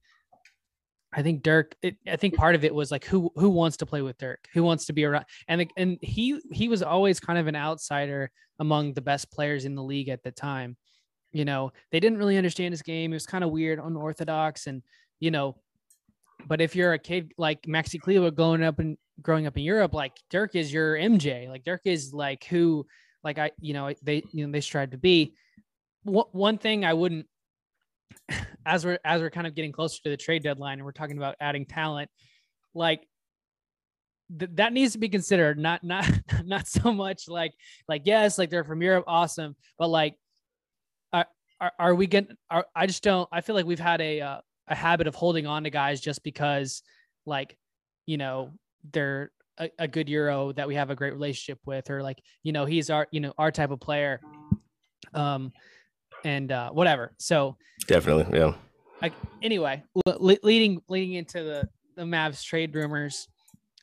I 1.14 1.22
think 1.24 1.44
Dirk. 1.44 1.76
It, 1.82 1.98
I 2.08 2.16
think 2.16 2.36
part 2.36 2.56
of 2.56 2.64
it 2.64 2.74
was 2.74 2.92
like 2.92 3.04
who 3.06 3.32
who 3.36 3.50
wants 3.50 3.78
to 3.78 3.86
play 3.86 4.02
with 4.02 4.18
Dirk, 4.18 4.48
who 4.54 4.64
wants 4.64 4.86
to 4.86 4.94
be 4.94 5.04
around, 5.04 5.26
and 5.48 5.66
and 5.76 5.98
he 6.02 6.40
he 6.52 6.70
was 6.70 6.82
always 6.82 7.20
kind 7.20 7.38
of 7.38 7.48
an 7.48 7.56
outsider 7.56 8.32
among 8.60 8.94
the 8.94 9.02
best 9.02 9.32
players 9.32 9.66
in 9.66 9.76
the 9.76 9.84
league 9.84 10.10
at 10.10 10.24
the 10.24 10.32
time. 10.32 10.78
You 11.34 11.46
know, 11.46 11.72
they 11.92 12.00
didn't 12.00 12.18
really 12.18 12.38
understand 12.38 12.74
his 12.74 12.82
game. 12.82 13.12
It 13.12 13.16
was 13.16 13.26
kind 13.26 13.44
of 13.44 13.52
weird, 13.52 13.80
unorthodox, 13.80 14.68
and 14.68 14.84
you 15.20 15.32
know, 15.32 15.58
but 16.48 16.62
if 16.62 16.76
you're 16.76 16.94
a 16.94 17.00
kid 17.00 17.34
like 17.38 17.64
Maxi 17.64 18.00
Kleber 18.00 18.32
growing 18.32 18.64
up 18.64 18.80
and 18.80 18.98
growing 19.22 19.48
up 19.48 19.58
in 19.58 19.64
Europe, 19.64 19.94
like 19.94 20.14
Dirk 20.30 20.56
is 20.56 20.72
your 20.72 20.96
MJ. 20.96 21.50
Like 21.50 21.66
Dirk 21.66 21.82
is 21.86 22.14
like 22.14 22.46
who, 22.46 22.86
like 23.22 23.38
I, 23.38 23.52
you 23.60 23.74
know, 23.74 23.94
they 24.02 24.24
you 24.32 24.46
know 24.46 24.52
they 24.52 24.62
strive 24.62 24.92
to 24.92 24.98
be. 24.98 25.34
One 26.04 26.58
thing 26.58 26.84
I 26.84 26.94
wouldn't 26.94 27.28
as 28.66 28.86
we're 28.86 29.00
as 29.04 29.22
we're 29.22 29.30
kind 29.30 29.48
of 29.48 29.56
getting 29.56 29.72
closer 29.72 30.02
to 30.04 30.10
the 30.10 30.18
trade 30.18 30.44
deadline 30.44 30.80
and 30.80 30.86
we're 30.86 30.92
talking 30.92 31.18
about 31.18 31.36
adding 31.40 31.66
talent, 31.66 32.10
like 32.74 33.08
th- 34.38 34.52
that 34.56 34.74
needs 34.74 34.94
to 34.94 35.00
be 35.00 35.10
considered. 35.10 35.58
Not 35.58 35.84
not 35.84 36.10
not 36.46 36.68
so 36.68 36.92
much 36.92 37.28
like 37.28 37.54
like 37.88 38.04
yes, 38.06 38.38
like 38.38 38.50
they're 38.50 38.64
from 38.64 38.82
Europe, 38.82 39.06
awesome, 39.08 39.56
but 39.78 39.90
like 39.90 40.16
are 41.14 41.26
are, 41.60 41.72
are 41.80 41.96
we 41.96 42.08
getting? 42.08 42.36
Are, 42.50 42.66
I 42.76 42.88
just 42.88 43.04
don't. 43.04 43.28
I 43.32 43.42
feel 43.42 43.56
like 43.56 43.66
we've 43.66 43.80
had 43.80 44.02
a 44.02 44.22
uh, 44.22 44.42
a 44.68 44.76
habit 44.76 45.08
of 45.08 45.16
holding 45.16 45.48
on 45.48 45.64
to 45.64 45.70
guys 45.70 46.02
just 46.02 46.24
because 46.24 46.84
like 47.26 47.58
you 48.06 48.18
know 48.18 48.52
they're 48.92 49.32
a, 49.58 49.70
a 49.80 49.88
good 49.88 50.10
Euro 50.10 50.52
that 50.54 50.68
we 50.68 50.76
have 50.76 50.90
a 50.90 50.96
great 50.96 51.14
relationship 51.14 51.60
with, 51.66 51.90
or 51.90 52.02
like 52.02 52.22
you 52.44 52.52
know 52.52 52.66
he's 52.66 52.90
our 52.90 53.08
you 53.12 53.20
know 53.20 53.34
our 53.38 53.52
type 53.52 53.72
of 53.72 53.80
player. 53.80 54.22
Um, 55.14 55.52
and 56.24 56.52
uh, 56.52 56.70
whatever. 56.72 57.14
So 57.18 57.58
definitely, 57.88 58.38
yeah. 58.38 58.54
Like 59.02 59.14
anyway, 59.42 59.84
le- 60.06 60.38
leading 60.44 60.82
leading 60.88 61.14
into 61.14 61.44
the 61.44 61.70
the 61.96 62.04
Mavs 62.04 62.44
trade 62.44 62.74
rumors, 62.76 63.28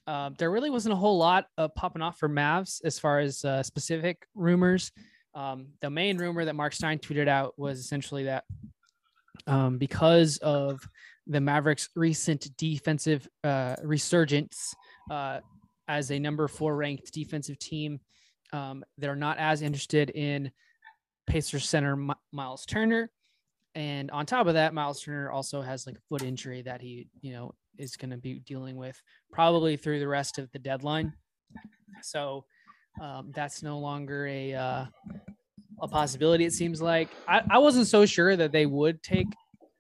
uh, 0.07 0.31
there 0.39 0.51
really 0.51 0.71
wasn't 0.71 0.93
a 0.93 0.97
whole 0.97 1.19
lot 1.19 1.47
of 1.57 1.75
popping 1.75 2.03
off 2.03 2.19
for 2.19 2.29
Mavs 2.29 2.81
as 2.85 2.99
far 2.99 3.19
as 3.19 3.45
uh, 3.45 3.63
specific 3.63 4.27
rumors. 4.35 4.93
Um, 5.35 5.69
the 5.81 5.91
main 5.91 6.19
rumor 6.19 6.45
that 6.45 6.55
Marc 6.55 6.73
Stein 6.73 6.99
tweeted 6.99 7.29
out 7.29 7.55
was 7.59 7.79
essentially 7.79 8.25
that 8.25 8.45
um, 9.47 9.79
because 9.79 10.39
of 10.39 10.81
the 11.27 11.41
Mavericks' 11.41 11.91
recent 11.95 12.49
defensive 12.57 13.29
uh, 13.45 13.77
resurgence 13.83 14.75
uh, 15.11 15.41
as 15.87 16.11
a 16.11 16.19
number 16.19 16.49
four 16.49 16.77
ranked 16.77 17.13
defensive 17.13 17.59
team, 17.59 18.01
um, 18.53 18.85
they're 18.97 19.15
not 19.17 19.39
as 19.39 19.63
interested 19.63 20.11
in 20.11 20.51
Pacers 21.27 21.69
center 21.69 21.97
Miles 22.33 22.65
Turner. 22.65 23.11
And 23.79 24.11
on 24.11 24.27
top 24.27 24.49
of 24.49 24.55
that, 24.55 24.75
Miles 24.75 25.01
Turner 25.01 25.31
also 25.31 25.63
has 25.63 25.87
like 25.87 25.95
a 25.95 26.01
foot 26.09 26.25
injury 26.25 26.63
that 26.63 26.81
he, 26.81 27.07
you 27.21 27.33
know, 27.33 27.55
is 27.79 27.97
going 27.97 28.11
to 28.11 28.17
be 28.17 28.41
dealing 28.41 28.77
with 28.77 29.01
probably 29.31 29.77
through 29.77 30.01
the 30.01 30.09
rest 30.09 30.37
of 30.39 30.51
the 30.51 30.59
deadline. 30.59 31.13
So 32.03 32.45
um, 33.01 33.31
that's 33.33 33.63
no 33.63 33.79
longer 33.79 34.27
a 34.27 34.53
uh, 34.53 34.85
a 35.81 35.87
possibility. 35.87 36.45
It 36.45 36.55
seems 36.55 36.83
like 36.83 37.09
I, 37.29 37.43
I 37.49 37.59
wasn't 37.59 37.87
so 37.87 38.05
sure 38.05 38.35
that 38.35 38.51
they 38.51 38.67
would 38.67 39.01
take 39.01 39.29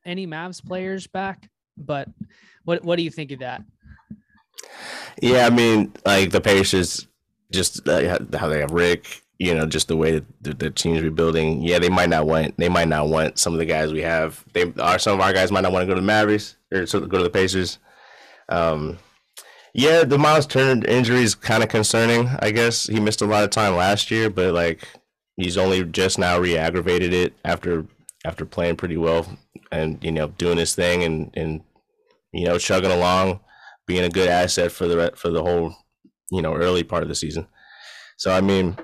any 0.07 0.29
Mavs 0.29 0.65
players 0.65 1.09
back, 1.09 1.51
but 1.77 2.09
what 2.65 2.85
what 2.85 2.99
do 2.99 3.03
you 3.03 3.11
think 3.11 3.33
of 3.33 3.41
that? 3.41 3.65
Yeah, 5.21 5.45
I 5.45 5.51
mean, 5.51 5.93
like 6.07 6.31
the 6.31 6.41
Pacers, 6.41 7.09
just 7.51 7.89
uh, 7.89 8.17
how 8.39 8.47
they 8.47 8.61
have 8.61 8.71
Rick, 8.71 9.25
you 9.38 9.55
know, 9.55 9.66
just 9.66 9.88
the 9.88 9.96
way 9.96 10.20
that 10.42 10.59
the, 10.59 10.70
team's 10.70 11.01
rebuilding. 11.01 11.62
Yeah, 11.62 11.79
they 11.79 11.88
might 11.88 12.09
not 12.09 12.27
want 12.27 12.57
they 12.59 12.68
might 12.68 12.88
not 12.88 13.09
want 13.09 13.38
some 13.38 13.53
of 13.53 13.59
the 13.59 13.66
guys 13.66 13.92
we 13.92 14.03
have. 14.03 14.44
They 14.53 14.72
are 14.81 14.98
some 14.98 15.14
of 15.14 15.20
our 15.20 15.33
guys 15.33 15.53
might 15.53 15.61
not 15.61 15.72
want 15.72 15.83
to 15.83 15.87
go 15.87 15.94
to 15.94 16.01
the 16.01 16.07
Mavericks 16.07 16.57
or 16.72 16.85
go 16.85 17.18
to 17.18 17.22
the 17.22 17.31
Pacers. 17.31 17.79
Um, 18.48 18.98
yeah, 19.74 20.03
the 20.03 20.18
Miles 20.18 20.46
Turner 20.46 20.85
injury 20.87 21.22
is 21.22 21.35
kind 21.35 21.62
of 21.62 21.68
concerning. 21.68 22.29
I 22.40 22.51
guess 22.51 22.87
he 22.87 22.98
missed 22.98 23.22
a 23.22 23.27
lot 23.27 23.44
of 23.44 23.51
time 23.51 23.77
last 23.77 24.11
year, 24.11 24.29
but 24.29 24.55
like 24.55 24.88
he's 25.37 25.57
only 25.57 25.85
just 25.85 26.18
now 26.18 26.38
re-aggravated 26.38 27.13
it 27.13 27.35
after 27.44 27.87
after 28.25 28.44
playing 28.44 28.77
pretty 28.77 28.96
well 28.96 29.38
and 29.71 30.02
you 30.02 30.10
know 30.10 30.29
doing 30.29 30.58
his 30.58 30.75
thing 30.75 31.04
and 31.04 31.31
and 31.35 31.63
you 32.33 32.46
know 32.46 32.58
chugging 32.58 32.90
along, 32.90 33.38
being 33.87 34.04
a 34.04 34.08
good 34.08 34.29
asset 34.29 34.73
for 34.73 34.88
the 34.88 35.13
for 35.15 35.31
the 35.31 35.42
whole 35.42 35.77
you 36.33 36.42
know 36.42 36.54
early 36.54 36.83
part 36.83 37.04
of 37.04 37.08
the 37.08 37.15
season. 37.15 37.46
So 38.17 38.33
I 38.33 38.40
mean, 38.40 38.77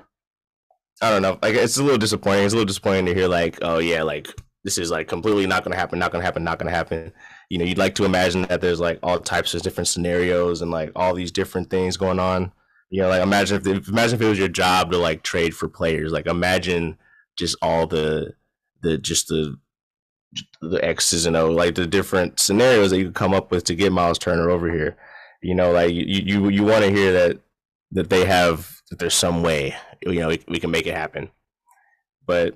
I 1.01 1.09
don't 1.09 1.21
know. 1.21 1.37
Like 1.41 1.55
it's 1.55 1.77
a 1.77 1.83
little 1.83 1.97
disappointing. 1.97 2.45
It's 2.45 2.53
a 2.53 2.57
little 2.57 2.67
disappointing 2.67 3.05
to 3.07 3.13
hear 3.13 3.27
like, 3.27 3.59
oh 3.61 3.79
yeah, 3.79 4.03
like 4.03 4.27
this 4.63 4.77
is 4.77 4.89
like 4.91 5.07
completely 5.07 5.45
not 5.45 5.63
gonna 5.63 5.75
happen, 5.75 5.99
not 5.99 6.11
gonna 6.11 6.23
happen, 6.23 6.43
not 6.43 6.57
gonna 6.57 6.71
happen. 6.71 7.11
You 7.49 7.57
know, 7.57 7.65
you'd 7.65 7.77
like 7.77 7.95
to 7.95 8.05
imagine 8.05 8.43
that 8.43 8.61
there's 8.61 8.79
like 8.79 8.99
all 9.03 9.19
types 9.19 9.53
of 9.53 9.61
different 9.61 9.87
scenarios 9.87 10.61
and 10.61 10.71
like 10.71 10.91
all 10.95 11.13
these 11.13 11.31
different 11.31 11.69
things 11.69 11.97
going 11.97 12.19
on. 12.19 12.51
You 12.89 13.01
know, 13.01 13.09
like 13.09 13.21
imagine 13.21 13.61
if, 13.65 13.87
imagine 13.87 14.15
if 14.15 14.21
it 14.21 14.29
was 14.29 14.39
your 14.39 14.47
job 14.47 14.91
to 14.91 14.97
like 14.97 15.21
trade 15.21 15.55
for 15.55 15.67
players. 15.67 16.11
Like 16.11 16.27
imagine 16.27 16.97
just 17.37 17.57
all 17.61 17.87
the 17.87 18.33
the 18.81 18.97
just 18.97 19.27
the 19.27 19.57
the 20.61 20.83
X's 20.83 21.25
and 21.25 21.35
O, 21.35 21.51
like 21.51 21.75
the 21.75 21.85
different 21.85 22.39
scenarios 22.39 22.91
that 22.91 22.97
you 22.97 23.05
could 23.05 23.15
come 23.15 23.33
up 23.33 23.51
with 23.51 23.65
to 23.65 23.75
get 23.75 23.91
Miles 23.91 24.17
Turner 24.17 24.49
over 24.49 24.71
here. 24.71 24.95
You 25.41 25.55
know, 25.55 25.71
like 25.71 25.91
you 25.91 26.05
you 26.05 26.49
you 26.49 26.63
want 26.63 26.85
to 26.85 26.91
hear 26.91 27.11
that 27.13 27.39
that 27.91 28.09
they 28.09 28.25
have 28.25 28.81
that 28.89 28.99
there's 28.99 29.13
some 29.13 29.43
way 29.43 29.75
you 30.05 30.19
know 30.19 30.29
we, 30.29 30.41
we 30.47 30.59
can 30.59 30.71
make 30.71 30.87
it 30.87 30.95
happen. 30.95 31.29
But 32.25 32.55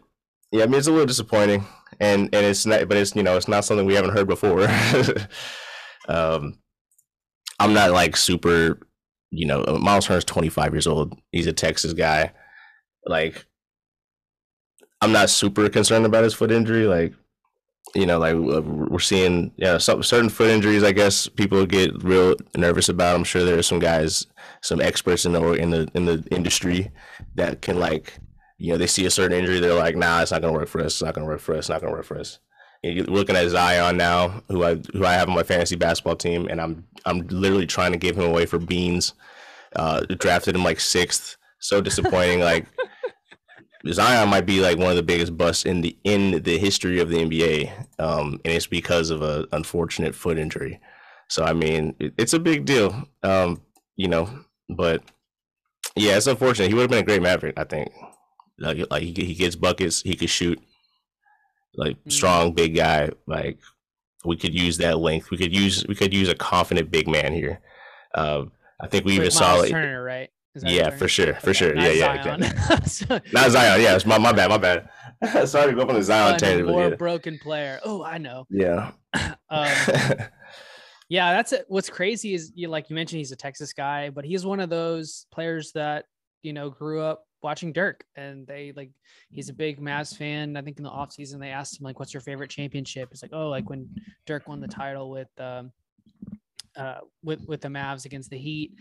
yeah, 0.52 0.64
I 0.64 0.68
mean 0.68 0.76
it's 0.76 0.88
a 0.88 0.92
little 0.92 1.06
disappointing, 1.06 1.66
and 2.00 2.34
and 2.34 2.46
it's 2.46 2.66
not, 2.66 2.88
but 2.88 2.98
it's 2.98 3.16
you 3.16 3.24
know 3.24 3.38
it's 3.38 3.48
not 3.48 3.66
something 3.66 3.86
we 3.86 3.96
haven't 3.96 4.14
heard 4.14 4.28
before. 4.28 4.68
um, 6.08 6.60
I'm 7.60 7.74
not 7.74 7.92
like 7.92 8.16
super, 8.16 8.80
you 9.32 9.46
know, 9.46 9.64
Miles 9.82 10.08
Turner's 10.08 10.24
25 10.24 10.74
years 10.74 10.88
old. 10.88 11.20
He's 11.32 11.48
a 11.48 11.54
Texas 11.54 11.94
guy. 11.94 12.32
Like, 13.06 13.46
I'm 15.02 15.12
not 15.12 15.30
super 15.30 15.70
concerned 15.70 16.06
about 16.06 16.24
his 16.24 16.34
foot 16.34 16.52
injury. 16.52 16.88
Like, 16.88 17.14
you 17.96 18.06
know, 18.06 18.20
like 18.20 18.36
uh, 18.36 18.62
we're 18.62 19.00
seeing, 19.00 19.52
yeah, 19.58 19.78
some 19.78 20.04
certain 20.04 20.30
foot 20.30 20.50
injuries. 20.50 20.84
I 20.84 20.92
guess 20.92 21.28
people 21.28 21.66
get 21.66 22.04
real 22.04 22.36
nervous 22.56 22.90
about. 22.90 23.16
I'm 23.16 23.24
sure 23.24 23.44
there 23.44 23.58
are 23.58 23.64
some 23.64 23.80
guys, 23.80 24.28
some 24.62 24.82
experts 24.82 25.26
in 25.26 25.34
the 25.34 25.54
in 25.54 25.72
the 25.72 25.90
in 25.94 26.06
the 26.06 26.24
industry 26.32 26.92
that 27.36 27.62
can 27.62 27.80
like, 27.80 28.20
you 28.58 28.72
know, 28.72 28.78
they 28.78 28.88
see 28.88 29.06
a 29.06 29.12
certain 29.12 29.38
injury, 29.38 29.60
they're 29.60 29.74
like, 29.74 29.96
nah, 29.96 30.22
it's 30.22 30.32
not 30.32 30.42
gonna 30.42 30.54
work 30.54 30.68
for 30.68 30.82
us. 30.82 30.94
It's 30.94 31.02
not 31.02 31.16
gonna 31.16 31.28
work 31.28 31.40
for 31.40 31.54
us. 31.54 31.60
It's 31.60 31.70
not 31.70 31.82
gonna 31.82 31.94
work 31.94 32.06
for 32.06 32.20
us. 32.20 32.40
You're 32.84 33.06
looking 33.06 33.36
at 33.36 33.50
Zion 33.50 33.98
now, 33.98 34.44
who 34.50 34.64
I 34.64 34.76
who 34.94 35.06
I 35.06 35.14
have 35.14 35.28
on 35.28 35.36
my 35.36 35.44
fantasy 35.44 35.76
basketball 35.76 36.16
team, 36.16 36.48
and 36.48 36.62
I'm 36.62 36.86
I'm 37.06 37.28
literally 37.28 37.68
trying 37.68 37.92
to 37.92 37.98
give 37.98 38.18
him 38.18 38.26
away 38.26 38.46
for 38.46 38.60
beans. 38.60 39.14
Uh, 39.76 40.02
drafted 40.02 40.56
him 40.56 40.64
like 40.64 40.80
sixth. 40.80 41.38
So 41.60 41.82
disappointing. 41.82 42.40
like 42.40 42.68
Zion 43.88 44.30
might 44.30 44.46
be 44.46 44.60
like 44.60 44.78
one 44.78 44.90
of 44.90 44.98
the 44.98 45.04
biggest 45.04 45.38
busts 45.38 45.66
in 45.66 45.82
the 45.82 45.96
in 46.04 46.44
the 46.44 46.58
history 46.58 47.00
of 47.00 47.10
the 47.10 47.18
NBA, 47.18 47.72
um, 48.00 48.40
and 48.44 48.54
it's 48.54 48.68
because 48.68 49.10
of 49.10 49.22
an 49.22 49.46
unfortunate 49.52 50.16
foot 50.16 50.38
injury. 50.38 50.80
So 51.30 51.44
I 51.44 51.54
mean, 51.54 51.96
it, 52.00 52.14
it's 52.18 52.34
a 52.34 52.40
big 52.40 52.66
deal, 52.66 53.08
um, 53.24 53.62
you 53.96 54.08
know. 54.08 54.30
But 54.70 55.02
yeah, 55.96 56.18
it's 56.18 56.28
unfortunate. 56.28 56.68
He 56.68 56.74
would 56.74 56.82
have 56.82 56.90
been 56.90 57.00
a 57.00 57.06
great 57.06 57.22
Maverick, 57.22 57.58
I 57.58 57.64
think. 57.64 57.92
Like, 58.58 58.80
like 58.92 59.04
he, 59.04 59.14
he 59.14 59.34
gets 59.34 59.56
buckets, 59.56 60.02
he 60.02 60.16
could 60.16 60.30
shoot, 60.30 60.62
like 61.76 61.98
mm-hmm. 61.98 62.10
strong 62.10 62.54
big 62.54 62.76
guy. 62.76 63.12
Like 63.28 63.60
we 64.26 64.36
could 64.36 64.54
use 64.54 64.78
that 64.80 65.00
length. 65.00 65.32
We 65.32 65.38
could 65.38 65.56
use 65.56 65.86
we 65.88 65.96
could 65.96 66.14
use 66.14 66.28
a 66.28 66.36
confident 66.36 66.92
big 66.92 67.08
man 67.08 67.34
here. 67.34 67.62
Um, 68.14 68.52
I 68.82 68.88
think 68.88 69.06
we 69.06 69.14
even 69.14 69.32
saw 69.32 69.62
it. 69.62 69.70
Turner, 69.70 70.04
right? 70.04 70.30
Yeah, 70.56 70.90
for 70.90 71.08
sure, 71.08 71.36
for 71.36 71.52
okay, 71.52 71.54
sure. 71.54 71.76
Yeah, 71.76 71.90
yeah. 71.90 72.40
Exactly. 72.82 73.22
not 73.34 73.52
Zion. 73.52 73.82
Yeah, 73.82 73.96
it's 73.96 74.06
my, 74.06 74.18
my 74.18 74.32
bad, 74.32 74.50
my 74.50 74.58
bad. 74.58 74.90
Sorry 75.48 75.72
to 75.72 75.76
go 75.76 75.84
up 75.84 75.90
on 75.90 75.96
the 75.96 76.04
Zion 76.04 76.38
tangent. 76.40 76.68
More 76.68 76.90
yeah. 76.90 76.96
broken 76.96 77.38
player. 77.38 77.80
Oh, 77.84 78.04
I 78.04 78.18
know. 78.18 78.46
Yeah. 78.50 78.92
um, 79.14 79.68
yeah, 81.10 81.34
that's 81.34 81.54
it. 81.54 81.66
What's 81.68 81.90
crazy 81.90 82.34
is 82.34 82.52
you 82.56 82.68
like 82.68 82.90
you 82.90 82.96
mentioned 82.96 83.20
he's 83.20 83.32
a 83.32 83.36
Texas 83.36 83.74
guy, 83.74 84.10
but 84.10 84.26
he's 84.26 84.46
one 84.46 84.60
of 84.60 84.70
those 84.70 85.28
players 85.32 85.72
that 85.74 86.06
you 86.42 86.54
know 86.54 86.70
grew 86.70 87.02
up 87.02 87.26
watching 87.42 87.72
Dirk, 87.72 88.04
and 88.16 88.48
they 88.48 88.74
like 88.76 88.92
he's 89.30 89.50
a 89.50 89.54
big 89.54 89.80
Mavs 89.80 90.16
fan. 90.16 90.58
I 90.58 90.62
think 90.62 90.78
in 90.78 90.84
the 90.84 90.90
off 90.90 91.12
season 91.12 91.40
they 91.40 91.50
asked 91.50 91.80
him 91.80 91.84
like, 91.84 92.00
"What's 92.00 92.14
your 92.14 92.22
favorite 92.22 92.50
championship?" 92.50 93.10
It's 93.12 93.22
like, 93.22 93.34
"Oh, 93.34 93.50
like 93.50 93.70
when 93.70 93.90
Dirk 94.26 94.48
won 94.48 94.60
the 94.60 94.68
title 94.68 95.10
with 95.10 95.30
um, 95.38 95.72
uh, 96.76 97.00
with 97.24 97.46
with 97.48 97.62
the 97.62 97.68
Mavs 97.68 98.06
against 98.06 98.30
the 98.30 98.38
Heat." 98.38 98.74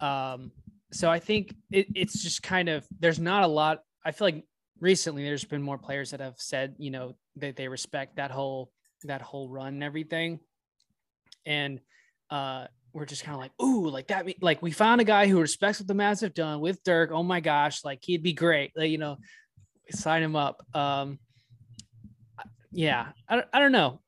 Um, 0.00 0.50
so 0.92 1.10
I 1.10 1.18
think 1.18 1.54
it, 1.70 1.86
it's 1.94 2.22
just 2.22 2.42
kind 2.42 2.68
of 2.68 2.86
there's 2.98 3.18
not 3.18 3.42
a 3.42 3.46
lot. 3.46 3.80
I 4.04 4.12
feel 4.12 4.26
like 4.26 4.44
recently 4.80 5.24
there's 5.24 5.44
been 5.44 5.62
more 5.62 5.78
players 5.78 6.10
that 6.12 6.20
have 6.20 6.36
said 6.38 6.74
you 6.78 6.90
know 6.90 7.14
that 7.36 7.56
they 7.56 7.68
respect 7.68 8.16
that 8.16 8.30
whole 8.30 8.70
that 9.04 9.22
whole 9.22 9.48
run 9.48 9.74
and 9.74 9.84
everything, 9.84 10.40
and 11.46 11.80
uh, 12.30 12.66
we're 12.92 13.06
just 13.06 13.22
kind 13.22 13.34
of 13.34 13.40
like, 13.40 13.52
ooh, 13.62 13.88
like 13.88 14.08
that. 14.08 14.26
Like 14.42 14.62
we 14.62 14.70
found 14.70 15.00
a 15.00 15.04
guy 15.04 15.28
who 15.28 15.40
respects 15.40 15.80
what 15.80 15.88
the 15.88 15.94
Mavs 15.94 16.22
have 16.22 16.34
done 16.34 16.60
with 16.60 16.82
Dirk. 16.84 17.10
Oh 17.12 17.22
my 17.22 17.40
gosh, 17.40 17.84
like 17.84 18.00
he'd 18.02 18.22
be 18.22 18.32
great. 18.32 18.72
Like 18.76 18.90
you 18.90 18.98
know, 18.98 19.18
sign 19.90 20.22
him 20.22 20.36
up. 20.36 20.64
Um, 20.74 21.18
yeah, 22.70 23.08
I, 23.28 23.44
I 23.52 23.60
don't 23.60 23.72
know. 23.72 24.00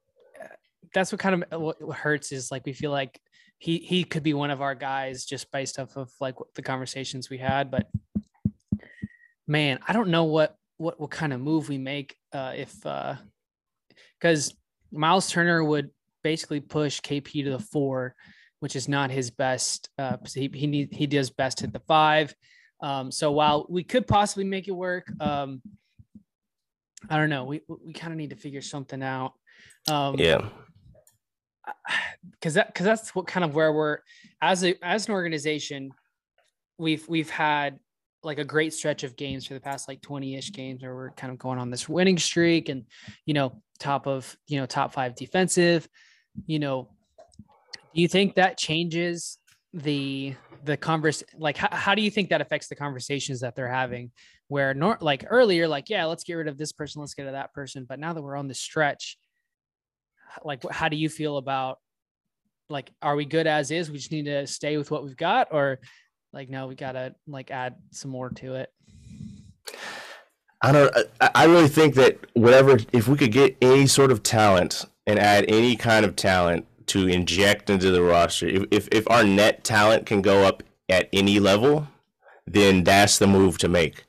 That's 0.92 1.12
what 1.12 1.20
kind 1.20 1.44
of 1.50 1.60
what 1.60 1.78
hurts 1.96 2.32
is 2.32 2.50
like 2.50 2.66
we 2.66 2.72
feel 2.72 2.90
like 2.90 3.20
he 3.60 3.76
he 3.76 4.04
could 4.04 4.22
be 4.22 4.32
one 4.32 4.50
of 4.50 4.62
our 4.62 4.74
guys 4.74 5.26
just 5.26 5.52
based 5.52 5.78
off 5.78 5.96
of 5.96 6.10
like 6.18 6.34
the 6.54 6.62
conversations 6.62 7.28
we 7.28 7.36
had. 7.36 7.70
But 7.70 7.88
man, 9.46 9.78
I 9.86 9.92
don't 9.92 10.08
know 10.08 10.24
what 10.24 10.56
what 10.78 10.98
what 10.98 11.10
kind 11.10 11.34
of 11.34 11.42
move 11.42 11.68
we 11.68 11.76
make 11.76 12.16
uh, 12.32 12.54
if 12.56 12.74
uh 12.86 13.16
because 14.18 14.50
uh, 14.50 14.98
Miles 14.98 15.30
Turner 15.30 15.62
would 15.62 15.90
basically 16.24 16.60
push 16.60 17.00
KP 17.00 17.44
to 17.44 17.50
the 17.50 17.58
four, 17.58 18.14
which 18.60 18.76
is 18.76 18.88
not 18.88 19.10
his 19.10 19.30
best. 19.30 19.90
Uh, 19.98 20.16
he 20.34 20.50
he 20.54 20.66
need, 20.66 20.94
he 20.94 21.06
does 21.06 21.28
best 21.28 21.62
at 21.62 21.74
the 21.74 21.80
five. 21.80 22.34
Um, 22.80 23.12
so 23.12 23.30
while 23.30 23.66
we 23.68 23.84
could 23.84 24.06
possibly 24.06 24.44
make 24.44 24.68
it 24.68 24.72
work, 24.72 25.12
um, 25.20 25.60
I 27.10 27.18
don't 27.18 27.28
know. 27.28 27.44
We 27.44 27.60
we 27.68 27.92
kind 27.92 28.14
of 28.14 28.16
need 28.16 28.30
to 28.30 28.36
figure 28.36 28.62
something 28.62 29.02
out. 29.02 29.34
Um, 29.86 30.14
yeah 30.18 30.48
because 32.32 32.54
that 32.54 32.68
because 32.68 32.84
that's 32.84 33.14
what 33.14 33.26
kind 33.26 33.44
of 33.44 33.54
where 33.54 33.72
we're 33.72 33.98
as 34.40 34.64
a 34.64 34.74
as 34.82 35.08
an 35.08 35.14
organization 35.14 35.90
we've 36.78 37.08
we've 37.08 37.30
had 37.30 37.78
like 38.22 38.38
a 38.38 38.44
great 38.44 38.74
stretch 38.74 39.02
of 39.02 39.16
games 39.16 39.46
for 39.46 39.54
the 39.54 39.60
past 39.60 39.88
like 39.88 40.00
20-ish 40.02 40.52
games 40.52 40.82
where 40.82 40.94
we're 40.94 41.10
kind 41.12 41.32
of 41.32 41.38
going 41.38 41.58
on 41.58 41.70
this 41.70 41.88
winning 41.88 42.18
streak 42.18 42.68
and 42.68 42.84
you 43.24 43.34
know 43.34 43.62
top 43.78 44.06
of 44.06 44.36
you 44.46 44.60
know 44.60 44.66
top 44.66 44.92
five 44.92 45.14
defensive. 45.14 45.88
You 46.46 46.58
know 46.58 46.90
do 47.94 48.02
you 48.02 48.08
think 48.08 48.34
that 48.34 48.56
changes 48.56 49.38
the 49.72 50.34
the 50.64 50.76
converse 50.76 51.22
like 51.38 51.56
how, 51.56 51.68
how 51.70 51.94
do 51.94 52.02
you 52.02 52.10
think 52.10 52.30
that 52.30 52.40
affects 52.40 52.68
the 52.68 52.76
conversations 52.76 53.40
that 53.40 53.54
they're 53.54 53.68
having 53.68 54.10
where 54.48 54.74
nor 54.74 54.98
like 55.00 55.24
earlier 55.28 55.66
like 55.66 55.88
yeah 55.88 56.04
let's 56.04 56.24
get 56.24 56.34
rid 56.34 56.48
of 56.48 56.58
this 56.58 56.72
person 56.72 57.00
let's 57.00 57.14
get 57.14 57.22
rid 57.22 57.28
of 57.28 57.34
that 57.34 57.52
person 57.54 57.86
but 57.88 57.98
now 57.98 58.12
that 58.12 58.22
we're 58.22 58.36
on 58.36 58.48
the 58.48 58.54
stretch 58.54 59.16
like 60.44 60.62
how 60.70 60.88
do 60.88 60.96
you 60.96 61.08
feel 61.08 61.36
about 61.36 61.78
like 62.68 62.92
are 63.02 63.16
we 63.16 63.24
good 63.24 63.46
as 63.46 63.70
is? 63.70 63.90
We 63.90 63.98
just 63.98 64.12
need 64.12 64.26
to 64.26 64.46
stay 64.46 64.76
with 64.76 64.90
what 64.90 65.04
we've 65.04 65.16
got 65.16 65.48
or 65.50 65.80
like 66.32 66.48
no 66.48 66.66
we 66.66 66.74
gotta 66.74 67.14
like 67.26 67.50
add 67.50 67.74
some 67.90 68.10
more 68.10 68.30
to 68.30 68.54
it? 68.54 68.72
I 70.62 70.72
don't 70.72 70.94
uh, 70.94 71.30
i 71.34 71.44
really 71.44 71.68
think 71.68 71.94
that 71.94 72.18
whatever 72.34 72.78
if 72.92 73.08
we 73.08 73.16
could 73.16 73.32
get 73.32 73.56
any 73.62 73.86
sort 73.86 74.10
of 74.10 74.22
talent 74.22 74.84
and 75.06 75.18
add 75.18 75.46
any 75.48 75.74
kind 75.74 76.04
of 76.04 76.16
talent 76.16 76.66
to 76.86 77.08
inject 77.08 77.70
into 77.70 77.90
the 77.90 78.02
roster 78.02 78.46
if, 78.46 78.64
if, 78.70 78.88
if 78.92 79.10
our 79.10 79.24
net 79.24 79.64
talent 79.64 80.06
can 80.06 80.20
go 80.20 80.44
up 80.44 80.62
at 80.88 81.08
any 81.12 81.40
level 81.40 81.88
then 82.46 82.82
that's 82.84 83.18
the 83.18 83.26
move 83.26 83.56
to 83.58 83.68
make. 83.68 84.04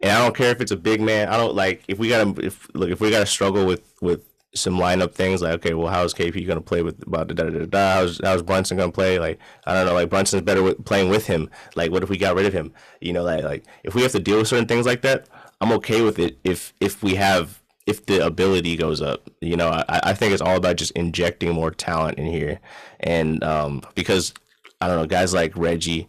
And 0.00 0.12
i 0.12 0.22
don't 0.22 0.36
care 0.36 0.52
if 0.52 0.60
it's 0.60 0.70
a 0.70 0.76
big 0.76 1.00
man 1.00 1.28
i 1.28 1.36
don't 1.36 1.54
like 1.54 1.82
if 1.88 1.98
we 1.98 2.08
gotta 2.08 2.46
if 2.46 2.68
look 2.74 2.90
if 2.90 3.00
we 3.00 3.10
gotta 3.10 3.26
struggle 3.26 3.66
with 3.66 3.94
with 4.00 4.35
some 4.56 4.76
lineup 4.78 5.12
things 5.12 5.42
like 5.42 5.54
okay 5.54 5.74
well 5.74 5.92
how's 5.92 6.14
KP 6.14 6.46
gonna 6.46 6.60
play 6.60 6.82
with 6.82 7.02
about 7.06 7.28
the 7.28 7.34
da 7.34 7.44
da 7.44 7.58
da 7.58 7.66
da 7.66 7.94
how's 7.94 8.20
how's 8.22 8.42
Brunson 8.42 8.76
gonna 8.76 8.92
play? 8.92 9.18
Like 9.18 9.38
I 9.66 9.74
don't 9.74 9.86
know 9.86 9.94
like 9.94 10.10
Brunson's 10.10 10.42
better 10.42 10.62
with 10.62 10.84
playing 10.84 11.08
with 11.08 11.26
him. 11.26 11.50
Like 11.74 11.90
what 11.90 12.02
if 12.02 12.08
we 12.08 12.18
got 12.18 12.34
rid 12.34 12.46
of 12.46 12.52
him? 12.52 12.72
You 13.00 13.12
know 13.12 13.22
like 13.22 13.44
like 13.44 13.64
if 13.84 13.94
we 13.94 14.02
have 14.02 14.12
to 14.12 14.20
deal 14.20 14.38
with 14.38 14.48
certain 14.48 14.66
things 14.66 14.86
like 14.86 15.02
that 15.02 15.28
I'm 15.60 15.72
okay 15.72 16.02
with 16.02 16.18
it 16.18 16.38
if 16.44 16.72
if 16.80 17.02
we 17.02 17.14
have 17.14 17.62
if 17.86 18.06
the 18.06 18.24
ability 18.24 18.76
goes 18.76 19.00
up. 19.00 19.30
You 19.40 19.56
know 19.56 19.68
I, 19.68 19.84
I 19.88 20.14
think 20.14 20.32
it's 20.32 20.42
all 20.42 20.56
about 20.56 20.76
just 20.76 20.92
injecting 20.92 21.52
more 21.52 21.70
talent 21.70 22.18
in 22.18 22.26
here. 22.26 22.60
And 23.00 23.42
um 23.44 23.82
because 23.94 24.34
I 24.80 24.88
don't 24.88 24.96
know 24.96 25.06
guys 25.06 25.32
like 25.34 25.56
Reggie 25.56 26.08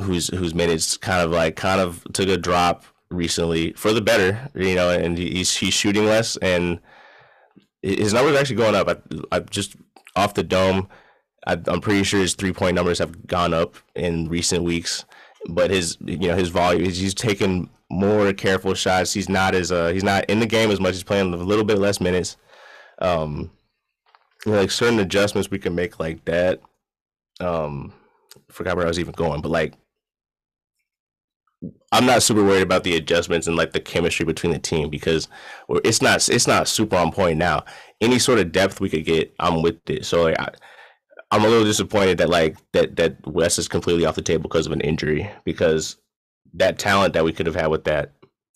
who's 0.00 0.28
whose 0.28 0.54
minutes 0.54 0.96
kind 0.96 1.22
of 1.24 1.30
like 1.30 1.56
kind 1.56 1.80
of 1.80 2.06
took 2.12 2.28
a 2.28 2.36
drop 2.36 2.84
recently 3.10 3.72
for 3.72 3.92
the 3.92 4.00
better 4.00 4.50
you 4.54 4.74
know 4.74 4.90
and 4.90 5.16
he's 5.18 5.56
he's 5.56 5.74
shooting 5.74 6.04
less 6.04 6.36
and 6.38 6.78
his 7.82 8.12
numbers 8.12 8.36
actually 8.36 8.56
going 8.56 8.74
up. 8.74 8.88
I, 8.88 9.36
I 9.36 9.40
just 9.40 9.76
off 10.16 10.34
the 10.34 10.42
dome. 10.42 10.88
I, 11.46 11.58
am 11.66 11.80
pretty 11.80 12.02
sure 12.02 12.20
his 12.20 12.34
three 12.34 12.52
point 12.52 12.74
numbers 12.74 12.98
have 12.98 13.26
gone 13.26 13.54
up 13.54 13.76
in 13.94 14.28
recent 14.28 14.64
weeks, 14.64 15.04
but 15.48 15.70
his 15.70 15.96
you 16.00 16.28
know 16.28 16.36
his 16.36 16.48
volume 16.48 16.84
he's, 16.84 16.98
he's 16.98 17.14
taking 17.14 17.70
more 17.90 18.32
careful 18.32 18.74
shots. 18.74 19.12
He's 19.12 19.28
not 19.28 19.54
as 19.54 19.72
uh 19.72 19.88
he's 19.88 20.04
not 20.04 20.24
in 20.26 20.40
the 20.40 20.46
game 20.46 20.70
as 20.70 20.80
much. 20.80 20.94
He's 20.94 21.04
playing 21.04 21.32
a 21.32 21.36
little 21.36 21.64
bit 21.64 21.78
less 21.78 22.00
minutes. 22.00 22.36
Um, 23.00 23.52
like 24.44 24.70
certain 24.70 24.98
adjustments 24.98 25.50
we 25.50 25.58
can 25.58 25.74
make 25.74 25.98
like 26.00 26.24
that. 26.24 26.60
Um, 27.40 27.92
forgot 28.50 28.76
where 28.76 28.84
I 28.84 28.88
was 28.88 28.98
even 28.98 29.12
going, 29.12 29.40
but 29.40 29.50
like 29.50 29.74
I'm 31.90 32.06
not 32.06 32.22
super 32.22 32.44
worried 32.44 32.62
about 32.62 32.84
the 32.84 32.96
adjustments 32.96 33.46
and 33.46 33.56
like 33.56 33.72
the 33.72 33.80
chemistry 33.80 34.24
between 34.24 34.52
the 34.52 34.58
team 34.58 34.90
because 34.90 35.28
it's 35.84 36.00
not 36.00 36.28
it's 36.28 36.46
not 36.46 36.68
super 36.68 36.96
on 36.96 37.10
point 37.10 37.38
now. 37.38 37.64
Any 38.00 38.18
sort 38.18 38.38
of 38.38 38.52
depth 38.52 38.80
we 38.80 38.88
could 38.88 39.04
get, 39.04 39.34
I'm 39.40 39.62
with 39.62 39.78
it. 39.90 40.04
So 40.04 40.22
like, 40.24 40.38
I, 40.38 40.50
I'm 41.30 41.44
a 41.44 41.48
little 41.48 41.64
disappointed 41.64 42.18
that 42.18 42.30
like 42.30 42.56
that 42.72 42.96
that 42.96 43.26
West 43.26 43.58
is 43.58 43.68
completely 43.68 44.06
off 44.06 44.14
the 44.14 44.22
table 44.22 44.44
because 44.44 44.66
of 44.66 44.72
an 44.72 44.80
injury 44.80 45.30
because 45.44 45.96
that 46.54 46.78
talent 46.78 47.14
that 47.14 47.24
we 47.24 47.32
could 47.32 47.46
have 47.46 47.56
had 47.56 47.68
with 47.68 47.84
that 47.84 48.12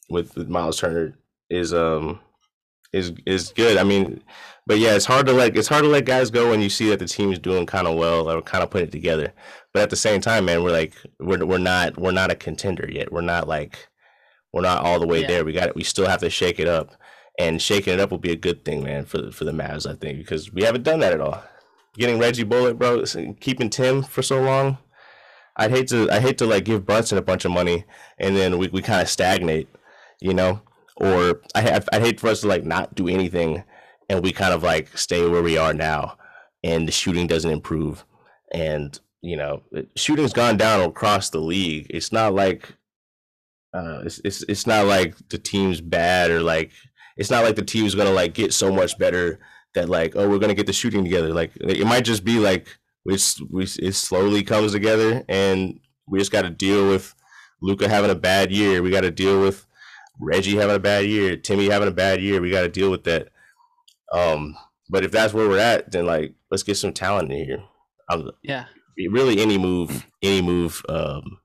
with, 0.08 0.36
with 0.36 0.48
Miles 0.48 0.78
Turner 0.78 1.14
is 1.50 1.74
um 1.74 2.20
is 2.92 3.12
is 3.26 3.52
good. 3.52 3.78
I 3.78 3.84
mean, 3.84 4.22
but 4.66 4.78
yeah, 4.78 4.94
it's 4.94 5.06
hard 5.06 5.26
to 5.26 5.32
like 5.32 5.56
it's 5.56 5.68
hard 5.68 5.84
to 5.84 5.90
let 5.90 6.04
guys 6.04 6.30
go 6.30 6.50
when 6.50 6.60
you 6.60 6.70
see 6.70 6.88
that 6.90 6.98
the 6.98 7.06
team's 7.06 7.38
doing 7.38 7.66
kind 7.66 7.86
of 7.86 7.96
well 7.96 8.30
or 8.30 8.42
kind 8.42 8.62
of 8.62 8.70
putting 8.70 8.88
it 8.88 8.92
together. 8.92 9.32
But 9.72 9.82
at 9.82 9.90
the 9.90 9.96
same 9.96 10.20
time, 10.20 10.44
man, 10.44 10.62
we're 10.62 10.72
like 10.72 10.94
we're 11.18 11.44
we're 11.44 11.58
not 11.58 11.98
we're 11.98 12.12
not 12.12 12.30
a 12.30 12.34
contender 12.34 12.88
yet. 12.90 13.12
We're 13.12 13.22
not 13.22 13.48
like 13.48 13.88
we're 14.52 14.62
not 14.62 14.84
all 14.84 15.00
the 15.00 15.06
way 15.06 15.22
yeah. 15.22 15.28
there. 15.28 15.44
We 15.44 15.52
got 15.52 15.68
it. 15.68 15.76
We 15.76 15.84
still 15.84 16.06
have 16.06 16.20
to 16.20 16.30
shake 16.30 16.60
it 16.60 16.68
up, 16.68 16.94
and 17.38 17.60
shaking 17.60 17.94
it 17.94 18.00
up 18.00 18.10
will 18.10 18.18
be 18.18 18.32
a 18.32 18.36
good 18.36 18.64
thing, 18.64 18.82
man, 18.82 19.04
for 19.04 19.30
for 19.30 19.44
the 19.44 19.52
Mavs. 19.52 19.90
I 19.90 19.94
think 19.94 20.18
because 20.18 20.52
we 20.52 20.62
haven't 20.62 20.84
done 20.84 21.00
that 21.00 21.12
at 21.12 21.20
all. 21.20 21.42
Getting 21.94 22.18
Reggie 22.18 22.44
Bullock, 22.44 22.78
bro, 22.78 23.04
keeping 23.40 23.70
Tim 23.70 24.02
for 24.02 24.22
so 24.22 24.40
long. 24.40 24.78
I'd 25.56 25.70
hate 25.70 25.88
to 25.88 26.10
I 26.10 26.20
hate 26.20 26.38
to 26.38 26.46
like 26.46 26.64
give 26.64 26.86
Brunson 26.86 27.18
a 27.18 27.22
bunch 27.22 27.44
of 27.44 27.50
money 27.50 27.84
and 28.18 28.34
then 28.34 28.56
we, 28.56 28.68
we 28.68 28.80
kind 28.80 29.02
of 29.02 29.08
stagnate, 29.10 29.68
you 30.20 30.32
know 30.32 30.62
or 30.96 31.40
I 31.54 31.80
I 31.92 32.00
hate 32.00 32.20
for 32.20 32.28
us 32.28 32.40
to 32.42 32.48
like 32.48 32.64
not 32.64 32.94
do 32.94 33.08
anything 33.08 33.64
and 34.08 34.22
we 34.22 34.32
kind 34.32 34.52
of 34.52 34.62
like 34.62 34.96
stay 34.96 35.26
where 35.26 35.42
we 35.42 35.56
are 35.56 35.74
now 35.74 36.16
and 36.62 36.86
the 36.86 36.92
shooting 36.92 37.26
doesn't 37.26 37.50
improve 37.50 38.04
and 38.52 38.98
you 39.22 39.36
know 39.36 39.62
shooting's 39.96 40.32
gone 40.32 40.56
down 40.56 40.80
across 40.80 41.30
the 41.30 41.38
league 41.38 41.86
it's 41.90 42.12
not 42.12 42.34
like 42.34 42.74
uh 43.74 44.00
it's 44.04 44.20
it's, 44.24 44.42
it's 44.42 44.66
not 44.66 44.86
like 44.86 45.16
the 45.28 45.38
team's 45.38 45.80
bad 45.80 46.30
or 46.30 46.40
like 46.40 46.70
it's 47.16 47.30
not 47.30 47.44
like 47.44 47.56
the 47.56 47.62
team's 47.62 47.94
gonna 47.94 48.10
like 48.10 48.34
get 48.34 48.52
so 48.52 48.72
much 48.72 48.98
better 48.98 49.38
that 49.74 49.88
like 49.88 50.14
oh 50.16 50.28
we're 50.28 50.38
gonna 50.38 50.54
get 50.54 50.66
the 50.66 50.72
shooting 50.72 51.04
together 51.04 51.32
like 51.32 51.52
it 51.60 51.86
might 51.86 52.04
just 52.04 52.24
be 52.24 52.38
like 52.38 52.78
we, 53.04 53.16
we 53.50 53.64
it 53.64 53.94
slowly 53.94 54.42
comes 54.42 54.72
together 54.72 55.24
and 55.28 55.80
we 56.06 56.18
just 56.18 56.30
got 56.30 56.42
to 56.42 56.50
deal 56.50 56.88
with 56.88 57.14
Luka 57.60 57.88
having 57.88 58.10
a 58.10 58.14
bad 58.14 58.52
year 58.52 58.82
we 58.82 58.90
got 58.90 59.00
to 59.00 59.10
deal 59.10 59.40
with 59.40 59.66
Reggie 60.22 60.56
having 60.56 60.76
a 60.76 60.80
bad 60.80 61.06
year, 61.06 61.36
Timmy 61.36 61.68
having 61.68 61.88
a 61.88 61.92
bad 61.92 62.20
year. 62.20 62.40
We 62.40 62.50
got 62.50 62.62
to 62.62 62.68
deal 62.68 62.90
with 62.90 63.04
that. 63.04 63.28
Um, 64.12 64.56
but 64.88 65.04
if 65.04 65.10
that's 65.10 65.34
where 65.34 65.48
we're 65.48 65.58
at, 65.58 65.90
then 65.90 66.06
like 66.06 66.34
let's 66.50 66.62
get 66.62 66.76
some 66.76 66.92
talent 66.92 67.32
in 67.32 67.44
here. 67.44 67.64
I'm, 68.08 68.30
yeah. 68.42 68.66
Really, 68.96 69.40
any 69.40 69.58
move, 69.58 70.06
any 70.22 70.42
move, 70.42 70.82
um, 70.88 71.38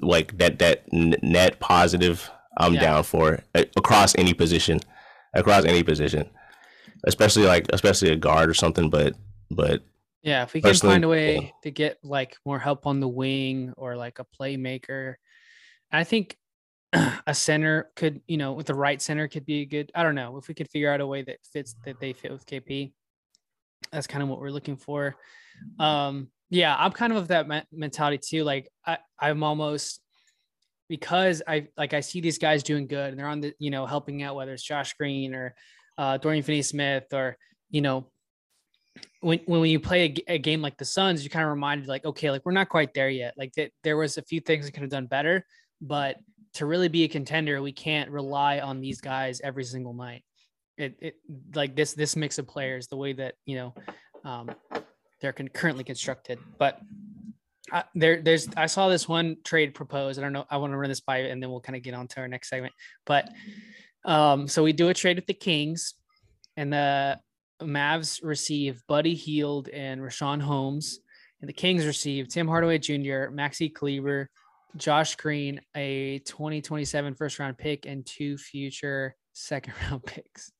like 0.00 0.36
that 0.38 0.58
that 0.58 0.84
net 0.92 1.60
positive, 1.60 2.30
I'm 2.58 2.74
yeah. 2.74 2.80
down 2.80 3.02
for 3.04 3.40
across 3.54 4.14
any 4.16 4.34
position, 4.34 4.80
across 5.34 5.64
any 5.64 5.82
position, 5.82 6.28
especially 7.04 7.44
like 7.44 7.66
especially 7.72 8.10
a 8.10 8.16
guard 8.16 8.50
or 8.50 8.54
something. 8.54 8.90
But 8.90 9.14
but 9.50 9.82
yeah, 10.22 10.42
if 10.42 10.54
we 10.54 10.60
can 10.60 10.74
find 10.74 11.04
a 11.04 11.08
way 11.08 11.36
yeah. 11.36 11.50
to 11.62 11.70
get 11.70 11.98
like 12.02 12.36
more 12.44 12.58
help 12.58 12.86
on 12.86 13.00
the 13.00 13.08
wing 13.08 13.72
or 13.76 13.96
like 13.96 14.18
a 14.18 14.26
playmaker, 14.38 15.14
I 15.92 16.04
think 16.04 16.36
a 17.26 17.34
center 17.34 17.90
could, 17.94 18.20
you 18.26 18.36
know, 18.36 18.52
with 18.52 18.66
the 18.66 18.74
right 18.74 19.00
center 19.00 19.28
could 19.28 19.46
be 19.46 19.62
a 19.62 19.66
good. 19.66 19.92
I 19.94 20.02
don't 20.02 20.14
know 20.14 20.36
if 20.36 20.48
we 20.48 20.54
could 20.54 20.68
figure 20.68 20.90
out 20.90 21.00
a 21.00 21.06
way 21.06 21.22
that 21.22 21.38
fits 21.52 21.76
that 21.84 22.00
they 22.00 22.12
fit 22.12 22.32
with 22.32 22.46
KP. 22.46 22.92
That's 23.92 24.06
kind 24.06 24.22
of 24.22 24.28
what 24.28 24.40
we're 24.40 24.50
looking 24.50 24.76
for. 24.76 25.16
Um, 25.78 26.28
yeah, 26.50 26.76
I'm 26.78 26.92
kind 26.92 27.12
of 27.12 27.18
of 27.18 27.28
that 27.28 27.48
me- 27.48 27.62
mentality 27.72 28.18
too. 28.18 28.44
Like 28.44 28.68
I, 28.86 28.98
I'm 29.18 29.42
almost 29.42 30.00
because 30.88 31.42
I 31.46 31.68
like 31.76 31.94
I 31.94 32.00
see 32.00 32.20
these 32.20 32.38
guys 32.38 32.62
doing 32.62 32.86
good 32.86 33.10
and 33.10 33.18
they're 33.18 33.26
on 33.26 33.40
the, 33.40 33.52
you 33.58 33.70
know, 33.70 33.86
helping 33.86 34.22
out 34.22 34.36
whether 34.36 34.52
it's 34.52 34.62
Josh 34.62 34.94
Green 34.94 35.34
or 35.34 35.54
uh, 35.98 36.18
Dorian 36.18 36.42
Finney-Smith 36.42 37.12
or 37.12 37.36
you 37.70 37.80
know, 37.80 38.06
when 39.20 39.40
when 39.46 39.64
you 39.64 39.80
play 39.80 40.14
a, 40.28 40.34
a, 40.34 40.38
game 40.38 40.62
like 40.62 40.76
the 40.78 40.84
Suns, 40.84 41.24
you 41.24 41.30
kind 41.30 41.44
of 41.44 41.50
reminded 41.50 41.88
like, 41.88 42.04
okay, 42.04 42.30
like 42.30 42.42
we're 42.44 42.52
not 42.52 42.68
quite 42.68 42.94
there 42.94 43.10
yet. 43.10 43.34
Like 43.36 43.52
th- 43.52 43.72
there 43.82 43.96
was 43.96 44.18
a 44.18 44.22
few 44.22 44.40
things 44.40 44.64
we 44.64 44.70
could 44.70 44.82
have 44.82 44.90
done 44.90 45.06
better, 45.06 45.44
but 45.80 46.16
to 46.54 46.66
really 46.66 46.88
be 46.88 47.04
a 47.04 47.08
contender, 47.08 47.60
we 47.60 47.72
can't 47.72 48.10
rely 48.10 48.60
on 48.60 48.80
these 48.80 49.00
guys 49.00 49.40
every 49.42 49.64
single 49.64 49.92
night. 49.92 50.22
It, 50.78 50.96
it 51.00 51.14
like 51.54 51.74
this 51.74 51.94
this 51.94 52.16
mix 52.16 52.38
of 52.38 52.46
players, 52.46 52.86
the 52.86 52.96
way 52.96 53.12
that 53.14 53.34
you 53.46 53.56
know 53.56 53.74
um, 54.24 54.50
they're 55.20 55.32
con- 55.32 55.48
currently 55.48 55.84
constructed. 55.84 56.38
But 56.58 56.80
I, 57.72 57.84
there, 57.94 58.22
there's 58.22 58.48
I 58.56 58.66
saw 58.66 58.88
this 58.88 59.08
one 59.08 59.36
trade 59.44 59.74
proposed. 59.74 60.18
I 60.18 60.22
don't 60.22 60.32
know. 60.32 60.46
I 60.50 60.56
want 60.58 60.72
to 60.72 60.76
run 60.76 60.88
this 60.88 61.00
by, 61.00 61.18
and 61.18 61.42
then 61.42 61.50
we'll 61.50 61.60
kind 61.60 61.76
of 61.76 61.82
get 61.82 61.94
on 61.94 62.08
to 62.08 62.20
our 62.20 62.28
next 62.28 62.48
segment. 62.48 62.74
But 63.04 63.30
um, 64.04 64.46
so 64.48 64.62
we 64.62 64.72
do 64.72 64.88
a 64.88 64.94
trade 64.94 65.16
with 65.16 65.26
the 65.26 65.34
Kings, 65.34 65.94
and 66.56 66.72
the 66.72 67.18
Mavs 67.60 68.20
receive 68.22 68.82
Buddy 68.86 69.14
Hield 69.14 69.68
and 69.68 70.00
Richaun 70.00 70.40
Holmes, 70.40 71.00
and 71.40 71.48
the 71.48 71.54
Kings 71.54 71.86
receive 71.86 72.28
Tim 72.28 72.46
Hardaway 72.46 72.78
Jr., 72.78 73.30
Maxi 73.32 73.72
Kleber, 73.72 74.30
Josh 74.76 75.16
Green 75.16 75.60
a 75.74 76.20
2027 76.20 77.14
first 77.14 77.38
round 77.38 77.58
pick 77.58 77.86
and 77.86 78.04
two 78.04 78.36
future 78.36 79.16
second 79.32 79.74
round 79.90 80.04
picks. 80.04 80.52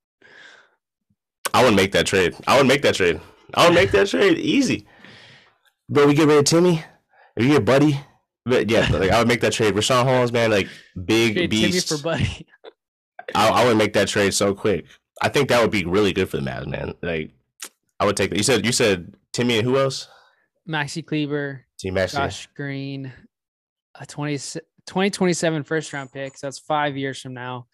I 1.55 1.65
would 1.65 1.75
make 1.75 1.93
that 1.93 2.07
trade. 2.07 2.35
I 2.47 2.59
would 2.59 2.67
make 2.67 2.83
that 2.83 2.95
trade. 2.97 3.21
I 3.55 3.67
would 3.67 3.75
make 3.75 3.91
that 3.93 4.09
trade 4.09 4.39
easy. 4.39 4.87
But 5.89 6.07
we 6.07 6.15
get 6.15 6.27
rid 6.27 6.39
of 6.39 6.45
Timmy. 6.45 6.85
If 7.37 7.45
you 7.45 7.53
get 7.53 7.65
Buddy, 7.65 8.01
but 8.45 8.71
yeah, 8.71 8.89
like 8.91 9.11
I 9.11 9.19
would 9.19 9.29
make 9.29 9.41
that 9.43 9.53
trade. 9.53 9.75
Richaun 9.75 10.05
Holmes, 10.05 10.33
man, 10.33 10.51
like 10.51 10.69
big 11.05 11.35
trade 11.35 11.51
beast. 11.51 11.89
Timmy 11.89 11.99
for 11.99 12.03
Buddy. 12.03 12.47
I, 13.35 13.49
I 13.49 13.65
would 13.67 13.77
make 13.77 13.93
that 13.95 14.09
trade 14.09 14.35
so 14.35 14.55
quick. 14.55 14.87
I 15.23 15.29
think 15.29 15.49
that 15.49 15.61
would 15.61 15.71
be 15.71 15.85
really 15.85 16.13
good 16.13 16.29
for 16.29 16.37
the 16.37 16.43
Mavs, 16.43 16.67
man. 16.67 16.95
Like 17.03 17.33
I 17.99 18.07
would 18.07 18.17
take 18.17 18.31
that. 18.31 18.37
You 18.37 18.43
said 18.43 18.65
you 18.65 18.73
said 18.73 19.15
Timmy 19.33 19.59
and 19.59 19.67
who 19.67 19.79
else? 19.79 20.09
Maxi 20.69 21.05
Kleber, 21.05 21.65
Team 21.79 21.95
Maxi. 21.95 22.15
Josh 22.15 22.49
Green, 22.57 23.13
a 23.95 24.07
20, 24.07 24.37
2027 24.37 25.63
first 25.63 25.93
round 25.93 26.13
pick. 26.13 26.37
So 26.37 26.47
that's 26.47 26.59
five 26.59 26.97
years 26.97 27.21
from 27.21 27.35
now, 27.35 27.67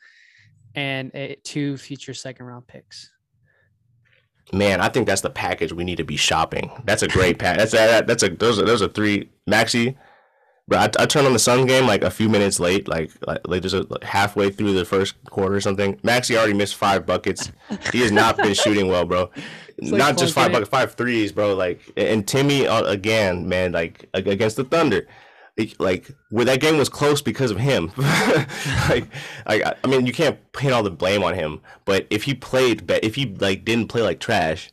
and 0.75 1.11
a, 1.15 1.37
two 1.43 1.77
future 1.77 2.15
second 2.15 2.47
round 2.47 2.67
picks. 2.67 3.11
Man, 4.53 4.81
I 4.81 4.89
think 4.89 5.07
that's 5.07 5.23
the 5.23 5.31
package 5.31 5.73
we 5.73 5.85
need 5.85 5.97
to 5.97 6.05
be 6.05 6.17
shopping. 6.17 6.71
That's 6.85 7.03
a 7.03 7.09
great 7.09 7.39
pack. 7.39 7.59
That's 7.59 7.75
a, 7.75 8.03
that's 8.07 8.23
a 8.23 8.31
those 8.31 8.59
are 8.59 8.65
those 8.65 8.83
are 8.83 8.89
three 8.89 9.31
Maxi. 9.49 9.97
But 10.69 10.99
I, 10.99 11.03
I 11.03 11.07
turned 11.07 11.27
on 11.27 11.33
the 11.33 11.39
Sun 11.39 11.67
game 11.67 11.87
like 11.87 12.03
a 12.03 12.11
few 12.11 12.29
minutes 12.29 12.61
late, 12.61 12.87
like 12.87 13.11
like, 13.27 13.47
like 13.47 13.63
just 13.63 13.75
a, 13.75 13.83
like 13.89 14.05
halfway 14.05 14.51
through 14.51 14.75
the 14.75 14.85
first 14.85 15.23
quarter 15.25 15.55
or 15.55 15.61
something. 15.61 15.97
Maxi 15.99 16.37
already 16.37 16.55
missed 16.55 16.77
five 16.77 17.07
buckets. 17.07 17.51
He 17.93 18.01
has 18.01 18.13
not 18.13 18.37
been 18.37 18.55
shooting 18.65 18.89
well, 18.89 19.05
bro. 19.05 19.31
Like 19.81 19.93
not 19.93 20.19
just 20.19 20.35
five 20.35 20.53
buckets, 20.53 20.71
five 20.71 20.95
threes, 20.95 21.33
bro. 21.33 21.55
Like 21.55 21.81
and 21.97 22.27
Timmy 22.27 22.67
uh, 22.67 22.85
again, 22.85 23.49
man, 23.49 23.73
like 23.73 24.09
against 24.15 24.57
the 24.57 24.65
Thunder 24.65 25.07
like 25.79 26.11
where 26.31 26.45
that 26.45 26.61
game 26.61 26.79
was 26.79 26.89
close 26.89 27.21
because 27.21 27.51
of 27.51 27.59
him. 27.59 27.93
like, 28.89 29.07
like 29.47 29.63
I 29.85 29.87
mean, 29.87 30.07
you 30.07 30.13
can't 30.13 30.39
pin 30.53 30.73
all 30.73 30.83
the 30.83 30.91
blame 30.91 31.23
on 31.23 31.35
him, 31.35 31.61
but 31.85 32.07
if 32.11 32.25
he 32.25 32.35
played, 32.35 32.91
if 32.91 33.15
he 33.15 33.27
like 33.27 33.65
didn't 33.65 33.89
play 33.89 34.03
like 34.03 34.19
trash, 34.19 34.71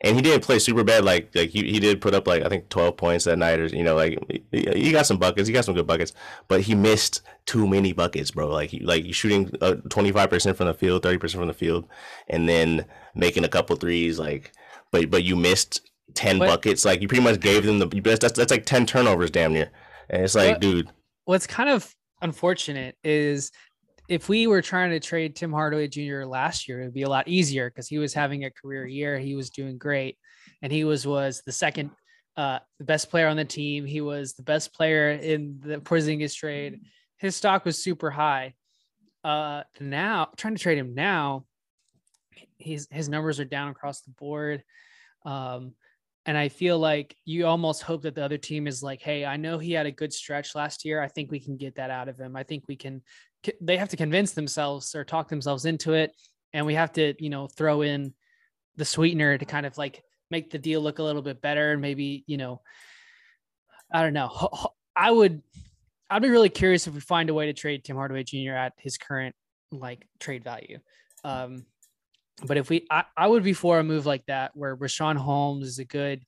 and 0.00 0.16
he 0.16 0.22
didn't 0.22 0.44
play 0.44 0.58
super 0.58 0.84
bad, 0.84 1.04
like 1.04 1.34
like 1.34 1.50
he, 1.50 1.70
he 1.70 1.78
did 1.78 2.00
put 2.00 2.14
up 2.14 2.26
like 2.26 2.42
I 2.42 2.48
think 2.48 2.68
twelve 2.68 2.96
points 2.96 3.24
that 3.24 3.38
night, 3.38 3.60
or 3.60 3.66
you 3.66 3.82
know, 3.82 3.94
like 3.94 4.18
he, 4.52 4.68
he 4.74 4.92
got 4.92 5.06
some 5.06 5.18
buckets, 5.18 5.48
he 5.48 5.52
got 5.52 5.64
some 5.64 5.74
good 5.74 5.86
buckets, 5.86 6.12
but 6.48 6.62
he 6.62 6.74
missed 6.74 7.22
too 7.44 7.66
many 7.66 7.92
buckets, 7.92 8.30
bro. 8.30 8.48
Like 8.48 8.70
he 8.70 8.80
like 8.80 9.12
shooting 9.12 9.50
uh, 9.60 9.76
twenty 9.90 10.12
five 10.12 10.30
percent 10.30 10.56
from 10.56 10.66
the 10.66 10.74
field, 10.74 11.02
thirty 11.02 11.18
percent 11.18 11.40
from 11.40 11.48
the 11.48 11.54
field, 11.54 11.86
and 12.28 12.48
then 12.48 12.86
making 13.14 13.44
a 13.44 13.48
couple 13.48 13.76
threes, 13.76 14.18
like, 14.18 14.52
but 14.90 15.10
but 15.10 15.24
you 15.24 15.36
missed 15.36 15.82
ten 16.14 16.38
what? 16.38 16.48
buckets, 16.48 16.84
like 16.84 17.02
you 17.02 17.08
pretty 17.08 17.22
much 17.22 17.40
gave 17.40 17.64
them 17.64 17.78
the 17.78 17.86
that's 18.00 18.32
that's 18.32 18.50
like 18.50 18.64
ten 18.64 18.86
turnovers, 18.86 19.30
damn 19.30 19.52
near. 19.52 19.70
And 20.10 20.22
it's 20.22 20.34
like, 20.34 20.52
what, 20.52 20.60
dude. 20.60 20.90
What's 21.24 21.46
kind 21.46 21.68
of 21.68 21.92
unfortunate 22.22 22.96
is 23.02 23.50
if 24.08 24.28
we 24.28 24.46
were 24.46 24.62
trying 24.62 24.90
to 24.90 25.00
trade 25.00 25.34
Tim 25.34 25.52
Hardaway 25.52 25.88
Jr. 25.88 26.24
last 26.24 26.68
year, 26.68 26.80
it'd 26.80 26.94
be 26.94 27.02
a 27.02 27.08
lot 27.08 27.28
easier 27.28 27.68
because 27.68 27.88
he 27.88 27.98
was 27.98 28.14
having 28.14 28.44
a 28.44 28.50
career 28.50 28.86
year. 28.86 29.18
He 29.18 29.34
was 29.34 29.50
doing 29.50 29.78
great, 29.78 30.16
and 30.62 30.72
he 30.72 30.84
was 30.84 31.06
was 31.06 31.42
the 31.44 31.52
second, 31.52 31.90
uh, 32.36 32.60
the 32.78 32.84
best 32.84 33.10
player 33.10 33.28
on 33.28 33.36
the 33.36 33.44
team. 33.44 33.84
He 33.84 34.00
was 34.00 34.34
the 34.34 34.44
best 34.44 34.72
player 34.72 35.10
in 35.10 35.60
the 35.62 35.78
Porzingis 35.78 36.36
trade. 36.36 36.82
His 37.18 37.34
stock 37.34 37.64
was 37.64 37.82
super 37.82 38.10
high. 38.10 38.54
Uh, 39.24 39.64
now 39.80 40.28
trying 40.36 40.54
to 40.54 40.62
trade 40.62 40.78
him 40.78 40.94
now, 40.94 41.44
his 42.58 42.86
his 42.90 43.08
numbers 43.08 43.40
are 43.40 43.44
down 43.44 43.68
across 43.68 44.02
the 44.02 44.10
board. 44.10 44.62
Um, 45.24 45.74
and 46.26 46.36
I 46.36 46.48
feel 46.48 46.78
like 46.78 47.16
you 47.24 47.46
almost 47.46 47.82
hope 47.82 48.02
that 48.02 48.16
the 48.16 48.24
other 48.24 48.36
team 48.36 48.66
is 48.66 48.82
like, 48.82 49.00
hey, 49.00 49.24
I 49.24 49.36
know 49.36 49.58
he 49.58 49.72
had 49.72 49.86
a 49.86 49.92
good 49.92 50.12
stretch 50.12 50.56
last 50.56 50.84
year. 50.84 51.00
I 51.00 51.06
think 51.06 51.30
we 51.30 51.38
can 51.38 51.56
get 51.56 51.76
that 51.76 51.90
out 51.90 52.08
of 52.08 52.18
him. 52.18 52.34
I 52.34 52.42
think 52.42 52.64
we 52.66 52.74
can. 52.74 53.02
They 53.60 53.76
have 53.76 53.90
to 53.90 53.96
convince 53.96 54.32
themselves 54.32 54.94
or 54.96 55.04
talk 55.04 55.28
themselves 55.28 55.66
into 55.66 55.92
it, 55.92 56.12
and 56.52 56.66
we 56.66 56.74
have 56.74 56.92
to, 56.94 57.14
you 57.22 57.30
know, 57.30 57.46
throw 57.46 57.82
in 57.82 58.12
the 58.74 58.84
sweetener 58.84 59.38
to 59.38 59.44
kind 59.44 59.66
of 59.66 59.78
like 59.78 60.02
make 60.30 60.50
the 60.50 60.58
deal 60.58 60.80
look 60.80 60.98
a 60.98 61.02
little 61.02 61.22
bit 61.22 61.40
better. 61.40 61.72
And 61.72 61.80
maybe, 61.80 62.24
you 62.26 62.38
know, 62.38 62.60
I 63.92 64.02
don't 64.02 64.12
know. 64.12 64.30
I 64.96 65.10
would, 65.10 65.42
I'd 66.10 66.22
be 66.22 66.28
really 66.28 66.48
curious 66.48 66.86
if 66.88 66.94
we 66.94 67.00
find 67.00 67.30
a 67.30 67.34
way 67.34 67.46
to 67.46 67.52
trade 67.52 67.84
Tim 67.84 67.96
Hardaway 67.96 68.24
Jr. 68.24 68.52
at 68.52 68.72
his 68.78 68.98
current 68.98 69.36
like 69.70 70.08
trade 70.18 70.42
value. 70.42 70.78
Um, 71.22 71.66
but 72.44 72.56
if 72.56 72.68
we, 72.68 72.86
I, 72.90 73.04
I 73.16 73.26
would 73.26 73.42
be 73.42 73.52
for 73.54 73.78
a 73.78 73.84
move 73.84 74.04
like 74.06 74.24
that 74.26 74.52
where 74.54 74.76
Richaun 74.76 75.16
Holmes 75.16 75.66
is 75.66 75.78
a 75.78 75.84
good, 75.84 76.22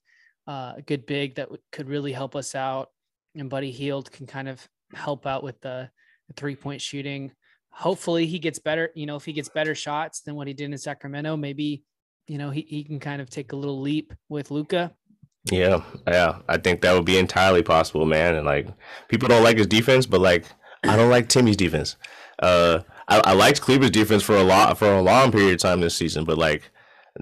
uh, 0.46 0.74
a 0.78 0.82
good 0.82 1.04
big 1.06 1.34
that 1.34 1.44
w- 1.48 1.62
could 1.72 1.88
really 1.88 2.12
help 2.12 2.34
us 2.34 2.54
out, 2.54 2.88
and 3.34 3.50
Buddy 3.50 3.70
Hield 3.70 4.11
can 4.11 4.26
kind 4.26 4.48
of 4.48 4.66
help 4.94 5.26
out 5.26 5.42
with 5.42 5.61
the, 5.61 5.90
the 6.28 6.34
three 6.34 6.56
point 6.56 6.80
shooting. 6.80 7.32
hopefully 7.70 8.26
he 8.26 8.38
gets 8.38 8.59
better. 8.59 8.90
You 8.94 9.06
know, 9.06 9.16
if 9.16 9.24
he 9.24 9.32
gets 9.32 9.48
better 9.48 9.74
shots 9.74 10.20
than 10.22 10.34
what 10.34 10.48
he 10.48 10.54
did 10.54 10.70
in 10.70 10.78
Sacramento, 10.78 11.36
maybe 11.36 11.84
you 12.26 12.38
know 12.38 12.50
he, 12.50 12.62
he 12.68 12.84
can 12.84 13.00
kind 13.00 13.22
of 13.22 13.30
take 13.30 13.52
a 13.52 13.56
little 13.56 13.80
leap 13.80 14.12
with 14.28 14.50
Luka. 14.50 14.92
Yeah, 15.50 15.82
yeah, 16.06 16.38
I 16.48 16.59
think 16.59 16.80
that 16.82 16.94
would 16.94 17.04
be 17.04 17.18
entirely 17.18 17.62
possible, 17.62 18.04
man. 18.04 18.34
And 18.34 18.46
like 18.46 18.68
people 19.09 19.28
don't 19.28 19.44
like 19.44 19.56
his 19.59 19.66
defense, 19.66 20.06
but 20.06 20.20
like 20.20 20.44
I 20.84 20.96
don't 20.96 21.11
like 21.11 21.28
Timmy's 21.28 21.56
defense. 21.56 21.96
Uh, 22.40 22.80
I, 23.09 23.20
I 23.24 23.32
liked 23.32 23.61
Kleber's 23.61 23.90
defense 23.90 24.22
for 24.22 24.36
a 24.36 24.42
lot 24.42 24.78
for 24.78 24.92
a 24.92 25.02
long 25.02 25.32
period 25.32 25.54
of 25.54 25.61
time 25.61 25.80
this 25.80 25.96
season, 25.96 26.24
but 26.24 26.38
like 26.38 26.70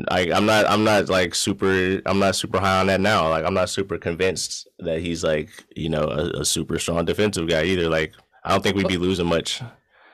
I, 0.08 0.30
I'm 0.32 0.44
not 0.44 0.66
I'm 0.68 0.84
not 0.84 1.08
like 1.08 1.34
super 1.34 2.02
I'm 2.04 2.18
not 2.18 2.36
super 2.36 2.58
high 2.58 2.80
on 2.80 2.88
that 2.88 3.00
now. 3.00 3.28
Like 3.28 3.44
I'm 3.44 3.54
not 3.54 3.70
super 3.70 3.96
convinced 3.96 4.68
that 4.80 5.00
he's 5.00 5.24
like 5.24 5.48
you 5.74 5.88
know 5.88 6.04
a, 6.04 6.40
a 6.40 6.44
super 6.44 6.78
strong 6.78 7.04
defensive 7.04 7.48
guy 7.48 7.64
either. 7.64 7.88
Like 7.88 8.12
I 8.44 8.50
don't 8.50 8.62
think 8.62 8.76
we'd 8.76 8.88
be 8.88 8.98
losing 8.98 9.26
much 9.26 9.62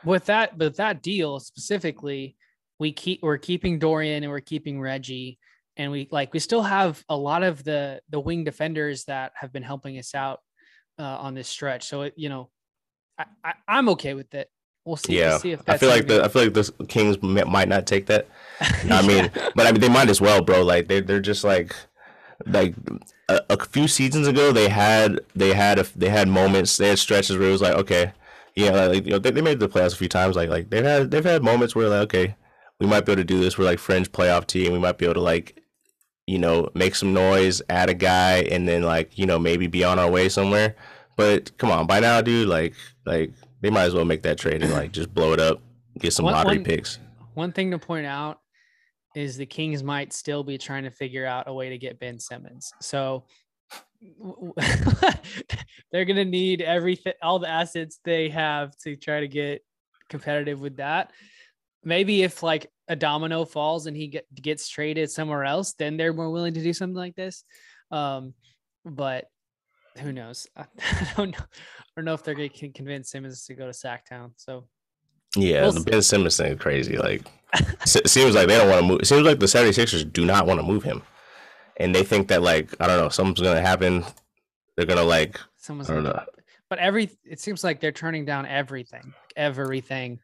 with 0.04 0.26
that. 0.26 0.58
But 0.58 0.76
that 0.76 1.02
deal 1.02 1.40
specifically, 1.40 2.36
we 2.78 2.92
keep 2.92 3.22
we're 3.22 3.38
keeping 3.38 3.78
Dorian 3.78 4.22
and 4.22 4.30
we're 4.30 4.40
keeping 4.40 4.80
Reggie, 4.80 5.38
and 5.76 5.90
we 5.90 6.08
like 6.10 6.32
we 6.32 6.38
still 6.38 6.62
have 6.62 7.02
a 7.08 7.16
lot 7.16 7.42
of 7.42 7.64
the 7.64 8.00
the 8.10 8.20
wing 8.20 8.44
defenders 8.44 9.04
that 9.04 9.32
have 9.34 9.52
been 9.52 9.62
helping 9.62 9.98
us 9.98 10.14
out 10.14 10.40
uh, 10.98 11.02
on 11.02 11.34
this 11.34 11.48
stretch. 11.48 11.86
So 11.86 12.02
it, 12.02 12.14
you 12.16 12.28
know, 12.28 12.50
I, 13.18 13.24
I 13.42 13.54
I'm 13.66 13.88
okay 13.90 14.14
with 14.14 14.32
it. 14.34 14.48
We'll 14.84 14.96
see. 14.96 15.18
Yeah, 15.18 15.30
we'll 15.30 15.40
see 15.40 15.56
I 15.68 15.78
feel 15.78 15.90
like 15.90 16.08
the 16.08 16.24
I 16.24 16.28
feel 16.28 16.44
like 16.44 16.54
the 16.54 16.72
Kings 16.88 17.20
might 17.22 17.68
not 17.68 17.86
take 17.86 18.06
that. 18.06 18.26
I 18.90 19.06
mean, 19.06 19.30
but 19.54 19.66
I 19.66 19.72
mean 19.72 19.80
they 19.80 19.88
might 19.88 20.08
as 20.08 20.20
well, 20.20 20.42
bro. 20.42 20.62
Like 20.62 20.88
they 20.88 21.00
they're 21.00 21.20
just 21.20 21.44
like 21.44 21.74
like 22.46 22.74
a, 23.28 23.40
a, 23.50 23.64
few 23.64 23.86
seasons 23.86 24.26
ago 24.26 24.52
they 24.52 24.68
had 24.68 25.20
they 25.34 25.52
had 25.52 25.78
a, 25.78 25.86
they 25.94 26.08
had 26.08 26.28
moments 26.28 26.76
they 26.76 26.88
had 26.88 26.98
stretches 26.98 27.38
where 27.38 27.48
it 27.48 27.52
was 27.52 27.62
like 27.62 27.74
okay 27.74 28.12
yeah 28.56 28.86
like 28.86 29.04
you 29.04 29.12
know 29.12 29.18
they, 29.18 29.30
they 29.30 29.40
made 29.40 29.60
the 29.60 29.68
playoffs 29.68 29.92
a 29.92 29.96
few 29.96 30.08
times. 30.08 30.36
Like 30.36 30.48
like 30.48 30.70
they've 30.70 30.84
had 30.84 31.10
they've 31.10 31.24
had 31.24 31.42
moments 31.42 31.74
where 31.74 31.88
like 31.88 32.02
okay 32.02 32.36
we 32.80 32.86
might 32.86 33.06
be 33.06 33.12
able 33.12 33.20
to 33.20 33.24
do 33.24 33.40
this. 33.40 33.56
We're 33.56 33.64
like 33.64 33.78
fringe 33.78 34.10
playoff 34.10 34.46
team. 34.46 34.72
We 34.72 34.78
might 34.78 34.98
be 34.98 35.04
able 35.04 35.14
to 35.14 35.20
like 35.20 35.62
you 36.26 36.38
know 36.38 36.68
make 36.74 36.94
some 36.94 37.12
noise 37.12 37.62
add 37.68 37.90
a 37.90 37.94
guy 37.94 38.38
and 38.50 38.68
then 38.68 38.82
like 38.82 39.16
you 39.18 39.26
know 39.26 39.38
maybe 39.38 39.66
be 39.66 39.84
on 39.84 39.98
our 39.98 40.10
way 40.10 40.28
somewhere. 40.28 40.74
But 41.16 41.56
come 41.58 41.70
on 41.70 41.86
by 41.86 42.00
now 42.00 42.20
dude 42.20 42.48
like 42.48 42.74
like 43.06 43.32
they 43.62 43.70
might 43.70 43.84
as 43.84 43.94
well 43.94 44.04
make 44.04 44.22
that 44.22 44.38
trade 44.38 44.62
and 44.62 44.72
like 44.72 44.92
just 44.92 45.14
blow 45.14 45.32
it 45.32 45.40
up, 45.40 45.62
get 45.98 46.12
some 46.12 46.26
one, 46.26 46.34
lottery 46.34 46.58
one, 46.58 46.64
picks. 46.64 46.98
One 47.34 47.52
thing 47.52 47.70
to 47.70 47.78
point 47.78 48.06
out 48.06 48.40
is 49.14 49.36
the 49.36 49.46
Kings 49.46 49.82
might 49.82 50.12
still 50.12 50.42
be 50.42 50.58
trying 50.58 50.84
to 50.84 50.90
figure 50.90 51.24
out 51.24 51.48
a 51.48 51.54
way 51.54 51.70
to 51.70 51.78
get 51.78 51.98
Ben 51.98 52.18
Simmons. 52.18 52.72
So 52.80 53.24
they're 55.92 56.04
gonna 56.04 56.24
need 56.24 56.60
everything, 56.60 57.14
all 57.22 57.38
the 57.38 57.48
assets 57.48 58.00
they 58.04 58.28
have 58.28 58.76
to 58.78 58.96
try 58.96 59.20
to 59.20 59.28
get 59.28 59.62
competitive 60.08 60.60
with 60.60 60.76
that. 60.76 61.12
Maybe 61.84 62.22
if 62.22 62.42
like 62.42 62.70
a 62.88 62.96
domino 62.96 63.44
falls 63.44 63.86
and 63.86 63.96
he 63.96 64.08
get, 64.08 64.26
gets 64.34 64.68
traded 64.68 65.10
somewhere 65.10 65.44
else, 65.44 65.74
then 65.74 65.96
they're 65.96 66.12
more 66.12 66.30
willing 66.30 66.54
to 66.54 66.62
do 66.62 66.72
something 66.72 66.96
like 66.96 67.14
this. 67.14 67.44
Um, 67.90 68.34
but 68.84 69.26
who 69.99 70.12
knows? 70.12 70.47
I, 70.57 70.64
don't 71.16 71.30
know. 71.30 71.38
I 71.38 71.84
don't 71.97 72.05
know 72.05 72.14
if 72.14 72.22
they're 72.22 72.34
going 72.34 72.51
to 72.51 72.68
convince 72.70 73.11
Simmons 73.11 73.45
to 73.47 73.55
go 73.55 73.66
to 73.66 73.72
Sacktown. 73.72 74.32
So 74.36 74.64
yeah, 75.36 75.62
we'll 75.62 75.72
the 75.72 75.80
Ben 75.80 76.03
Simmons 76.03 76.36
thing 76.36 76.53
is 76.53 76.61
crazy. 76.61 76.99
Like 76.99 77.26
it 77.55 78.09
seems 78.09 78.34
like 78.34 78.49
they 78.49 78.59
don't 78.59 78.68
want 78.68 78.80
to 78.80 78.86
move. 78.86 79.01
It 79.01 79.07
seems 79.07 79.22
like 79.22 79.38
the 79.38 79.47
76ers 79.47 80.12
do 80.12 80.24
not 80.24 80.47
want 80.47 80.61
to 80.61 80.66
move 80.66 80.82
him. 80.82 81.03
And 81.78 81.95
they 81.95 82.03
think 82.03 82.28
that 82.28 82.43
like, 82.43 82.74
I 82.80 82.86
don't 82.86 82.99
know, 82.99 83.09
something's 83.09 83.40
gonna 83.40 83.61
happen. 83.61 84.05
They're 84.76 84.86
gonna 84.86 85.03
like 85.03 85.40
someone's 85.57 85.90
I 85.90 85.95
don't 85.95 86.05
gonna, 86.05 86.16
know. 86.16 86.24
But 86.68 86.78
every 86.78 87.11
it 87.24 87.40
seems 87.40 87.64
like 87.64 87.80
they're 87.80 87.93
turning 87.93 88.24
down 88.24 88.47
everything, 88.47 89.14
everything 89.36 90.20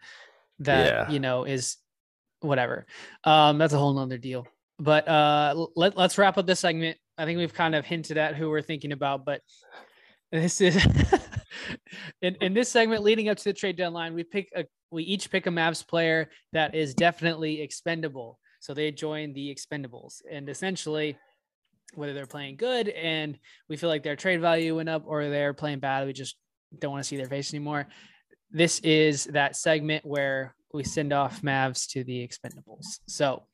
that 0.60 0.86
yeah. 0.86 1.10
you 1.10 1.20
know 1.20 1.44
is 1.44 1.76
whatever. 2.40 2.86
Um, 3.24 3.58
that's 3.58 3.72
a 3.72 3.78
whole 3.78 3.94
nother 3.94 4.18
deal. 4.18 4.46
But 4.78 5.08
uh 5.08 5.66
let, 5.74 5.96
let's 5.96 6.18
wrap 6.18 6.38
up 6.38 6.46
this 6.46 6.60
segment. 6.60 6.98
I 7.18 7.24
think 7.24 7.38
we've 7.38 7.52
kind 7.52 7.74
of 7.74 7.84
hinted 7.84 8.16
at 8.16 8.36
who 8.36 8.48
we're 8.48 8.62
thinking 8.62 8.92
about, 8.92 9.24
but 9.24 9.42
this 10.30 10.60
is 10.60 10.76
in, 12.22 12.36
in 12.36 12.54
this 12.54 12.68
segment 12.68 13.02
leading 13.02 13.28
up 13.28 13.36
to 13.38 13.44
the 13.44 13.52
trade 13.52 13.76
deadline, 13.76 14.14
we 14.14 14.22
pick 14.22 14.50
a 14.54 14.64
we 14.90 15.02
each 15.02 15.30
pick 15.30 15.46
a 15.46 15.50
Mavs 15.50 15.86
player 15.86 16.30
that 16.52 16.74
is 16.74 16.94
definitely 16.94 17.60
expendable. 17.60 18.38
So 18.60 18.72
they 18.72 18.90
join 18.90 19.32
the 19.34 19.54
expendables. 19.54 20.22
And 20.30 20.48
essentially, 20.48 21.18
whether 21.94 22.14
they're 22.14 22.26
playing 22.26 22.56
good 22.56 22.88
and 22.88 23.38
we 23.68 23.76
feel 23.76 23.88
like 23.88 24.02
their 24.02 24.16
trade 24.16 24.40
value 24.40 24.76
went 24.76 24.88
up 24.88 25.04
or 25.06 25.28
they're 25.28 25.54
playing 25.54 25.80
bad, 25.80 26.06
we 26.06 26.12
just 26.12 26.36
don't 26.78 26.92
want 26.92 27.02
to 27.02 27.08
see 27.08 27.16
their 27.16 27.26
face 27.26 27.52
anymore. 27.52 27.86
This 28.50 28.78
is 28.80 29.24
that 29.24 29.56
segment 29.56 30.04
where 30.04 30.54
we 30.72 30.84
send 30.84 31.12
off 31.12 31.42
Mavs 31.42 31.86
to 31.92 32.04
the 32.04 32.26
expendables. 32.26 33.00
So 33.06 33.44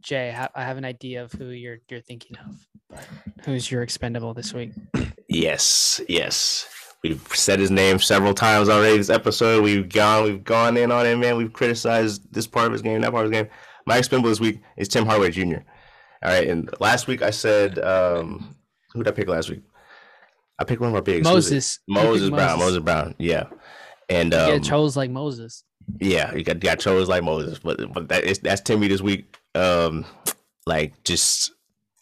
Jay, 0.00 0.34
I 0.54 0.62
have 0.62 0.76
an 0.76 0.84
idea 0.84 1.22
of 1.22 1.32
who 1.32 1.46
you're 1.46 1.78
you're 1.88 2.00
thinking 2.00 2.36
of. 2.38 3.00
Who's 3.44 3.70
your 3.70 3.82
expendable 3.82 4.34
this 4.34 4.52
week? 4.52 4.72
Yes, 5.28 6.00
yes. 6.08 6.68
We've 7.02 7.22
said 7.34 7.60
his 7.60 7.70
name 7.70 7.98
several 7.98 8.34
times 8.34 8.68
already 8.68 8.98
this 8.98 9.10
episode. 9.10 9.62
We've 9.62 9.88
gone 9.88 10.24
we've 10.24 10.44
gone 10.44 10.76
in 10.76 10.90
on 10.92 11.06
him, 11.06 11.20
man. 11.20 11.36
We've 11.36 11.52
criticized 11.52 12.32
this 12.32 12.46
part 12.46 12.66
of 12.66 12.72
his 12.72 12.82
game, 12.82 13.00
that 13.00 13.12
part 13.12 13.26
of 13.26 13.32
his 13.32 13.42
game. 13.42 13.50
My 13.86 13.98
expendable 13.98 14.28
this 14.28 14.40
week 14.40 14.60
is 14.76 14.88
Tim 14.88 15.06
Hardaway 15.06 15.30
Jr. 15.30 15.58
All 16.22 16.30
right, 16.30 16.46
and 16.46 16.68
last 16.80 17.06
week 17.06 17.22
I 17.22 17.30
said 17.30 17.78
um 17.78 18.56
who 18.92 19.02
did 19.02 19.12
I 19.12 19.14
pick 19.14 19.28
last 19.28 19.50
week? 19.50 19.62
I 20.58 20.64
picked 20.64 20.80
one 20.80 20.90
of 20.90 20.96
our 20.96 21.02
bigs. 21.02 21.24
Moses. 21.24 21.78
Moses 21.88 22.28
Brown. 22.28 22.58
Moses. 22.58 22.64
Moses 22.64 22.82
Brown. 22.82 23.14
Yeah. 23.18 23.44
And 24.10 24.34
um, 24.34 24.50
yeah, 24.50 24.58
chose 24.58 24.96
like 24.96 25.10
Moses. 25.10 25.64
Yeah, 26.00 26.34
you 26.34 26.44
got 26.44 26.60
got 26.60 26.78
chose 26.80 27.08
like 27.08 27.22
Moses, 27.22 27.58
but 27.60 27.80
but 27.92 28.08
that 28.08 28.24
is 28.24 28.40
that's 28.40 28.60
Timmy 28.60 28.88
this 28.88 29.00
week 29.00 29.39
um 29.54 30.04
like 30.66 31.02
just 31.04 31.52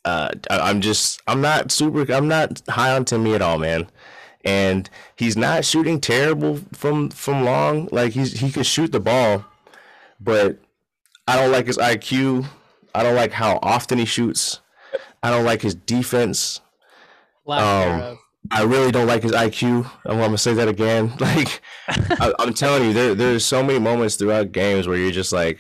uh 0.05 0.31
I'm 0.51 0.81
just 0.81 1.21
I'm 1.27 1.41
not 1.41 1.71
super 1.71 2.11
I'm 2.13 2.29
not 2.29 2.63
high 2.69 2.95
on 2.95 3.05
Timmy 3.05 3.35
at 3.35 3.43
all, 3.43 3.59
man. 3.59 3.89
And 4.45 4.89
he's 5.17 5.37
not 5.37 5.65
shooting 5.65 6.01
terrible 6.01 6.61
from 6.73 7.11
from 7.11 7.45
long. 7.45 7.89
Like 7.93 8.13
he's 8.13 8.41
he 8.41 8.51
can 8.51 8.63
shoot 8.63 8.93
the 8.93 9.01
ball, 9.01 9.45
but 10.21 10.59
I 11.27 11.37
don't 11.37 11.53
like 11.53 11.67
his 11.67 11.79
IQ. 11.79 12.47
I 12.95 13.03
don't 13.03 13.17
like 13.17 13.33
how 13.33 13.59
often 13.63 13.99
he 13.99 14.05
shoots. 14.05 14.61
I 15.23 15.31
don't 15.31 15.45
like 15.45 15.63
his 15.63 15.75
defense. 15.75 16.61
Um, 17.47 18.19
I 18.51 18.63
really 18.63 18.93
don't 18.93 19.07
like 19.07 19.23
his 19.23 19.33
IQ. 19.33 19.91
I'm 20.07 20.19
gonna 20.19 20.39
say 20.39 20.55
that 20.55 20.69
again. 20.69 21.13
Like 21.21 21.61
I, 21.89 22.33
am 22.39 22.55
telling 22.55 22.85
you, 22.85 22.93
there 22.93 23.15
there's 23.15 23.45
so 23.45 23.63
many 23.63 23.79
moments 23.79 24.17
throughout 24.17 24.53
games 24.53 24.87
where 24.87 24.97
you're 24.97 25.11
just 25.11 25.33
like, 25.33 25.59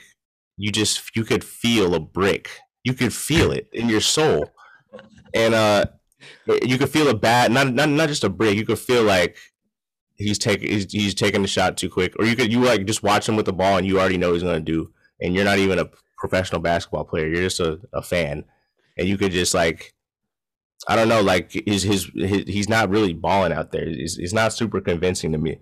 you 0.58 0.70
just 0.72 1.16
you 1.16 1.24
could 1.24 1.44
feel 1.44 1.94
a 1.94 2.00
brick. 2.00 2.50
You 2.84 2.92
could 2.92 3.14
feel 3.14 3.52
it 3.52 3.68
in 3.72 3.88
your 3.88 4.00
soul, 4.00 4.52
and 5.32 5.54
uh, 5.54 5.86
you 6.62 6.76
could 6.76 6.90
feel 6.90 7.08
a 7.08 7.14
bad 7.14 7.52
not 7.52 7.72
not 7.72 7.88
not 7.88 8.08
just 8.08 8.24
a 8.24 8.28
brick. 8.28 8.56
You 8.56 8.66
could 8.66 8.78
feel 8.78 9.04
like 9.04 9.38
he's 10.16 10.38
taking 10.38 10.68
he's, 10.68 10.92
he's 10.92 11.14
taking 11.14 11.42
the 11.42 11.48
shot 11.48 11.76
too 11.76 11.88
quick, 11.88 12.14
or 12.18 12.26
you 12.26 12.36
could 12.36 12.52
you 12.52 12.60
like 12.60 12.84
just 12.84 13.02
watch 13.02 13.28
him 13.28 13.36
with 13.36 13.46
the 13.46 13.52
ball 13.52 13.78
and 13.78 13.86
you 13.86 13.98
already 13.98 14.18
know 14.18 14.32
he's 14.32 14.42
gonna 14.42 14.60
do, 14.60 14.92
and 15.20 15.34
you're 15.34 15.44
not 15.44 15.58
even 15.58 15.78
a 15.78 15.88
professional 16.18 16.60
basketball 16.60 17.04
player. 17.04 17.28
You're 17.28 17.42
just 17.42 17.60
a, 17.60 17.80
a 17.92 18.02
fan, 18.02 18.44
and 18.96 19.08
you 19.08 19.16
could 19.16 19.32
just 19.32 19.54
like 19.54 19.94
I 20.86 20.96
don't 20.96 21.08
know, 21.08 21.22
like 21.22 21.52
his 21.52 21.82
his, 21.82 22.10
his 22.14 22.44
he's 22.46 22.68
not 22.68 22.90
really 22.90 23.12
balling 23.12 23.52
out 23.52 23.72
there. 23.72 23.86
He's, 23.86 24.16
he's 24.16 24.34
not 24.34 24.52
super 24.52 24.80
convincing 24.80 25.32
to 25.32 25.38
me. 25.38 25.58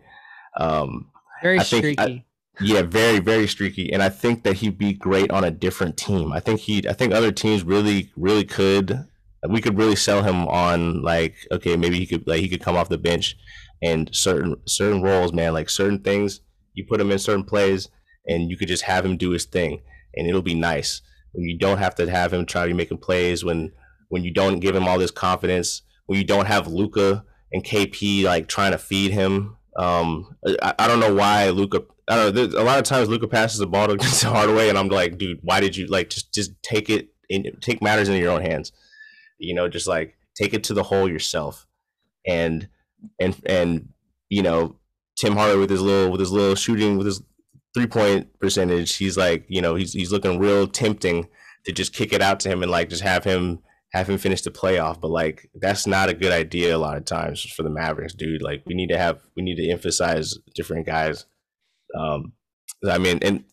Um, 0.59 1.11
Very 1.42 1.59
I 1.59 1.62
streaky. 1.62 1.99
I, 1.99 2.24
yeah, 2.61 2.82
very 2.82 3.18
very 3.18 3.46
streaky, 3.46 3.92
and 3.92 4.02
I 4.02 4.09
think 4.09 4.42
that 4.44 4.57
he'd 4.57 4.78
be 4.78 4.94
great 4.94 5.30
on 5.30 5.44
a 5.44 5.50
different 5.50 5.96
team. 5.96 6.32
I 6.32 6.40
think 6.40 6.61
he, 6.61 6.86
I 6.88 6.92
think 6.92 7.12
other 7.12 7.32
teams 7.32 7.62
really 7.62 8.11
really 8.16 8.44
could. 8.44 9.07
We 9.48 9.61
could 9.61 9.78
really 9.78 9.96
sell 9.96 10.22
him 10.22 10.48
on 10.48 11.02
like 11.02 11.34
okay, 11.52 11.76
maybe 11.76 11.98
he 11.98 12.07
could 12.07 12.26
like 12.26 12.40
he 12.40 12.48
could 12.48 12.62
come 12.62 12.76
off 12.76 12.88
the 12.88 12.98
bench 12.98 13.36
and 13.82 14.09
certain 14.14 14.57
certain 14.66 15.02
roles, 15.02 15.32
man, 15.32 15.52
like 15.52 15.68
certain 15.68 16.00
things. 16.00 16.40
You 16.74 16.84
put 16.86 17.00
him 17.00 17.11
in 17.11 17.18
certain 17.18 17.44
plays, 17.44 17.88
and 18.26 18.50
you 18.50 18.57
could 18.57 18.68
just 18.68 18.84
have 18.84 19.04
him 19.04 19.16
do 19.16 19.30
his 19.30 19.44
thing, 19.44 19.82
and 20.14 20.26
it'll 20.26 20.42
be 20.42 20.54
nice. 20.54 21.02
When 21.32 21.44
you 21.44 21.59
don't 21.59 21.78
have 21.78 21.94
to 21.96 22.11
have 22.11 22.32
him 22.32 22.46
try 22.46 22.62
to 22.62 22.68
be 22.68 22.74
making 22.74 22.98
plays 22.98 23.44
when 23.44 23.72
when 24.09 24.24
you 24.24 24.32
don't 24.32 24.61
give 24.61 24.74
him 24.74 24.88
all 24.88 24.98
this 24.98 25.11
confidence, 25.11 25.82
when 26.07 26.18
you 26.18 26.24
don't 26.24 26.46
have 26.46 26.66
Luka 26.66 27.24
and 27.52 27.64
KP 27.64 28.24
like 28.24 28.48
trying 28.48 28.72
to 28.72 28.78
feed 28.78 29.12
him. 29.12 29.57
Um, 29.76 30.36
I, 30.62 30.74
I 30.78 30.88
don't 30.88 31.00
know 31.00 31.14
why 31.14 31.50
Luka 31.50 31.82
I 32.09 32.16
don't 32.16 32.34
know. 32.34 32.61
A 32.61 32.62
lot 32.62 32.78
of 32.78 32.84
times 32.84 33.09
Luka 33.09 33.26
passes 33.26 33.59
the 33.59 33.66
ball 33.66 33.88
to 33.88 34.26
Hardaway, 34.28 34.68
and 34.68 34.78
I'm 34.78 34.88
like, 34.88 35.18
dude, 35.18 35.40
why 35.42 35.61
did 35.61 35.76
you 35.76 35.86
like 35.86 36.11
just 36.11 36.32
just 36.32 36.52
take 36.62 36.88
it 36.88 37.09
in, 37.28 37.44
take 37.61 37.82
matters 37.82 38.09
into 38.09 38.20
your 38.20 38.32
own 38.32 38.42
hands? 38.42 38.72
You 39.38 39.54
know, 39.54 39.68
just 39.68 39.88
like 39.88 40.16
take 40.36 40.54
it 40.54 40.64
to 40.64 40.74
the 40.74 40.84
hole 40.84 41.09
yourself, 41.09 41.66
and 42.26 42.68
and 43.18 43.40
and 43.44 43.88
you 44.28 44.42
know, 44.42 44.76
Tim 45.16 45.34
Hardaway 45.34 45.61
with 45.61 45.70
his 45.70 45.82
little 45.82 46.12
with 46.12 46.20
his 46.20 46.32
little 46.32 46.54
shooting 46.54 46.96
with 46.96 47.07
his 47.07 47.22
three 47.74 47.88
point 47.88 48.38
percentage, 48.38 48.94
he's 48.94 49.16
like, 49.16 49.44
you 49.48 49.61
know, 49.61 49.74
he's 49.74 49.92
he's 49.92 50.12
looking 50.12 50.38
real 50.38 50.68
tempting 50.68 51.28
to 51.64 51.72
just 51.72 51.92
kick 51.92 52.12
it 52.12 52.22
out 52.22 52.38
to 52.40 52.48
him 52.48 52.62
and 52.62 52.70
like 52.70 52.88
just 52.88 53.02
have 53.02 53.24
him 53.24 53.59
have 53.92 54.09
him 54.09 54.18
finish 54.18 54.42
the 54.42 54.50
playoff. 54.52 55.00
But 55.00 55.11
like 55.11 55.50
that's 55.57 55.88
not 55.88 56.09
a 56.09 56.14
good 56.14 56.32
idea 56.32 56.76
a 56.76 56.78
lot 56.78 56.96
of 56.96 57.04
times 57.04 57.42
for 57.42 57.64
the 57.64 57.70
Mavericks, 57.70 58.14
dude. 58.14 58.42
Like 58.42 58.62
we 58.64 58.74
need 58.74 58.90
to 58.90 58.98
have 58.98 59.20
we 59.34 59.42
need 59.42 59.57
to 59.57 59.68
emphasize 59.68 60.38
different 60.54 60.86
guys 60.86 61.26
Um, 61.97 62.32
I 62.88 62.99
mean, 62.99 63.18
and 63.22 63.44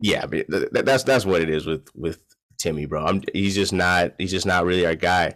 yeah, 0.00 0.26
that's 0.70 1.04
that's 1.04 1.24
what 1.24 1.42
it 1.42 1.50
is 1.50 1.66
with 1.66 1.88
with 1.94 2.20
Timmy, 2.58 2.86
bro. 2.86 3.04
I'm, 3.04 3.22
he's 3.32 3.54
just 3.54 3.72
not 3.72 4.12
he's 4.18 4.30
just 4.30 4.46
not 4.46 4.64
really 4.64 4.86
our 4.86 4.94
guy. 4.94 5.34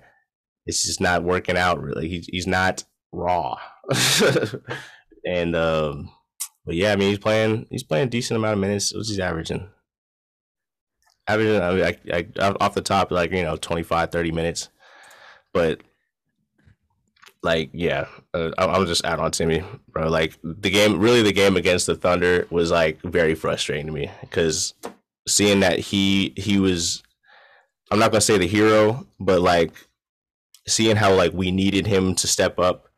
It's 0.66 0.84
just 0.84 1.00
not 1.00 1.24
working 1.24 1.56
out 1.56 1.80
really. 1.80 2.08
He's 2.08 2.26
he's 2.26 2.46
not 2.46 2.84
raw. 3.12 3.56
and 5.26 5.56
um, 5.56 6.10
but 6.64 6.74
yeah, 6.74 6.92
I 6.92 6.96
mean 6.96 7.08
he's 7.08 7.18
playing 7.18 7.66
he's 7.70 7.82
playing 7.82 8.08
decent 8.08 8.36
amount 8.36 8.54
of 8.54 8.60
minutes. 8.60 8.94
What's 8.94 9.08
he's 9.08 9.18
averaging? 9.18 9.68
Averaging 11.26 11.60
I 11.60 11.72
mean, 11.72 11.96
I, 12.12 12.26
I, 12.40 12.50
off 12.60 12.74
the 12.74 12.82
top 12.82 13.10
like 13.10 13.32
you 13.32 13.42
know 13.42 13.56
25, 13.56 14.10
30 14.10 14.32
minutes, 14.32 14.68
but 15.52 15.80
like 17.42 17.70
yeah, 17.72 18.06
uh, 18.34 18.50
I'm 18.56 18.86
just 18.86 19.04
out 19.04 19.18
on 19.18 19.32
Timmy, 19.32 19.64
bro. 19.88 20.08
Like 20.08 20.38
the 20.44 20.70
game, 20.70 20.98
really, 21.00 21.22
the 21.22 21.32
game 21.32 21.56
against 21.56 21.86
the 21.86 21.96
Thunder 21.96 22.46
was 22.50 22.70
like 22.70 23.00
very 23.02 23.34
frustrating 23.34 23.86
to 23.86 23.92
me 23.92 24.10
because 24.20 24.74
seeing 25.26 25.60
that 25.60 25.78
he 25.78 26.32
he 26.36 26.58
was, 26.58 27.02
I'm 27.90 27.98
not 27.98 28.12
gonna 28.12 28.20
say 28.20 28.38
the 28.38 28.46
hero, 28.46 29.06
but 29.18 29.40
like 29.40 29.72
seeing 30.68 30.96
how 30.96 31.14
like 31.14 31.32
we 31.32 31.50
needed 31.50 31.86
him 31.86 32.14
to 32.16 32.26
step 32.28 32.58
up. 32.58 32.88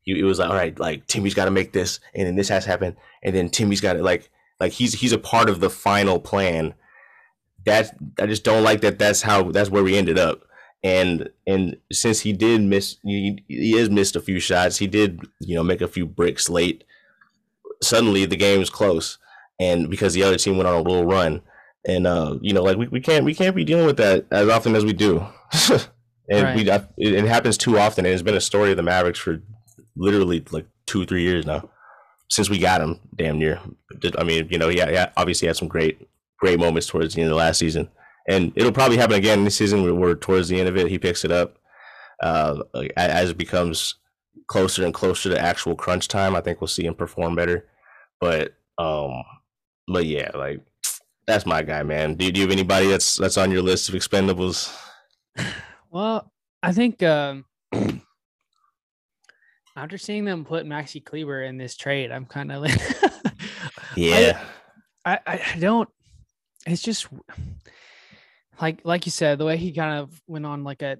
He, 0.00 0.18
it 0.18 0.24
was 0.24 0.40
like, 0.40 0.50
all 0.50 0.56
right, 0.56 0.76
like 0.80 1.06
Timmy's 1.06 1.34
got 1.34 1.44
to 1.44 1.52
make 1.52 1.72
this, 1.72 2.00
and 2.14 2.26
then 2.26 2.34
this 2.34 2.48
has 2.48 2.64
happened, 2.64 2.96
and 3.22 3.34
then 3.34 3.50
Timmy's 3.50 3.80
got 3.80 3.92
to 3.92 4.02
like 4.02 4.30
like 4.58 4.72
he's 4.72 4.94
he's 4.94 5.12
a 5.12 5.18
part 5.18 5.48
of 5.48 5.60
the 5.60 5.70
final 5.70 6.18
plan. 6.18 6.74
That 7.64 7.96
I 8.18 8.26
just 8.26 8.42
don't 8.42 8.64
like 8.64 8.80
that. 8.80 8.98
That's 8.98 9.22
how 9.22 9.52
that's 9.52 9.70
where 9.70 9.84
we 9.84 9.96
ended 9.96 10.18
up 10.18 10.42
and 10.82 11.28
and 11.46 11.76
since 11.92 12.20
he 12.20 12.32
did 12.32 12.60
miss 12.60 12.96
he, 13.04 13.42
he 13.46 13.72
has 13.72 13.88
missed 13.88 14.16
a 14.16 14.20
few 14.20 14.40
shots 14.40 14.78
he 14.78 14.86
did 14.86 15.20
you 15.38 15.54
know 15.54 15.62
make 15.62 15.80
a 15.80 15.88
few 15.88 16.04
bricks 16.04 16.50
late 16.50 16.84
suddenly 17.82 18.24
the 18.24 18.36
game 18.36 18.58
was 18.58 18.70
close. 18.70 19.18
And 19.60 19.90
because 19.90 20.14
the 20.14 20.22
other 20.22 20.36
team 20.36 20.56
went 20.56 20.68
on 20.68 20.74
a 20.74 20.82
little 20.82 21.04
run. 21.04 21.42
And 21.84 22.06
uh 22.06 22.38
you 22.40 22.52
know 22.52 22.62
like 22.62 22.76
we, 22.76 22.86
we 22.88 23.00
can't 23.00 23.24
we 23.24 23.34
can't 23.34 23.56
be 23.56 23.64
dealing 23.64 23.86
with 23.86 23.96
that 23.96 24.26
as 24.30 24.48
often 24.48 24.74
as 24.74 24.84
we 24.84 24.92
do. 24.92 25.26
And 26.30 26.44
right. 26.44 26.56
we 26.56 26.70
it, 26.70 27.14
it 27.14 27.24
happens 27.24 27.58
too 27.58 27.78
often 27.78 28.06
and 28.06 28.14
it's 28.14 28.22
been 28.22 28.36
a 28.36 28.40
story 28.40 28.70
of 28.70 28.76
the 28.76 28.82
mavericks 28.82 29.18
for 29.18 29.42
literally 29.96 30.42
like 30.52 30.66
two 30.86 31.04
three 31.04 31.22
years 31.22 31.44
now 31.44 31.68
since 32.30 32.48
we 32.48 32.58
got 32.58 32.80
him 32.80 33.00
damn 33.16 33.40
near. 33.40 33.60
I 34.16 34.22
mean 34.22 34.46
you 34.48 34.56
know 34.56 34.68
yeah 34.68 34.88
yeah 34.88 35.10
obviously 35.16 35.48
had 35.48 35.56
some 35.56 35.66
great 35.66 36.08
great 36.38 36.60
moments 36.60 36.86
towards 36.86 37.14
the 37.14 37.20
end 37.20 37.26
of 37.26 37.30
the 37.32 37.38
last 37.38 37.58
season 37.58 37.90
and 38.28 38.52
it'll 38.56 38.72
probably 38.72 38.96
happen 38.96 39.16
again 39.16 39.44
this 39.44 39.56
season. 39.56 39.82
Where 39.82 39.94
we're 39.94 40.14
towards 40.14 40.48
the 40.48 40.58
end 40.58 40.68
of 40.68 40.76
it, 40.76 40.88
he 40.88 40.98
picks 40.98 41.24
it 41.24 41.32
up 41.32 41.58
uh, 42.22 42.62
as 42.96 43.30
it 43.30 43.38
becomes 43.38 43.96
closer 44.46 44.84
and 44.84 44.94
closer 44.94 45.30
to 45.30 45.38
actual 45.38 45.74
crunch 45.74 46.08
time. 46.08 46.36
I 46.36 46.40
think 46.40 46.60
we'll 46.60 46.68
see 46.68 46.86
him 46.86 46.94
perform 46.94 47.34
better. 47.34 47.66
But 48.20 48.54
um, 48.78 49.22
but 49.88 50.06
yeah, 50.06 50.30
like 50.34 50.60
that's 51.26 51.46
my 51.46 51.62
guy, 51.62 51.82
man. 51.82 52.14
Do, 52.14 52.30
do 52.30 52.40
you 52.40 52.46
have 52.46 52.52
anybody 52.52 52.86
that's 52.86 53.16
that's 53.16 53.36
on 53.36 53.50
your 53.50 53.62
list 53.62 53.88
of 53.88 53.94
expendables? 53.94 54.74
Well, 55.90 56.32
I 56.62 56.72
think 56.72 57.02
um, 57.02 57.44
after 59.76 59.98
seeing 59.98 60.24
them 60.24 60.44
put 60.44 60.66
Maxi 60.66 61.04
Kleber 61.04 61.42
in 61.42 61.58
this 61.58 61.76
trade, 61.76 62.10
I'm 62.10 62.26
kind 62.26 62.52
of 62.52 62.62
like, 62.62 62.78
yeah, 63.96 64.40
I, 65.04 65.18
I, 65.26 65.52
I 65.54 65.58
don't. 65.58 65.88
It's 66.66 66.82
just 66.82 67.08
like 68.62 68.80
like 68.84 69.04
you 69.04 69.12
said, 69.12 69.38
the 69.38 69.44
way 69.44 69.56
he 69.56 69.72
kind 69.72 69.98
of 69.98 70.22
went 70.28 70.46
on 70.46 70.62
like 70.62 70.82
a 70.82 70.96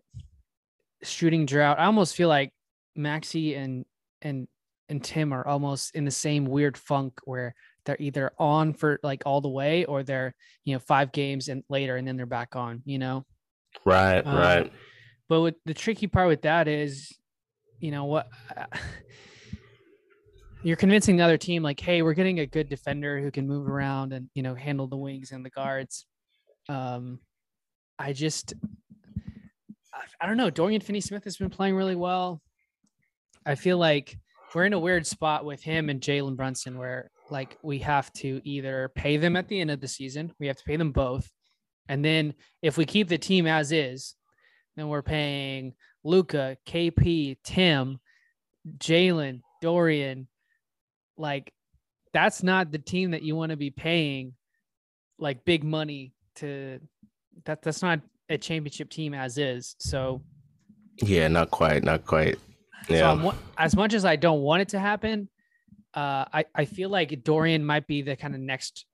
shooting 1.04 1.46
drought, 1.46 1.78
I 1.78 1.84
almost 1.84 2.16
feel 2.16 2.28
like 2.28 2.50
Maxi 2.98 3.56
and 3.56 3.86
and 4.20 4.48
and 4.88 5.02
Tim 5.02 5.32
are 5.32 5.46
almost 5.46 5.94
in 5.94 6.04
the 6.04 6.10
same 6.10 6.44
weird 6.44 6.76
funk 6.76 7.20
where 7.24 7.54
they're 7.84 7.96
either 8.00 8.32
on 8.36 8.74
for 8.74 8.98
like 9.04 9.22
all 9.26 9.40
the 9.40 9.48
way 9.48 9.84
or 9.84 10.02
they're 10.02 10.34
you 10.64 10.74
know 10.74 10.80
five 10.80 11.12
games 11.12 11.48
and 11.48 11.62
later 11.68 11.96
and 11.96 12.06
then 12.06 12.16
they're 12.16 12.26
back 12.26 12.56
on 12.56 12.82
you 12.84 12.98
know? 12.98 13.24
Right 13.84 14.26
um, 14.26 14.36
right. 14.36 14.72
but 15.28 15.40
with 15.40 15.54
the 15.64 15.72
tricky 15.72 16.06
part 16.06 16.28
with 16.28 16.42
that 16.42 16.68
is 16.68 17.16
you 17.78 17.90
know 17.90 18.04
what 18.04 18.28
you're 20.62 20.76
convincing 20.76 21.16
the 21.16 21.24
other 21.24 21.38
team 21.38 21.62
like 21.62 21.80
hey 21.80 22.02
we're 22.02 22.12
getting 22.12 22.40
a 22.40 22.46
good 22.46 22.68
defender 22.68 23.20
who 23.20 23.30
can 23.30 23.46
move 23.46 23.68
around 23.68 24.12
and 24.12 24.28
you 24.34 24.42
know 24.42 24.54
handle 24.54 24.88
the 24.88 24.96
wings 24.96 25.30
and 25.30 25.44
the 25.44 25.50
guards. 25.50 26.06
Um 26.68 27.20
I 28.02 28.12
just, 28.12 28.54
I 30.20 30.26
don't 30.26 30.36
know. 30.36 30.50
Dorian 30.50 30.80
Finney 30.80 31.00
Smith 31.00 31.22
has 31.22 31.36
been 31.36 31.50
playing 31.50 31.76
really 31.76 31.94
well. 31.94 32.42
I 33.46 33.54
feel 33.54 33.78
like 33.78 34.18
we're 34.52 34.64
in 34.64 34.72
a 34.72 34.78
weird 34.78 35.06
spot 35.06 35.44
with 35.44 35.62
him 35.62 35.88
and 35.88 36.00
Jalen 36.00 36.36
Brunson 36.36 36.78
where 36.78 37.12
like 37.30 37.56
we 37.62 37.78
have 37.78 38.12
to 38.14 38.40
either 38.44 38.90
pay 38.96 39.18
them 39.18 39.36
at 39.36 39.46
the 39.46 39.60
end 39.60 39.70
of 39.70 39.80
the 39.80 39.86
season, 39.86 40.32
we 40.40 40.48
have 40.48 40.56
to 40.56 40.64
pay 40.64 40.76
them 40.76 40.90
both. 40.90 41.30
And 41.88 42.04
then 42.04 42.34
if 42.60 42.76
we 42.76 42.86
keep 42.86 43.08
the 43.08 43.18
team 43.18 43.46
as 43.46 43.70
is, 43.70 44.16
then 44.76 44.88
we're 44.88 45.02
paying 45.02 45.74
Luka, 46.02 46.56
KP, 46.66 47.38
Tim, 47.44 48.00
Jalen, 48.78 49.42
Dorian. 49.60 50.26
Like 51.16 51.52
that's 52.12 52.42
not 52.42 52.72
the 52.72 52.78
team 52.78 53.12
that 53.12 53.22
you 53.22 53.36
want 53.36 53.50
to 53.50 53.56
be 53.56 53.70
paying 53.70 54.34
like 55.18 55.44
big 55.44 55.62
money 55.62 56.14
to 56.36 56.80
that 57.44 57.62
that's 57.62 57.82
not 57.82 58.00
a 58.28 58.38
championship 58.38 58.90
team 58.90 59.14
as 59.14 59.38
is. 59.38 59.76
So 59.78 60.22
yeah, 61.02 61.28
not 61.28 61.50
quite, 61.50 61.82
not 61.82 62.04
quite. 62.04 62.38
Yeah. 62.88 63.20
So 63.20 63.34
as 63.58 63.76
much 63.76 63.94
as 63.94 64.04
I 64.04 64.16
don't 64.16 64.40
want 64.40 64.62
it 64.62 64.68
to 64.70 64.78
happen, 64.78 65.28
uh, 65.94 66.24
I 66.32 66.44
I 66.54 66.64
feel 66.64 66.90
like 66.90 67.22
Dorian 67.24 67.64
might 67.64 67.86
be 67.86 68.02
the 68.02 68.16
kind 68.16 68.34
of 68.34 68.40
next 68.40 68.86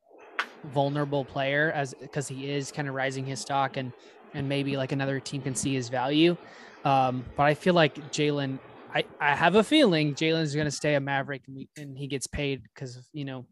vulnerable 0.73 1.25
player 1.25 1.73
as 1.75 1.95
because 1.95 2.29
he 2.29 2.51
is 2.51 2.73
kind 2.73 2.89
of 2.89 2.95
rising 2.95 3.25
his 3.25 3.41
stock 3.41 3.77
and 3.77 3.93
and 4.35 4.49
maybe 4.49 4.77
like 4.77 4.93
another 4.93 5.21
team 5.21 5.43
can 5.43 5.55
see 5.55 5.75
his 5.75 5.89
value. 5.89 6.37
Um, 6.85 7.25
but 7.37 7.45
I 7.45 7.55
feel 7.55 7.75
like 7.75 7.97
Jalen, 8.13 8.59
I, 8.95 9.05
I 9.21 9.35
have 9.35 9.55
a 9.55 9.65
feeling 9.65 10.15
Jalen 10.15 10.43
is 10.43 10.55
going 10.55 10.67
to 10.67 10.71
stay 10.71 10.95
a 10.95 11.01
Maverick 11.01 11.43
and, 11.47 11.57
we, 11.57 11.69
and 11.77 11.97
he 11.97 12.07
gets 12.07 12.27
paid 12.27 12.63
because 12.63 13.09
you 13.13 13.25
know 13.25 13.47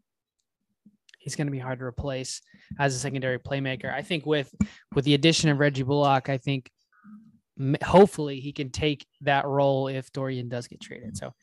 he's 1.27 1.35
going 1.35 1.47
to 1.47 1.51
be 1.51 1.59
hard 1.59 1.79
to 1.79 1.85
replace 1.85 2.41
as 2.79 2.95
a 2.95 2.99
secondary 2.99 3.37
playmaker. 3.37 3.93
I 3.93 4.01
think 4.01 4.25
with 4.25 4.53
with 4.95 5.03
the 5.03 5.13
addition 5.13 5.49
of 5.49 5.59
Reggie 5.59 5.83
Bullock, 5.83 6.29
I 6.29 6.37
think 6.37 6.71
hopefully 7.83 8.39
he 8.39 8.53
can 8.53 8.69
take 8.69 9.05
that 9.21 9.45
role 9.45 9.89
if 9.89 10.09
Dorian 10.13 10.47
does 10.47 10.67
get 10.67 10.79
traded. 10.79 11.17
So 11.17 11.33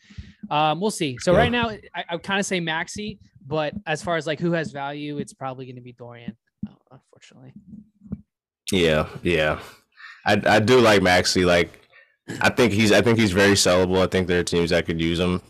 um, 0.51 0.80
we'll 0.80 0.91
see. 0.91 1.18
So 1.18 1.32
yeah. 1.32 1.39
right 1.39 1.53
now, 1.53 1.68
I, 1.95 2.05
I 2.09 2.16
kind 2.16 2.41
of 2.41 2.47
say 2.47 2.61
Maxi, 2.61 3.18
but 3.47 3.74
as 3.87 4.03
far 4.03 4.16
as 4.16 4.26
like 4.26 4.41
who 4.41 4.53
has 4.53 4.72
value, 4.72 5.18
it's 5.18 5.35
probably 5.35 5.66
going 5.66 5.76
to 5.76 5.82
be 5.82 5.93
Dorian, 5.93 6.35
unfortunately. 6.91 7.53
Yeah, 8.72 9.07
yeah, 9.22 9.61
I 10.24 10.41
I 10.47 10.61
do 10.61 10.80
like 10.80 11.03
Maxi. 11.03 11.45
Like 11.45 11.78
I 12.41 12.49
think 12.49 12.72
he's 12.72 12.91
I 12.91 13.03
think 13.03 13.18
he's 13.18 13.32
very 13.32 13.53
sellable. 13.53 14.03
I 14.03 14.07
think 14.07 14.28
there 14.28 14.41
are 14.41 14.45
teams 14.45 14.70
that 14.70 14.87
could 14.87 15.01
use 15.01 15.20
him. 15.20 15.43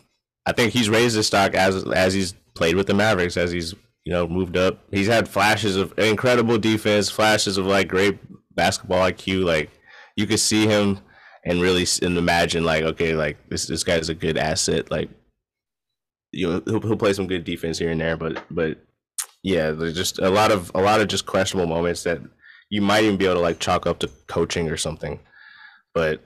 I 0.45 0.51
think 0.51 0.73
he's 0.73 0.89
raised 0.89 1.15
his 1.15 1.27
stock 1.27 1.53
as 1.53 1.85
as 1.85 2.13
he's 2.13 2.33
played 2.53 2.75
with 2.75 2.87
the 2.87 2.93
Mavericks, 2.93 3.37
as 3.37 3.51
he's 3.51 3.73
you 4.05 4.13
know, 4.13 4.27
moved 4.27 4.55
up. 4.55 4.79
He's 4.91 5.07
had 5.07 5.27
flashes 5.27 5.75
of 5.75 5.97
incredible 5.97 6.57
defense, 6.57 7.09
flashes 7.09 7.57
of 7.57 7.65
like 7.65 7.87
great 7.87 8.19
basketball 8.55 8.99
IQ. 8.99 9.43
Like 9.43 9.71
you 10.15 10.27
could 10.27 10.39
see 10.39 10.67
him 10.67 10.99
and 11.43 11.61
really 11.61 11.85
and 12.01 12.17
imagine 12.17 12.63
like, 12.63 12.83
okay, 12.83 13.15
like 13.15 13.37
this 13.49 13.67
this 13.67 13.83
guy's 13.83 14.09
a 14.09 14.15
good 14.15 14.37
asset. 14.37 14.91
Like 14.91 15.09
you 16.31 16.47
know, 16.47 16.61
he'll, 16.65 16.81
he'll 16.81 16.97
play 16.97 17.13
some 17.13 17.27
good 17.27 17.43
defense 17.43 17.79
here 17.79 17.91
and 17.91 17.99
there, 17.99 18.15
but 18.15 18.43
but 18.51 18.77
yeah, 19.41 19.71
there's 19.71 19.95
just 19.95 20.19
a 20.19 20.29
lot 20.29 20.51
of 20.51 20.71
a 20.75 20.81
lot 20.81 21.01
of 21.01 21.07
just 21.07 21.25
questionable 21.25 21.67
moments 21.67 22.03
that 22.03 22.19
you 22.69 22.81
might 22.81 23.03
even 23.03 23.17
be 23.17 23.25
able 23.25 23.35
to 23.35 23.41
like 23.41 23.59
chalk 23.59 23.87
up 23.87 23.99
to 23.99 24.09
coaching 24.27 24.69
or 24.69 24.77
something. 24.77 25.19
But 25.95 26.21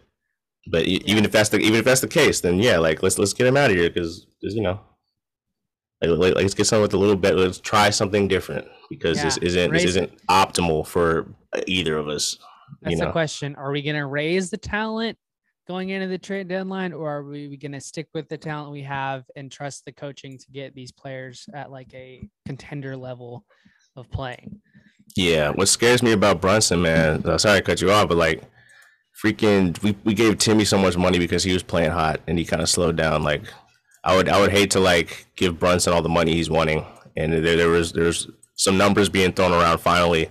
but 0.70 0.86
even 0.86 1.24
if 1.24 1.32
that's 1.32 1.50
the 1.50 1.60
even 1.60 1.80
if 1.80 1.86
that's 1.86 2.02
the 2.02 2.08
case, 2.08 2.42
then 2.42 2.60
yeah, 2.60 2.78
like 2.78 3.02
let's 3.02 3.18
let's 3.18 3.34
get 3.34 3.48
him 3.48 3.56
out 3.56 3.72
of 3.72 3.78
here 3.78 3.90
because 3.90 4.26
you 4.42 4.62
know 4.62 4.82
like, 6.02 6.36
let's 6.36 6.54
get 6.54 6.66
something 6.66 6.82
with 6.82 6.94
a 6.94 6.98
little 6.98 7.16
bit. 7.16 7.36
Let's 7.36 7.60
try 7.60 7.90
something 7.90 8.28
different 8.28 8.68
because 8.90 9.18
yeah, 9.18 9.26
this 9.26 9.38
isn't 9.38 9.72
raise, 9.72 9.82
this 9.82 9.90
isn't 9.92 10.26
optimal 10.28 10.88
for 10.88 11.28
either 11.68 11.98
of 11.98 12.08
us. 12.08 12.38
That's 12.82 12.94
you 12.94 13.00
know? 13.00 13.08
the 13.08 13.12
question. 13.12 13.56
Are 13.56 13.72
we 13.72 13.82
going 13.82 13.96
to 13.96 14.06
raise 14.06 14.50
the 14.50 14.58
talent 14.58 15.18
going 15.68 15.90
into 15.90 16.08
the 16.08 16.18
trade 16.18 16.48
deadline, 16.48 16.94
or 16.94 17.18
are 17.18 17.24
we 17.24 17.56
going 17.56 17.74
to 17.74 17.80
stick 17.80 18.08
with 18.14 18.28
the 18.28 18.38
talent 18.38 18.72
we 18.72 18.82
have 18.82 19.24
and 19.36 19.52
trust 19.52 19.86
the 19.86 19.92
coaching 19.92 20.36
to 20.36 20.52
get 20.52 20.74
these 20.74 20.92
players 20.92 21.48
at 21.54 21.70
like 21.70 21.94
a 21.94 22.28
contender 22.48 22.98
level 22.98 23.46
of 23.96 24.10
playing? 24.10 24.60
Yeah, 25.16 25.50
what 25.50 25.68
scares 25.68 26.02
me 26.02 26.12
about 26.12 26.42
Brunson, 26.42 26.82
man. 26.82 27.24
Uh, 27.24 27.38
sorry 27.38 27.60
to 27.60 27.66
cut 27.66 27.82
you 27.82 27.92
off, 27.92 28.08
but 28.08 28.18
like, 28.18 28.42
freaking, 29.24 29.82
we, 29.84 29.96
we 30.04 30.14
gave 30.14 30.38
Timmy 30.38 30.66
so 30.66 30.78
much 30.78 30.98
money 30.98 31.20
because 31.20 31.44
he 31.44 31.54
was 31.54 31.62
playing 31.62 31.92
hot 31.92 32.20
and 32.28 32.40
he 32.40 32.46
kind 32.46 32.62
of 32.62 32.70
slowed 32.70 32.96
down. 32.96 33.22
Like, 33.22 33.44
I 34.10 34.16
would 34.16 34.28
I 34.28 34.42
would 34.42 34.52
hate 34.52 34.72
to 34.72 34.80
like 34.80 35.28
give 35.36 35.60
Brunson 35.60 35.94
all 35.94 36.02
the 36.02 36.10
money 36.10 36.34
he's 36.34 36.50
wanting, 36.50 36.84
and 37.16 37.32
there 37.32 37.56
there 37.56 37.70
was 37.70 37.92
there's 37.92 38.28
some 38.56 38.76
numbers 38.76 39.08
being 39.08 39.32
thrown 39.32 39.52
around 39.52 39.78
finally 39.78 40.30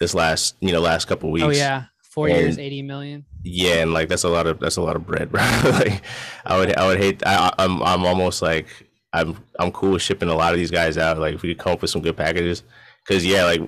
this 0.00 0.14
last 0.14 0.56
you 0.60 0.72
know 0.72 0.80
last 0.80 1.04
couple 1.04 1.28
oh, 1.28 1.32
weeks. 1.32 1.44
Oh 1.44 1.50
yeah, 1.50 1.84
four 2.02 2.28
and, 2.28 2.38
years, 2.38 2.58
eighty 2.58 2.80
million. 2.80 3.26
Yeah, 3.44 3.82
and 3.82 3.92
like 3.92 4.08
that's 4.08 4.24
a 4.24 4.30
lot 4.30 4.46
of 4.46 4.58
that's 4.60 4.78
a 4.78 4.82
lot 4.82 4.96
of 4.96 5.06
bread, 5.06 5.30
bro. 5.32 5.42
like 5.64 6.02
I 6.46 6.58
would 6.58 6.74
I 6.74 6.86
would 6.86 6.98
hate 6.98 7.22
I 7.26 7.52
I'm 7.58 7.82
I'm 7.82 8.06
almost 8.06 8.40
like 8.40 8.66
I'm 9.12 9.36
I'm 9.58 9.72
cool 9.72 9.92
with 9.92 10.02
shipping 10.02 10.30
a 10.30 10.34
lot 10.34 10.54
of 10.54 10.58
these 10.58 10.70
guys 10.70 10.96
out. 10.96 11.18
Like 11.18 11.34
if 11.34 11.42
we 11.42 11.50
could 11.50 11.62
come 11.62 11.74
up 11.74 11.82
with 11.82 11.90
some 11.90 12.00
good 12.00 12.16
packages, 12.16 12.62
because 13.06 13.26
yeah, 13.26 13.44
like 13.44 13.60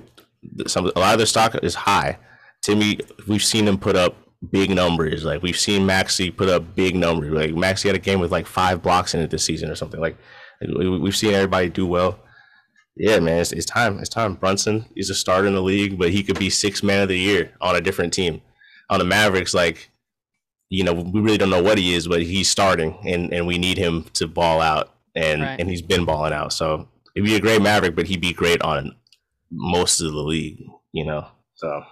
some 0.65 0.87
a 0.95 0.99
lot 0.99 1.13
of 1.13 1.19
their 1.19 1.27
stock 1.27 1.55
is 1.61 1.75
high. 1.75 2.17
Timmy, 2.63 2.99
we've 3.27 3.43
seen 3.43 3.67
him 3.67 3.77
put 3.77 3.95
up 3.95 4.15
big 4.49 4.69
numbers. 4.69 5.23
Like 5.23 5.41
we've 5.41 5.59
seen 5.59 5.83
Maxi 5.83 6.35
put 6.35 6.49
up 6.49 6.75
big 6.75 6.95
numbers. 6.95 7.31
Like 7.31 7.51
Maxi 7.51 7.85
had 7.85 7.95
a 7.95 7.99
game 7.99 8.19
with 8.19 8.31
like 8.31 8.47
five 8.47 8.81
blocks 8.81 9.13
in 9.13 9.21
it 9.21 9.29
this 9.29 9.43
season 9.43 9.69
or 9.69 9.75
something. 9.75 9.99
Like, 9.99 10.17
we've 10.61 11.15
seen 11.15 11.33
everybody 11.33 11.69
do 11.69 11.85
well. 11.85 12.19
Yeah, 12.95 13.19
man, 13.19 13.39
it's, 13.39 13.51
it's 13.51 13.65
time. 13.65 13.99
It's 13.99 14.09
time. 14.09 14.35
Brunson 14.35 14.85
is 14.95 15.09
a 15.09 15.15
starter 15.15 15.47
in 15.47 15.55
the 15.55 15.61
league, 15.61 15.97
but 15.97 16.11
he 16.11 16.23
could 16.23 16.37
be 16.37 16.49
six 16.49 16.83
man 16.83 17.03
of 17.03 17.09
the 17.09 17.17
year 17.17 17.51
on 17.61 17.75
a 17.75 17.81
different 17.81 18.13
team. 18.13 18.41
On 18.89 18.99
the 18.99 19.05
Mavericks, 19.05 19.53
like 19.53 19.89
you 20.71 20.85
know, 20.85 20.93
we 20.93 21.19
really 21.19 21.37
don't 21.37 21.49
know 21.49 21.61
what 21.61 21.77
he 21.77 21.93
is, 21.93 22.07
but 22.07 22.21
he's 22.21 22.49
starting, 22.49 22.97
and 23.05 23.33
and 23.33 23.45
we 23.45 23.57
need 23.57 23.77
him 23.77 24.05
to 24.13 24.27
ball 24.27 24.61
out, 24.61 24.93
and 25.15 25.41
right. 25.41 25.59
and 25.59 25.69
he's 25.69 25.81
been 25.81 26.05
balling 26.05 26.33
out. 26.33 26.53
So 26.53 26.87
he'd 27.13 27.25
be 27.25 27.35
a 27.35 27.41
great 27.41 27.61
Maverick, 27.61 27.95
but 27.95 28.07
he'd 28.07 28.21
be 28.21 28.33
great 28.33 28.61
on 28.61 28.95
most 29.51 29.99
of 29.99 30.11
the 30.11 30.19
league, 30.19 30.63
you 30.93 31.05
know. 31.05 31.27
So 31.55 31.83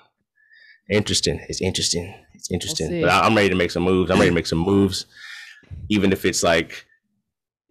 interesting. 0.90 1.46
It's 1.50 1.62
interesting. 1.62 2.14
It's 2.40 2.52
interesting. 2.52 2.92
We'll 2.92 3.02
but 3.02 3.24
I'm 3.24 3.36
ready 3.36 3.50
to 3.50 3.56
make 3.56 3.72
some 3.72 3.84
moves. 3.84 4.10
I'm 4.10 4.18
ready 4.18 4.32
to 4.32 4.36
make 4.36 4.48
some 4.48 4.60
moves, 4.60 5.06
even 5.90 6.12
if 6.12 6.26
it's 6.26 6.42
like 6.42 6.86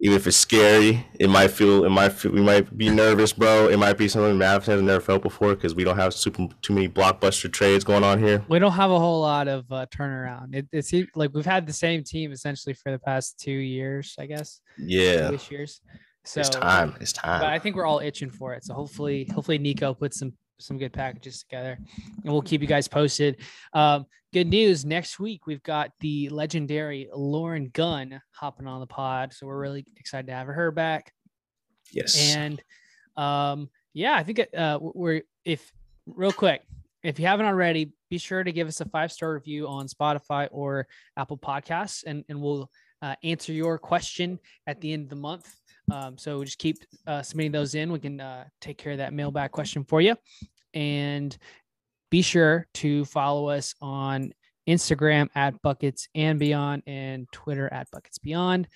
even 0.01 0.15
if 0.15 0.27
it's 0.27 0.37
scary, 0.37 1.05
it 1.19 1.29
might 1.29 1.51
feel, 1.51 1.83
it 1.83 1.89
might 1.89 2.13
feel, 2.13 2.31
we 2.31 2.39
might 2.39 2.77
be 2.77 2.89
nervous, 2.89 3.33
bro. 3.33 3.67
It 3.67 3.77
might 3.77 3.97
be 3.97 4.07
something 4.07 4.37
Mavs 4.37 4.65
has 4.65 4.81
never 4.81 5.01
felt 5.01 5.21
before 5.21 5.55
because 5.55 5.75
we 5.75 5.83
don't 5.83 5.97
have 5.97 6.13
super 6.13 6.47
too 6.61 6.73
many 6.73 6.87
blockbuster 6.87 7.51
trades 7.51 7.83
going 7.83 8.05
on 8.05 8.17
here. 8.23 8.41
We 8.47 8.59
don't 8.59 8.71
have 8.71 8.91
a 8.91 8.99
whole 8.99 9.19
lot 9.19 9.49
of 9.49 9.69
uh, 9.69 9.87
turnaround. 9.87 10.55
It, 10.55 10.67
it's 10.71 10.93
like 11.15 11.31
we've 11.33 11.45
had 11.45 11.67
the 11.67 11.73
same 11.73 12.05
team 12.05 12.31
essentially 12.31 12.73
for 12.73 12.93
the 12.93 12.99
past 12.99 13.39
two 13.39 13.51
years, 13.51 14.15
I 14.17 14.25
guess. 14.27 14.61
Yeah, 14.77 15.31
two 15.31 15.55
years. 15.55 15.81
So 16.23 16.39
it's 16.39 16.49
time. 16.49 16.95
It's 17.01 17.11
time. 17.11 17.41
But 17.41 17.49
I 17.49 17.59
think 17.59 17.75
we're 17.75 17.85
all 17.85 17.99
itching 17.99 18.29
for 18.29 18.53
it. 18.53 18.63
So 18.63 18.73
hopefully, 18.73 19.29
hopefully 19.33 19.57
Nico 19.57 19.93
puts 19.93 20.19
some 20.19 20.31
some 20.59 20.77
good 20.77 20.93
packages 20.93 21.39
together 21.39 21.77
and 22.23 22.31
we'll 22.31 22.41
keep 22.41 22.61
you 22.61 22.67
guys 22.67 22.87
posted. 22.87 23.37
Um, 23.73 24.05
good 24.33 24.47
news 24.47 24.85
next 24.85 25.19
week 25.19 25.47
we've 25.47 25.63
got 25.63 25.91
the 25.99 26.29
legendary 26.29 27.09
Lauren 27.13 27.69
Gunn 27.73 28.21
hopping 28.31 28.67
on 28.67 28.79
the 28.79 28.87
pod. 28.87 29.33
So 29.33 29.47
we're 29.47 29.59
really 29.59 29.85
excited 29.97 30.27
to 30.27 30.33
have 30.33 30.47
her 30.47 30.71
back. 30.71 31.11
Yes. 31.91 32.35
And 32.35 32.61
um, 33.17 33.69
yeah, 33.93 34.15
I 34.15 34.23
think 34.23 34.41
uh, 34.55 34.79
we're 34.81 35.23
if 35.45 35.71
real 36.05 36.31
quick, 36.31 36.61
if 37.03 37.19
you 37.19 37.25
haven't 37.25 37.45
already, 37.45 37.91
be 38.09 38.17
sure 38.17 38.43
to 38.43 38.51
give 38.51 38.67
us 38.67 38.81
a 38.81 38.85
five 38.85 39.11
star 39.11 39.33
review 39.33 39.67
on 39.67 39.87
Spotify 39.87 40.47
or 40.51 40.87
Apple 41.17 41.37
Podcasts, 41.37 42.03
and, 42.05 42.23
and 42.29 42.41
we'll 42.41 42.69
uh, 43.01 43.15
answer 43.23 43.53
your 43.53 43.77
question 43.77 44.39
at 44.67 44.81
the 44.81 44.93
end 44.93 45.03
of 45.03 45.09
the 45.09 45.15
month. 45.15 45.53
Um, 45.91 46.17
so 46.17 46.43
just 46.43 46.59
keep 46.59 46.77
uh, 47.07 47.21
submitting 47.21 47.51
those 47.51 47.73
in. 47.73 47.91
We 47.91 47.99
can 47.99 48.19
uh, 48.19 48.45
take 48.61 48.77
care 48.77 48.91
of 48.91 48.99
that 48.99 49.13
mailbag 49.13 49.51
question 49.51 49.83
for 49.83 50.01
you. 50.01 50.15
And 50.73 51.35
be 52.09 52.21
sure 52.21 52.67
to 52.75 53.05
follow 53.05 53.49
us 53.49 53.75
on 53.81 54.33
Instagram 54.67 55.29
at 55.35 55.61
Buckets 55.61 56.07
and 56.15 56.39
Beyond 56.39 56.83
and 56.85 57.27
Twitter 57.31 57.71
at 57.71 57.89
Buckets 57.91 58.19
Beyond. 58.19 58.67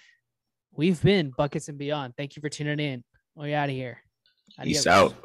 We've 0.71 1.01
been 1.01 1.31
Buckets 1.37 1.67
and 1.67 1.77
Beyond. 1.77 2.15
Thank 2.17 2.35
you 2.35 2.41
for 2.41 2.49
tuning 2.49 2.79
in. 2.79 3.03
We 3.35 3.53
out 3.53 3.69
of 3.69 3.75
here. 3.75 3.99
Adios. 4.59 4.77
Peace 4.77 4.87
out. 4.87 5.15